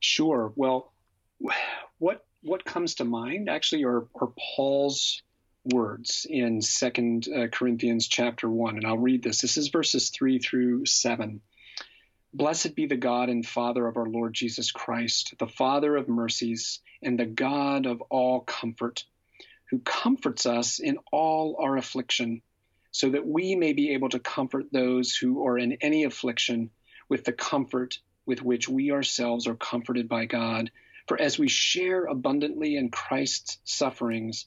Sure. 0.00 0.52
Well, 0.56 0.92
what 1.98 2.24
what 2.42 2.64
comes 2.64 2.94
to 2.94 3.04
mind 3.04 3.48
actually 3.48 3.84
are, 3.84 4.06
are 4.20 4.32
Paul's 4.56 5.22
words 5.72 6.26
in 6.28 6.62
Second 6.62 7.28
uh, 7.28 7.48
Corinthians 7.48 8.08
chapter 8.08 8.48
one, 8.48 8.76
and 8.76 8.86
I'll 8.86 8.98
read 8.98 9.22
this. 9.22 9.40
This 9.40 9.56
is 9.56 9.68
verses 9.68 10.10
three 10.10 10.38
through 10.38 10.86
seven. 10.86 11.40
Blessed 12.32 12.74
be 12.74 12.86
the 12.86 12.96
God 12.96 13.28
and 13.28 13.46
Father 13.46 13.86
of 13.86 13.96
our 13.96 14.06
Lord 14.06 14.34
Jesus 14.34 14.70
Christ, 14.70 15.34
the 15.38 15.46
Father 15.46 15.96
of 15.96 16.08
mercies 16.08 16.80
and 17.02 17.18
the 17.18 17.26
God 17.26 17.86
of 17.86 18.00
all 18.02 18.40
comfort, 18.40 19.04
who 19.70 19.78
comforts 19.78 20.46
us 20.46 20.78
in 20.78 20.98
all 21.10 21.56
our 21.60 21.76
affliction, 21.76 22.42
so 22.90 23.10
that 23.10 23.26
we 23.26 23.54
may 23.56 23.72
be 23.72 23.94
able 23.94 24.10
to 24.10 24.18
comfort 24.18 24.66
those 24.70 25.14
who 25.14 25.46
are 25.46 25.58
in 25.58 25.78
any 25.80 26.04
affliction 26.04 26.70
with 27.08 27.24
the 27.24 27.32
comfort 27.32 27.98
with 28.26 28.42
which 28.42 28.68
we 28.68 28.90
ourselves 28.90 29.46
are 29.46 29.54
comforted 29.54 30.08
by 30.08 30.26
God. 30.26 30.70
For 31.08 31.20
as 31.20 31.38
we 31.38 31.48
share 31.48 32.04
abundantly 32.04 32.76
in 32.76 32.90
Christ's 32.90 33.58
sufferings, 33.64 34.46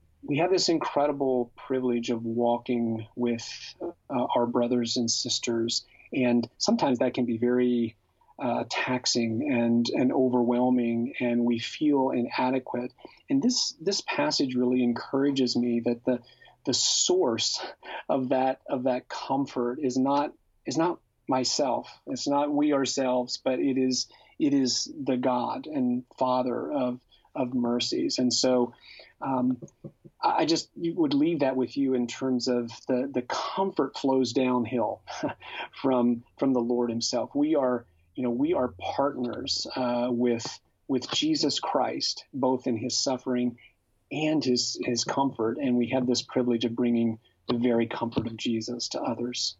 we 0.23 0.37
have 0.37 0.51
this 0.51 0.69
incredible 0.69 1.51
privilege 1.55 2.09
of 2.09 2.23
walking 2.23 3.07
with 3.15 3.47
uh, 3.81 4.25
our 4.35 4.45
brothers 4.45 4.97
and 4.97 5.09
sisters, 5.09 5.85
and 6.13 6.47
sometimes 6.57 6.99
that 6.99 7.13
can 7.13 7.25
be 7.25 7.37
very 7.37 7.95
uh, 8.39 8.63
taxing 8.69 9.51
and 9.51 9.87
and 9.89 10.11
overwhelming, 10.11 11.13
and 11.19 11.43
we 11.43 11.59
feel 11.59 12.11
inadequate. 12.11 12.91
And 13.29 13.41
this 13.41 13.75
this 13.81 14.01
passage 14.01 14.55
really 14.55 14.83
encourages 14.83 15.55
me 15.55 15.81
that 15.85 16.03
the 16.05 16.19
the 16.65 16.73
source 16.73 17.59
of 18.09 18.29
that 18.29 18.61
of 18.67 18.83
that 18.83 19.09
comfort 19.09 19.79
is 19.81 19.97
not 19.97 20.33
is 20.65 20.77
not 20.77 20.99
myself. 21.27 21.89
It's 22.07 22.27
not 22.27 22.51
we 22.51 22.73
ourselves, 22.73 23.39
but 23.43 23.59
it 23.59 23.77
is 23.77 24.07
it 24.39 24.53
is 24.53 24.91
the 25.03 25.17
God 25.17 25.67
and 25.67 26.03
Father 26.17 26.71
of 26.71 26.99
of 27.35 27.53
mercies. 27.53 28.19
And 28.19 28.33
so 28.33 28.73
um, 29.21 29.57
I 30.23 30.45
just 30.45 30.69
would 30.75 31.13
leave 31.13 31.39
that 31.39 31.55
with 31.55 31.75
you 31.77 31.93
in 31.95 32.05
terms 32.05 32.47
of 32.47 32.71
the, 32.87 33.09
the 33.11 33.23
comfort 33.23 33.97
flows 33.97 34.33
downhill 34.33 35.01
from 35.81 36.23
from 36.37 36.53
the 36.53 36.59
Lord 36.59 36.89
Himself. 36.89 37.33
We 37.33 37.55
are, 37.55 37.85
you 38.15 38.23
know, 38.23 38.29
we 38.29 38.53
are 38.53 38.73
partners 38.79 39.65
uh, 39.75 40.09
with 40.11 40.45
with 40.87 41.09
Jesus 41.11 41.59
Christ, 41.59 42.25
both 42.33 42.67
in 42.67 42.77
His 42.77 42.99
suffering 42.99 43.57
and 44.11 44.43
His 44.43 44.77
His 44.83 45.03
comfort, 45.03 45.57
and 45.57 45.75
we 45.75 45.87
have 45.89 46.05
this 46.05 46.21
privilege 46.21 46.65
of 46.65 46.75
bringing 46.75 47.17
the 47.47 47.57
very 47.57 47.87
comfort 47.87 48.27
of 48.27 48.37
Jesus 48.37 48.89
to 48.89 49.01
others. 49.01 49.55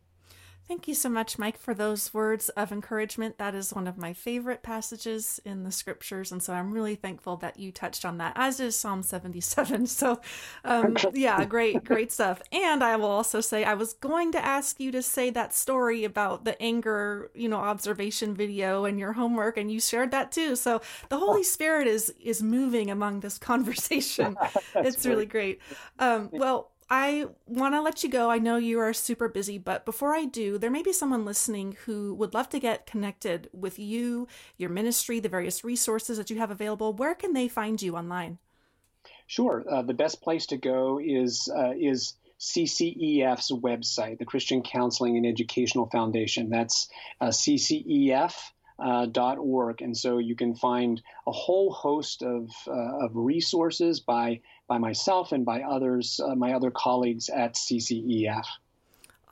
Thank 0.71 0.87
you 0.87 0.93
so 0.93 1.09
much, 1.09 1.37
Mike, 1.37 1.57
for 1.57 1.73
those 1.73 2.13
words 2.13 2.47
of 2.47 2.71
encouragement. 2.71 3.37
That 3.37 3.53
is 3.53 3.73
one 3.73 3.87
of 3.87 3.97
my 3.97 4.13
favorite 4.13 4.63
passages 4.63 5.37
in 5.43 5.63
the 5.63 5.71
scriptures. 5.71 6.31
And 6.31 6.41
so 6.41 6.53
I'm 6.53 6.71
really 6.71 6.95
thankful 6.95 7.35
that 7.37 7.59
you 7.59 7.73
touched 7.73 8.05
on 8.05 8.19
that, 8.19 8.31
as 8.37 8.61
is 8.61 8.77
Psalm 8.77 9.03
77. 9.03 9.85
So, 9.87 10.21
um, 10.63 10.95
yeah, 11.13 11.43
great, 11.43 11.83
great 11.83 12.09
stuff. 12.13 12.41
And 12.53 12.81
I 12.85 12.95
will 12.95 13.11
also 13.11 13.41
say, 13.41 13.65
I 13.65 13.73
was 13.73 13.91
going 13.95 14.31
to 14.31 14.43
ask 14.43 14.79
you 14.79 14.93
to 14.93 15.01
say 15.01 15.29
that 15.31 15.53
story 15.53 16.05
about 16.05 16.45
the 16.45 16.59
anger, 16.61 17.29
you 17.35 17.49
know, 17.49 17.57
observation 17.57 18.33
video 18.33 18.85
and 18.85 18.97
your 18.97 19.11
homework, 19.11 19.57
and 19.57 19.69
you 19.69 19.81
shared 19.81 20.11
that 20.11 20.31
too. 20.31 20.55
So 20.55 20.81
the 21.09 21.17
Holy 21.17 21.43
Spirit 21.43 21.87
is 21.87 22.13
is 22.23 22.41
moving 22.41 22.89
among 22.89 23.19
this 23.19 23.37
conversation. 23.51 24.37
it's 24.75 25.05
really 25.05 25.25
great. 25.25 25.59
Um, 25.99 26.29
well, 26.31 26.70
I 26.93 27.27
want 27.45 27.73
to 27.73 27.81
let 27.81 28.03
you 28.03 28.09
go. 28.09 28.29
I 28.29 28.37
know 28.37 28.57
you 28.57 28.77
are 28.79 28.91
super 28.91 29.29
busy, 29.29 29.57
but 29.57 29.85
before 29.85 30.13
I 30.13 30.25
do, 30.25 30.57
there 30.57 30.69
may 30.69 30.83
be 30.83 30.91
someone 30.91 31.23
listening 31.23 31.77
who 31.85 32.13
would 32.15 32.33
love 32.33 32.49
to 32.49 32.59
get 32.59 32.85
connected 32.85 33.49
with 33.53 33.79
you, 33.79 34.27
your 34.57 34.69
ministry, 34.69 35.21
the 35.21 35.29
various 35.29 35.63
resources 35.63 36.17
that 36.17 36.29
you 36.29 36.37
have 36.39 36.51
available. 36.51 36.91
Where 36.91 37.15
can 37.15 37.31
they 37.31 37.47
find 37.47 37.81
you 37.81 37.95
online? 37.95 38.39
Sure. 39.25 39.63
Uh, 39.71 39.83
the 39.83 39.93
best 39.93 40.21
place 40.21 40.47
to 40.47 40.57
go 40.57 40.99
is 41.01 41.49
uh, 41.55 41.71
is 41.79 42.15
CCEF's 42.41 43.53
website, 43.53 44.19
the 44.19 44.25
Christian 44.25 44.61
Counseling 44.61 45.15
and 45.15 45.25
Educational 45.25 45.85
Foundation. 45.85 46.49
That's 46.49 46.89
uh, 47.21 47.27
CCEF. 47.27 48.33
Uh, 48.79 49.05
.org, 49.37 49.83
and 49.83 49.95
so 49.95 50.17
you 50.17 50.35
can 50.35 50.55
find 50.55 51.03
a 51.27 51.31
whole 51.31 51.71
host 51.71 52.23
of, 52.23 52.49
uh, 52.67 53.05
of 53.05 53.11
resources 53.13 53.99
by 53.99 54.41
by 54.71 54.77
myself 54.77 55.33
and 55.33 55.43
by 55.43 55.61
others, 55.63 56.17
uh, 56.23 56.33
my 56.33 56.53
other 56.53 56.71
colleagues 56.71 57.27
at 57.27 57.55
CCEF. 57.55 58.45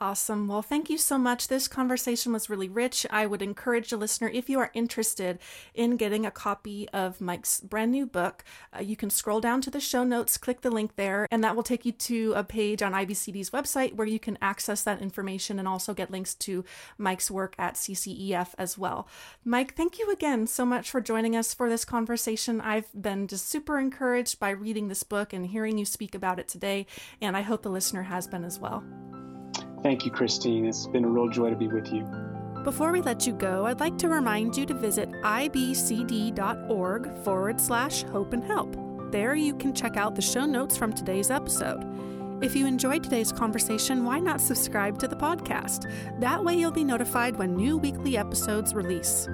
Awesome. 0.02 0.48
Well, 0.48 0.62
thank 0.62 0.88
you 0.88 0.96
so 0.96 1.18
much. 1.18 1.48
This 1.48 1.68
conversation 1.68 2.32
was 2.32 2.48
really 2.48 2.70
rich. 2.70 3.04
I 3.10 3.26
would 3.26 3.42
encourage 3.42 3.92
a 3.92 3.98
listener, 3.98 4.30
if 4.30 4.48
you 4.48 4.58
are 4.58 4.70
interested 4.72 5.38
in 5.74 5.98
getting 5.98 6.24
a 6.24 6.30
copy 6.30 6.88
of 6.88 7.20
Mike's 7.20 7.60
brand 7.60 7.90
new 7.90 8.06
book, 8.06 8.42
uh, 8.74 8.80
you 8.80 8.96
can 8.96 9.10
scroll 9.10 9.40
down 9.40 9.60
to 9.60 9.70
the 9.70 9.78
show 9.78 10.02
notes, 10.02 10.38
click 10.38 10.62
the 10.62 10.70
link 10.70 10.96
there, 10.96 11.28
and 11.30 11.44
that 11.44 11.54
will 11.54 11.62
take 11.62 11.84
you 11.84 11.92
to 11.92 12.32
a 12.34 12.42
page 12.42 12.80
on 12.80 12.94
IBCD's 12.94 13.50
website 13.50 13.94
where 13.94 14.06
you 14.06 14.18
can 14.18 14.38
access 14.40 14.82
that 14.84 15.02
information 15.02 15.58
and 15.58 15.68
also 15.68 15.92
get 15.92 16.10
links 16.10 16.34
to 16.36 16.64
Mike's 16.96 17.30
work 17.30 17.54
at 17.58 17.74
CCEF 17.74 18.54
as 18.56 18.78
well. 18.78 19.06
Mike, 19.44 19.74
thank 19.74 19.98
you 19.98 20.10
again 20.10 20.46
so 20.46 20.64
much 20.64 20.90
for 20.90 21.02
joining 21.02 21.36
us 21.36 21.52
for 21.52 21.68
this 21.68 21.84
conversation. 21.84 22.58
I've 22.62 22.88
been 22.98 23.26
just 23.26 23.50
super 23.50 23.78
encouraged 23.78 24.40
by 24.40 24.48
reading 24.48 24.88
this 24.88 25.02
book 25.02 25.34
and 25.34 25.44
hearing 25.48 25.76
you 25.76 25.84
speak 25.84 26.14
about 26.14 26.38
it 26.38 26.48
today, 26.48 26.86
and 27.20 27.36
I 27.36 27.42
hope 27.42 27.60
the 27.60 27.68
listener 27.68 28.04
has 28.04 28.26
been 28.26 28.44
as 28.44 28.58
well. 28.58 28.82
Thank 29.82 30.04
you, 30.04 30.10
Christine. 30.10 30.66
It's 30.66 30.86
been 30.86 31.04
a 31.04 31.08
real 31.08 31.28
joy 31.28 31.50
to 31.50 31.56
be 31.56 31.68
with 31.68 31.92
you. 31.92 32.06
Before 32.64 32.92
we 32.92 33.00
let 33.00 33.26
you 33.26 33.32
go, 33.32 33.64
I'd 33.64 33.80
like 33.80 33.96
to 33.98 34.08
remind 34.08 34.56
you 34.56 34.66
to 34.66 34.74
visit 34.74 35.10
ibcd.org 35.10 36.44
forward 37.24 37.60
slash 37.60 38.02
hope 38.02 38.34
and 38.34 38.44
help. 38.44 38.76
There 39.10 39.34
you 39.34 39.54
can 39.54 39.74
check 39.74 39.96
out 39.96 40.14
the 40.14 40.22
show 40.22 40.44
notes 40.44 40.76
from 40.76 40.92
today's 40.92 41.30
episode. 41.30 41.82
If 42.42 42.54
you 42.54 42.66
enjoyed 42.66 43.02
today's 43.02 43.32
conversation, 43.32 44.04
why 44.04 44.18
not 44.18 44.40
subscribe 44.40 44.98
to 44.98 45.08
the 45.08 45.16
podcast? 45.16 45.90
That 46.20 46.44
way 46.44 46.54
you'll 46.54 46.70
be 46.70 46.84
notified 46.84 47.36
when 47.36 47.56
new 47.56 47.78
weekly 47.78 48.18
episodes 48.18 48.74
release. 48.74 49.26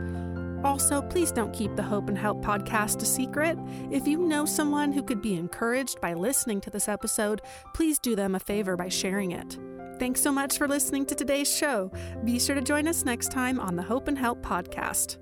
Also, 0.64 1.02
please 1.02 1.30
don't 1.30 1.52
keep 1.52 1.74
the 1.76 1.82
Hope 1.82 2.08
and 2.08 2.18
Help 2.18 2.42
podcast 2.42 3.02
a 3.02 3.06
secret. 3.06 3.58
If 3.90 4.06
you 4.06 4.18
know 4.18 4.44
someone 4.44 4.92
who 4.92 5.02
could 5.02 5.22
be 5.22 5.34
encouraged 5.34 6.00
by 6.00 6.14
listening 6.14 6.60
to 6.62 6.70
this 6.70 6.88
episode, 6.88 7.42
please 7.74 7.98
do 7.98 8.16
them 8.16 8.34
a 8.34 8.40
favor 8.40 8.76
by 8.76 8.88
sharing 8.88 9.32
it. 9.32 9.58
Thanks 9.98 10.20
so 10.20 10.30
much 10.30 10.58
for 10.58 10.68
listening 10.68 11.06
to 11.06 11.14
today's 11.14 11.54
show. 11.54 11.90
Be 12.24 12.38
sure 12.38 12.54
to 12.54 12.60
join 12.60 12.86
us 12.86 13.04
next 13.04 13.30
time 13.32 13.58
on 13.58 13.76
the 13.76 13.82
Hope 13.82 14.08
and 14.08 14.18
Help 14.18 14.42
podcast. 14.42 15.16